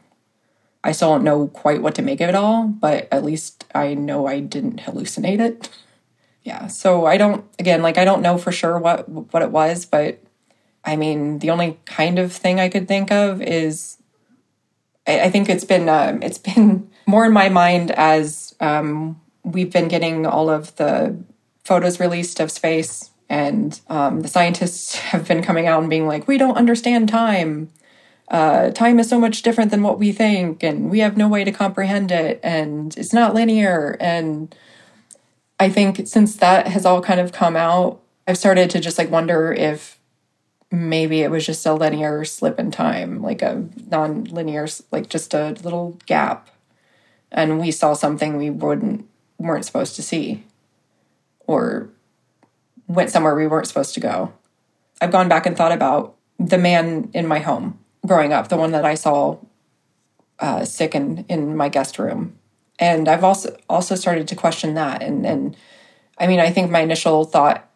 I 0.84 0.92
still 0.92 1.12
don't 1.14 1.24
know 1.24 1.48
quite 1.48 1.82
what 1.82 1.96
to 1.96 2.02
make 2.02 2.20
of 2.20 2.28
it 2.28 2.36
all, 2.36 2.68
but 2.68 3.08
at 3.14 3.24
least 3.24 3.64
I 3.74 3.94
know 3.94 4.28
I 4.28 4.42
didn't 4.42 4.82
hallucinate 4.82 5.40
it. 5.40 5.70
Yeah, 6.44 6.68
so 6.68 7.06
I 7.06 7.18
don't 7.18 7.44
again 7.60 7.82
like 7.82 7.98
I 7.98 8.06
don't 8.06 8.22
know 8.22 8.38
for 8.38 8.54
sure 8.54 8.80
what 8.80 9.10
what 9.10 9.44
it 9.44 9.52
was, 9.52 9.86
but 9.86 10.24
I 10.86 10.96
mean 10.96 11.40
the 11.40 11.50
only 11.50 11.78
kind 11.84 12.18
of 12.18 12.32
thing 12.32 12.58
I 12.58 12.70
could 12.70 12.88
think 12.88 13.12
of 13.12 13.42
is 13.42 13.98
I, 15.06 15.24
I 15.24 15.30
think 15.30 15.50
it's 15.50 15.66
been 15.66 15.90
um, 15.90 16.24
it's 16.24 16.38
been 16.38 16.90
more 17.06 17.26
in 17.26 17.34
my 17.34 17.50
mind 17.50 17.92
as 17.92 18.56
um, 18.62 19.20
we've 19.44 19.74
been 19.74 19.90
getting 19.90 20.26
all 20.26 20.50
of 20.50 20.74
the 20.78 21.18
photos 21.68 22.00
released 22.00 22.40
of 22.40 22.50
space, 22.50 23.12
and 23.28 23.82
um, 23.90 24.22
the 24.22 24.30
scientists 24.30 24.96
have 25.12 25.28
been 25.28 25.44
coming 25.44 25.68
out 25.68 25.82
and 25.82 25.90
being 25.90 26.08
like, 26.08 26.28
"We 26.28 26.38
don't 26.38 26.58
understand 26.58 27.10
time. 27.10 27.70
Uh, 28.30 28.72
time 28.72 29.00
is 29.00 29.10
so 29.10 29.20
much 29.20 29.42
different 29.42 29.72
than 29.72 29.84
what 29.84 30.00
we 30.00 30.14
think, 30.14 30.64
and 30.64 30.90
we 30.90 31.00
have 31.00 31.18
no 31.18 31.28
way 31.28 31.44
to 31.44 31.52
comprehend 31.52 32.10
it, 32.10 32.40
and 32.42 32.98
it's 32.98 33.14
not 33.14 33.36
linear." 33.36 33.98
And 34.00 34.56
I 35.60 35.70
think 35.70 36.08
since 36.08 36.38
that 36.38 36.68
has 36.68 36.86
all 36.86 37.02
kind 37.02 37.20
of 37.20 37.34
come 37.34 37.58
out, 37.58 38.00
I've 38.28 38.38
started 38.38 38.70
to 38.70 38.80
just 38.80 38.98
like 38.98 39.12
wonder 39.12 39.52
if 39.52 40.00
maybe 40.72 41.22
it 41.22 41.32
was 41.32 41.46
just 41.46 41.66
a 41.66 41.74
linear 41.74 42.24
slip 42.24 42.60
in 42.60 42.72
time, 42.72 43.22
like 43.22 43.42
a 43.42 43.68
non-linear, 43.90 44.68
like 44.92 45.10
just 45.10 45.34
a 45.34 45.50
little 45.64 46.00
gap, 46.06 46.50
and 47.30 47.60
we 47.60 47.72
saw 47.72 47.94
something 47.94 48.38
we 48.38 48.50
wouldn't 48.50 49.06
weren't 49.38 49.66
supposed 49.66 49.98
to 49.98 50.02
see 50.02 50.46
or 51.48 51.90
went 52.88 53.10
somewhere 53.10 53.36
we 53.36 53.48
weren't 53.48 53.68
supposed 53.68 53.94
to 53.96 54.00
go. 54.00 54.34
I've 55.02 55.12
gone 55.12 55.30
back 55.30 55.46
and 55.46 55.56
thought 55.56 55.72
about 55.72 56.16
the 56.40 56.58
man 56.58 57.10
in 57.14 57.28
my 57.28 57.40
home 57.40 57.80
growing 58.06 58.34
up, 58.34 58.48
the 58.48 58.58
one 58.58 58.72
that 58.72 58.86
I 58.86 58.96
saw 58.96 59.38
uh, 60.40 60.66
sick 60.66 60.96
in, 60.96 61.26
in 61.28 61.56
my 61.56 61.70
guest 61.70 62.00
room. 62.00 62.38
And 62.80 63.08
I've 63.08 63.24
also 63.24 63.58
also 63.70 63.96
started 63.96 64.28
to 64.28 64.36
question 64.36 64.76
that. 64.76 65.02
And 65.02 65.26
and 65.26 65.58
I 66.18 66.28
mean, 66.28 66.40
I 66.40 66.52
think 66.52 66.70
my 66.70 66.82
initial 66.82 67.24
thought 67.24 67.68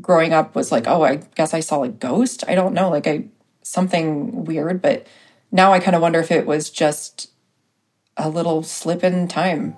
growing 0.00 0.32
up 0.32 0.54
was 0.54 0.72
like, 0.72 0.86
oh, 0.86 1.02
I 1.02 1.16
guess 1.34 1.52
I 1.52 1.60
saw 1.60 1.82
a 1.82 1.88
ghost. 1.88 2.44
I 2.48 2.54
don't 2.54 2.74
know, 2.74 2.88
like 2.88 3.06
I 3.06 3.26
something 3.62 4.44
weird. 4.44 4.80
But 4.80 5.06
now 5.52 5.72
I 5.72 5.78
kind 5.78 5.94
of 5.94 6.02
wonder 6.02 6.20
if 6.20 6.30
it 6.30 6.46
was 6.46 6.70
just 6.70 7.30
a 8.16 8.28
little 8.28 8.62
slip 8.62 9.04
in 9.04 9.28
time. 9.28 9.76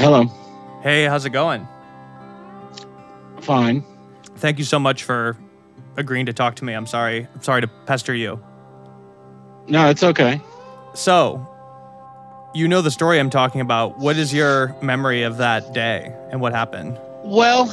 Hello. 0.00 0.24
Hey, 0.82 1.04
how's 1.04 1.26
it 1.26 1.30
going? 1.30 1.68
Fine. 3.42 3.84
Thank 4.36 4.58
you 4.58 4.64
so 4.64 4.78
much 4.78 5.04
for 5.04 5.36
agreeing 5.98 6.24
to 6.24 6.32
talk 6.32 6.56
to 6.56 6.64
me. 6.64 6.72
I'm 6.72 6.86
sorry. 6.86 7.28
I'm 7.34 7.42
sorry 7.42 7.60
to 7.60 7.68
pester 7.84 8.14
you. 8.14 8.42
No, 9.68 9.90
it's 9.90 10.02
okay. 10.02 10.40
So, 10.94 11.46
you 12.54 12.66
know 12.66 12.80
the 12.80 12.90
story 12.90 13.20
I'm 13.20 13.28
talking 13.28 13.60
about. 13.60 13.98
What 13.98 14.16
is 14.16 14.32
your 14.32 14.74
memory 14.80 15.22
of 15.22 15.36
that 15.36 15.74
day 15.74 16.16
and 16.30 16.40
what 16.40 16.54
happened? 16.54 16.98
Well, 17.22 17.68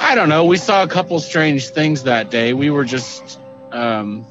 I 0.00 0.16
don't 0.16 0.28
know. 0.28 0.44
We 0.44 0.56
saw 0.56 0.82
a 0.82 0.88
couple 0.88 1.20
strange 1.20 1.68
things 1.68 2.02
that 2.02 2.30
day. 2.30 2.52
We 2.52 2.70
were 2.70 2.84
just 2.84 3.38
um, 3.70 4.26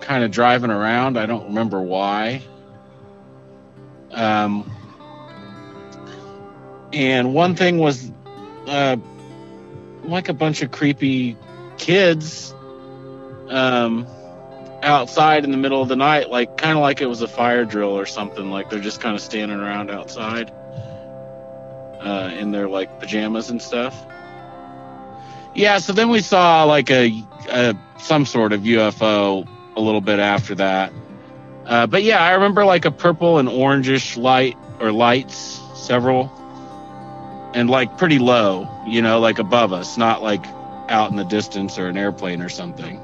kind 0.00 0.24
of 0.24 0.32
driving 0.32 0.72
around. 0.72 1.16
I 1.16 1.26
don't 1.26 1.46
remember 1.46 1.80
why. 1.80 2.42
Um, 4.14 4.70
and 6.92 7.34
one 7.34 7.56
thing 7.56 7.78
was 7.78 8.10
uh, 8.68 8.96
like 10.04 10.28
a 10.28 10.32
bunch 10.34 10.62
of 10.62 10.70
creepy 10.70 11.36
kids 11.78 12.54
um, 13.48 14.06
outside 14.82 15.44
in 15.44 15.50
the 15.50 15.56
middle 15.56 15.82
of 15.82 15.88
the 15.88 15.96
night, 15.96 16.30
like 16.30 16.56
kind 16.56 16.76
of 16.76 16.82
like 16.82 17.00
it 17.00 17.06
was 17.06 17.22
a 17.22 17.28
fire 17.28 17.64
drill 17.64 17.98
or 17.98 18.06
something. 18.06 18.50
Like 18.50 18.70
they're 18.70 18.80
just 18.80 19.00
kind 19.00 19.14
of 19.14 19.20
standing 19.20 19.58
around 19.58 19.90
outside 19.90 20.52
uh, 22.00 22.30
in 22.38 22.52
their 22.52 22.68
like 22.68 23.00
pajamas 23.00 23.50
and 23.50 23.60
stuff. 23.60 23.94
Yeah, 25.54 25.78
so 25.78 25.92
then 25.92 26.08
we 26.10 26.20
saw 26.20 26.64
like 26.64 26.90
a, 26.90 27.12
a 27.48 27.76
some 27.98 28.26
sort 28.26 28.52
of 28.52 28.62
UFO 28.62 29.48
a 29.76 29.80
little 29.80 30.00
bit 30.00 30.18
after 30.18 30.54
that. 30.56 30.92
Uh, 31.66 31.86
but 31.86 32.02
yeah, 32.02 32.22
I 32.22 32.32
remember 32.34 32.64
like 32.64 32.84
a 32.84 32.90
purple 32.90 33.38
and 33.38 33.48
orangish 33.48 34.16
light 34.16 34.56
or 34.80 34.92
lights, 34.92 35.60
several. 35.74 36.30
and 37.54 37.70
like 37.70 37.96
pretty 37.98 38.18
low, 38.18 38.68
you 38.86 39.00
know, 39.00 39.20
like 39.20 39.38
above 39.38 39.72
us, 39.72 39.96
not 39.96 40.22
like 40.22 40.44
out 40.88 41.10
in 41.10 41.16
the 41.16 41.24
distance 41.24 41.78
or 41.78 41.86
an 41.88 41.96
airplane 41.96 42.42
or 42.42 42.48
something. 42.48 43.00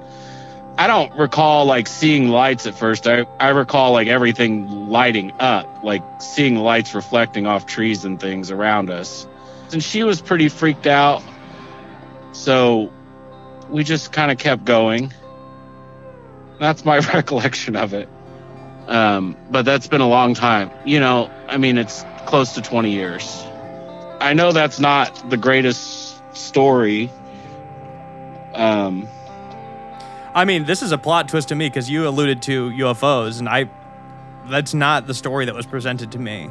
I 0.77 0.87
don't 0.87 1.13
recall 1.15 1.67
like 1.67 1.87
seeing 1.87 2.29
lights 2.29 2.67
at 2.67 2.75
first. 2.75 3.07
I, 3.07 3.27
I 3.39 3.51
recall 3.51 3.93
like 3.93 4.09
everything 4.09 4.89
lighting 4.89 5.33
up, 5.39 5.85
like 5.85 6.03
seeing 6.21 6.57
lights 6.57 6.95
reflecting 6.95 7.47
off 7.47 7.67
trees 7.67 8.05
and 8.05 8.19
things 8.21 8.51
around 8.51 8.91
us. 8.91 9.27
And 9.73 9.83
she 9.83 10.03
was 10.05 10.21
pretty 10.21 10.49
freaked 10.49 10.87
out. 10.87 11.23
So 12.33 12.91
we 13.69 13.85
just 13.85 14.11
kind 14.13 14.31
of 14.33 14.39
kept 14.39 14.65
going. 14.65 15.13
That's 16.59 16.85
my 16.85 16.99
recollection 17.15 17.77
of 17.77 17.95
it. 17.95 18.09
Um, 18.89 19.37
but 19.51 19.65
that's 19.65 19.87
been 19.87 20.01
a 20.01 20.09
long 20.09 20.35
time. 20.35 20.71
You 20.85 21.01
know, 21.01 21.31
I 21.49 21.57
mean, 21.57 21.79
it's 21.79 22.05
close 22.27 22.55
to 22.55 22.63
20 22.63 22.91
years. 22.91 23.45
I 24.21 24.35
know 24.35 24.53
that's 24.53 24.79
not 24.81 25.31
the 25.31 25.37
greatest 25.37 26.23
story. 26.37 27.11
Um, 28.55 29.09
I 30.35 30.45
mean, 30.45 30.65
this 30.65 30.83
is 30.83 30.93
a 30.93 30.99
plot 30.99 31.29
twist 31.29 31.49
to 31.49 31.55
me 31.55 31.69
because 31.69 31.89
you 31.89 32.07
alluded 32.07 32.43
to 32.43 32.71
UFOs, 32.71 33.39
and 33.39 33.49
I 33.49 33.69
that's 34.49 34.75
not 34.75 35.07
the 35.07 35.15
story 35.15 35.47
that 35.47 35.55
was 35.55 35.67
presented 35.67 36.13
to 36.13 36.19
me. 36.19 36.51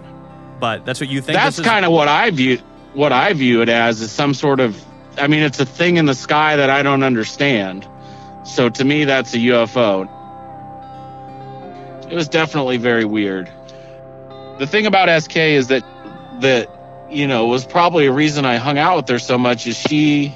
But 0.60 0.86
that's 0.86 1.00
what 1.00 1.10
you 1.10 1.22
think. 1.22 1.38
That's 1.38 1.60
kind 1.60 1.86
of 1.86 1.92
what 1.92 2.08
I 2.08 2.32
view 2.32 2.58
what 2.94 3.12
I 3.12 3.34
view 3.34 3.62
it 3.62 3.70
as 3.70 4.02
is 4.02 4.12
some 4.12 4.34
sort 4.34 4.60
of 4.60 4.84
I 5.18 5.28
mean, 5.28 5.44
it's 5.44 5.60
a 5.60 5.66
thing 5.66 5.98
in 5.98 6.06
the 6.06 6.14
sky 6.14 6.56
that 6.56 6.70
I 6.70 6.82
don't 6.82 7.04
understand. 7.04 7.88
So 8.44 8.70
to 8.70 8.84
me 8.84 9.06
that's 9.06 9.34
a 9.34 9.38
UFO. 9.38 10.10
It 12.10 12.16
was 12.16 12.28
definitely 12.28 12.78
very 12.78 13.06
weird. 13.06 13.52
The 14.58 14.68
thing 14.68 14.86
about 14.86 15.22
SK 15.22 15.38
is 15.38 15.68
that 15.68 15.84
that 16.42 16.70
you 17.10 17.28
know 17.28 17.48
was 17.48 17.66
probably 17.66 18.08
a 18.08 18.12
reason 18.12 18.46
I 18.46 18.58
hung 18.58 18.78
out 18.78 18.98
with 18.98 19.10
her 19.10 19.20
so 19.20 19.38
much 19.38 19.68
is 19.68 19.78
she 19.78 20.34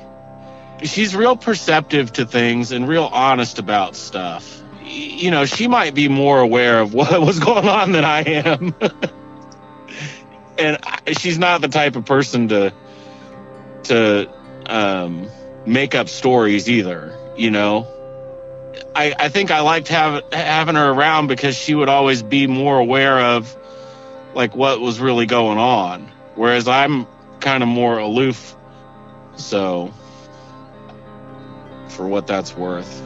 she's 0.83 1.15
real 1.15 1.35
perceptive 1.35 2.11
to 2.13 2.25
things 2.25 2.71
and 2.71 2.87
real 2.87 3.09
honest 3.11 3.59
about 3.59 3.95
stuff. 3.95 4.61
You 4.83 5.31
know, 5.31 5.45
she 5.45 5.67
might 5.67 5.95
be 5.95 6.07
more 6.07 6.39
aware 6.39 6.79
of 6.79 6.93
what 6.93 7.19
was 7.25 7.39
going 7.39 7.67
on 7.67 7.91
than 7.91 8.05
I 8.05 8.21
am. 8.21 8.75
and 10.57 10.77
she's 11.17 11.39
not 11.39 11.61
the 11.61 11.67
type 11.67 11.95
of 11.95 12.05
person 12.05 12.49
to 12.49 12.73
to 13.83 14.29
um, 14.65 15.27
make 15.65 15.95
up 15.95 16.09
stories 16.09 16.69
either. 16.69 17.17
You 17.35 17.49
know, 17.49 17.87
I 18.95 19.13
I 19.17 19.29
think 19.29 19.51
I 19.51 19.61
liked 19.61 19.87
have, 19.89 20.23
having 20.31 20.75
her 20.75 20.89
around 20.89 21.27
because 21.27 21.55
she 21.55 21.75
would 21.75 21.89
always 21.89 22.23
be 22.23 22.47
more 22.47 22.77
aware 22.77 23.19
of 23.19 23.55
like 24.33 24.55
what 24.55 24.79
was 24.79 24.99
really 24.99 25.25
going 25.25 25.57
on, 25.57 26.11
whereas 26.35 26.67
I'm 26.67 27.07
kind 27.39 27.63
of 27.63 27.69
more 27.69 27.97
aloof. 27.97 28.55
So, 29.35 29.91
for 31.89 32.07
what 32.07 32.27
that's 32.27 32.55
worth. 32.55 33.01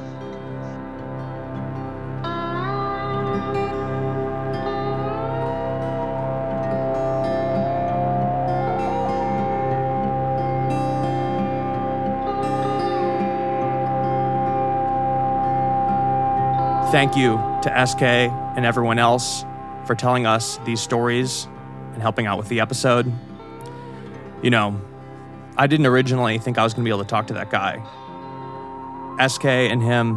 Thank 16.89 17.17
you 17.17 17.35
to 17.63 17.85
SK 17.85 18.01
and 18.01 18.65
everyone 18.65 18.97
else 18.97 19.43
for 19.85 19.93
telling 19.93 20.25
us 20.25 20.57
these 20.63 20.79
stories 20.79 21.45
and 21.91 22.01
helping 22.01 22.27
out 22.27 22.37
with 22.37 22.47
the 22.47 22.61
episode. 22.61 23.11
You 24.41 24.51
know, 24.51 24.79
I 25.57 25.67
didn't 25.67 25.85
originally 25.85 26.37
think 26.39 26.57
I 26.57 26.63
was 26.63 26.73
going 26.73 26.85
to 26.85 26.87
be 26.87 26.93
able 26.93 27.03
to 27.03 27.09
talk 27.09 27.27
to 27.27 27.33
that 27.33 27.49
guy. 27.49 27.83
SK 29.27 29.45
and 29.45 29.83
him 29.83 30.15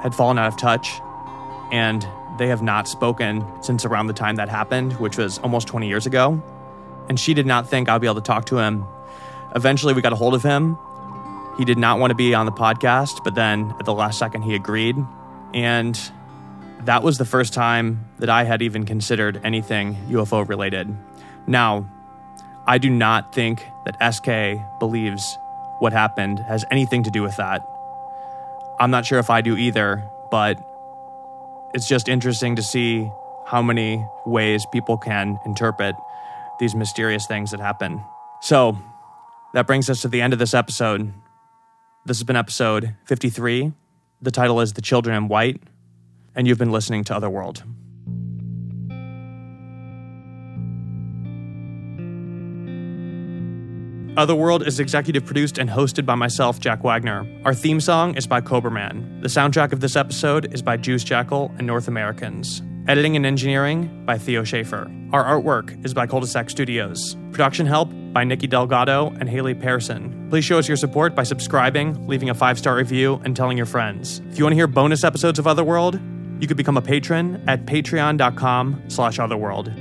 had 0.00 0.14
fallen 0.14 0.38
out 0.38 0.48
of 0.48 0.56
touch, 0.58 0.98
and 1.70 2.08
they 2.38 2.48
have 2.48 2.62
not 2.62 2.88
spoken 2.88 3.44
since 3.62 3.84
around 3.84 4.06
the 4.06 4.14
time 4.14 4.36
that 4.36 4.48
happened, 4.48 4.94
which 4.94 5.18
was 5.18 5.38
almost 5.40 5.68
20 5.68 5.88
years 5.88 6.06
ago. 6.06 6.42
And 7.10 7.20
she 7.20 7.34
did 7.34 7.44
not 7.44 7.68
think 7.68 7.90
I'd 7.90 8.00
be 8.00 8.06
able 8.06 8.14
to 8.14 8.22
talk 8.22 8.46
to 8.46 8.56
him. 8.56 8.86
Eventually, 9.54 9.92
we 9.92 10.00
got 10.00 10.14
a 10.14 10.16
hold 10.16 10.32
of 10.32 10.42
him. 10.42 10.78
He 11.58 11.66
did 11.66 11.76
not 11.76 11.98
want 11.98 12.12
to 12.12 12.14
be 12.14 12.34
on 12.34 12.46
the 12.46 12.52
podcast, 12.52 13.22
but 13.24 13.34
then 13.34 13.74
at 13.78 13.84
the 13.84 13.92
last 13.92 14.18
second, 14.18 14.40
he 14.40 14.54
agreed. 14.54 14.96
And 15.54 15.98
that 16.84 17.02
was 17.02 17.18
the 17.18 17.24
first 17.24 17.52
time 17.52 18.04
that 18.18 18.28
I 18.28 18.44
had 18.44 18.62
even 18.62 18.84
considered 18.84 19.40
anything 19.44 19.94
UFO 20.08 20.48
related. 20.48 20.94
Now, 21.46 21.90
I 22.66 22.78
do 22.78 22.90
not 22.90 23.34
think 23.34 23.64
that 23.86 24.14
SK 24.14 24.78
believes 24.78 25.36
what 25.78 25.92
happened 25.92 26.38
has 26.40 26.64
anything 26.70 27.02
to 27.04 27.10
do 27.10 27.22
with 27.22 27.36
that. 27.36 27.66
I'm 28.78 28.90
not 28.90 29.06
sure 29.06 29.18
if 29.18 29.30
I 29.30 29.40
do 29.40 29.56
either, 29.56 30.04
but 30.30 30.62
it's 31.74 31.88
just 31.88 32.08
interesting 32.08 32.56
to 32.56 32.62
see 32.62 33.10
how 33.46 33.62
many 33.62 34.04
ways 34.26 34.66
people 34.72 34.98
can 34.98 35.38
interpret 35.46 35.94
these 36.60 36.74
mysterious 36.74 37.26
things 37.26 37.50
that 37.52 37.60
happen. 37.60 38.02
So, 38.40 38.78
that 39.54 39.66
brings 39.66 39.88
us 39.88 40.02
to 40.02 40.08
the 40.08 40.20
end 40.20 40.32
of 40.32 40.38
this 40.38 40.52
episode. 40.52 41.12
This 42.04 42.18
has 42.18 42.24
been 42.24 42.36
episode 42.36 42.94
53. 43.06 43.72
The 44.20 44.32
title 44.32 44.60
is 44.60 44.72
The 44.72 44.82
Children 44.82 45.16
in 45.16 45.28
White, 45.28 45.62
and 46.34 46.48
you've 46.48 46.58
been 46.58 46.72
listening 46.72 47.04
to 47.04 47.14
Otherworld. 47.14 47.62
Otherworld 54.16 54.66
is 54.66 54.80
executive 54.80 55.24
produced 55.24 55.58
and 55.58 55.70
hosted 55.70 56.04
by 56.04 56.16
myself, 56.16 56.58
Jack 56.58 56.82
Wagner. 56.82 57.24
Our 57.44 57.54
theme 57.54 57.80
song 57.80 58.16
is 58.16 58.26
by 58.26 58.40
Coberman. 58.40 59.22
The 59.22 59.28
soundtrack 59.28 59.72
of 59.72 59.78
this 59.78 59.94
episode 59.94 60.52
is 60.52 60.62
by 60.62 60.76
Juice 60.76 61.04
Jackal 61.04 61.54
and 61.56 61.64
North 61.64 61.86
Americans. 61.86 62.60
Editing 62.88 63.14
and 63.14 63.24
engineering 63.24 64.04
by 64.04 64.18
Theo 64.18 64.42
Schaefer. 64.42 64.90
Our 65.12 65.22
artwork 65.22 65.84
is 65.84 65.94
by 65.94 66.08
Cul-de-sac 66.08 66.50
Studios. 66.50 67.16
Production 67.30 67.66
help 67.66 67.92
by 68.18 68.24
Nikki 68.24 68.48
Delgado 68.48 69.14
and 69.20 69.28
Haley 69.28 69.54
Pearson. 69.54 70.26
Please 70.28 70.44
show 70.44 70.58
us 70.58 70.66
your 70.66 70.76
support 70.76 71.14
by 71.14 71.22
subscribing, 71.22 72.08
leaving 72.08 72.30
a 72.30 72.34
five-star 72.34 72.74
review, 72.74 73.20
and 73.24 73.36
telling 73.36 73.56
your 73.56 73.64
friends. 73.64 74.20
If 74.32 74.38
you 74.38 74.44
want 74.44 74.54
to 74.54 74.56
hear 74.56 74.66
bonus 74.66 75.04
episodes 75.04 75.38
of 75.38 75.46
Otherworld, 75.46 76.00
you 76.40 76.48
could 76.48 76.56
become 76.56 76.76
a 76.76 76.82
patron 76.82 77.40
at 77.46 77.64
patreon.com 77.64 78.82
slash 78.88 79.20
otherworld. 79.20 79.72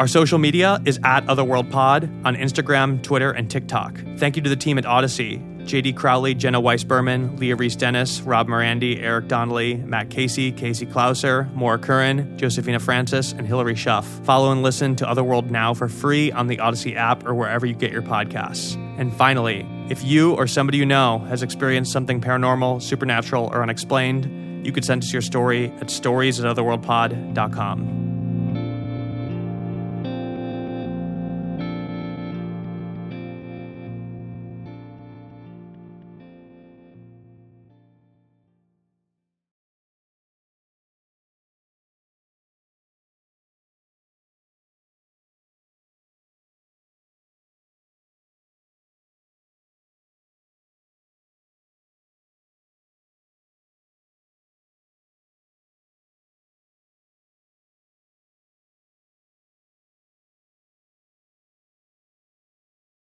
Our 0.00 0.08
social 0.08 0.38
media 0.38 0.82
is 0.84 0.98
at 1.04 1.24
OtherworldPod 1.26 2.26
on 2.26 2.34
Instagram, 2.34 3.00
Twitter, 3.00 3.30
and 3.30 3.48
TikTok. 3.48 3.96
Thank 4.16 4.34
you 4.34 4.42
to 4.42 4.50
the 4.50 4.56
team 4.56 4.76
at 4.76 4.86
Odyssey 4.86 5.36
JD 5.64 5.96
Crowley, 5.96 6.34
Jenna 6.34 6.60
Weiss 6.60 6.84
Berman, 6.84 7.36
Leah 7.36 7.56
Reis-Dennis, 7.56 8.20
Rob 8.22 8.48
Morandi, 8.48 9.02
Eric 9.02 9.28
Donnelly, 9.28 9.76
Matt 9.76 10.10
Casey, 10.10 10.52
Casey 10.52 10.86
Klauser, 10.86 11.52
Maura 11.54 11.78
Curran, 11.78 12.38
Josefina 12.38 12.78
Francis, 12.78 13.32
and 13.32 13.46
Hilary 13.46 13.74
Schuff. 13.74 14.04
Follow 14.24 14.52
and 14.52 14.62
listen 14.62 14.96
to 14.96 15.08
Otherworld 15.08 15.50
now 15.50 15.74
for 15.74 15.88
free 15.88 16.30
on 16.32 16.46
the 16.46 16.60
Odyssey 16.60 16.96
app 16.96 17.26
or 17.26 17.34
wherever 17.34 17.66
you 17.66 17.74
get 17.74 17.90
your 17.90 18.02
podcasts. 18.02 18.76
And 18.98 19.12
finally, 19.14 19.66
if 19.90 20.04
you 20.04 20.34
or 20.34 20.46
somebody 20.46 20.78
you 20.78 20.86
know 20.86 21.18
has 21.20 21.42
experienced 21.42 21.92
something 21.92 22.20
paranormal, 22.20 22.80
supernatural, 22.80 23.50
or 23.52 23.62
unexplained, 23.62 24.66
you 24.66 24.72
could 24.72 24.84
send 24.84 25.02
us 25.02 25.12
your 25.12 25.22
story 25.22 25.72
at 25.80 25.90
stories 25.90 26.40
at 26.40 26.56
otherworldpod.com. 26.56 28.13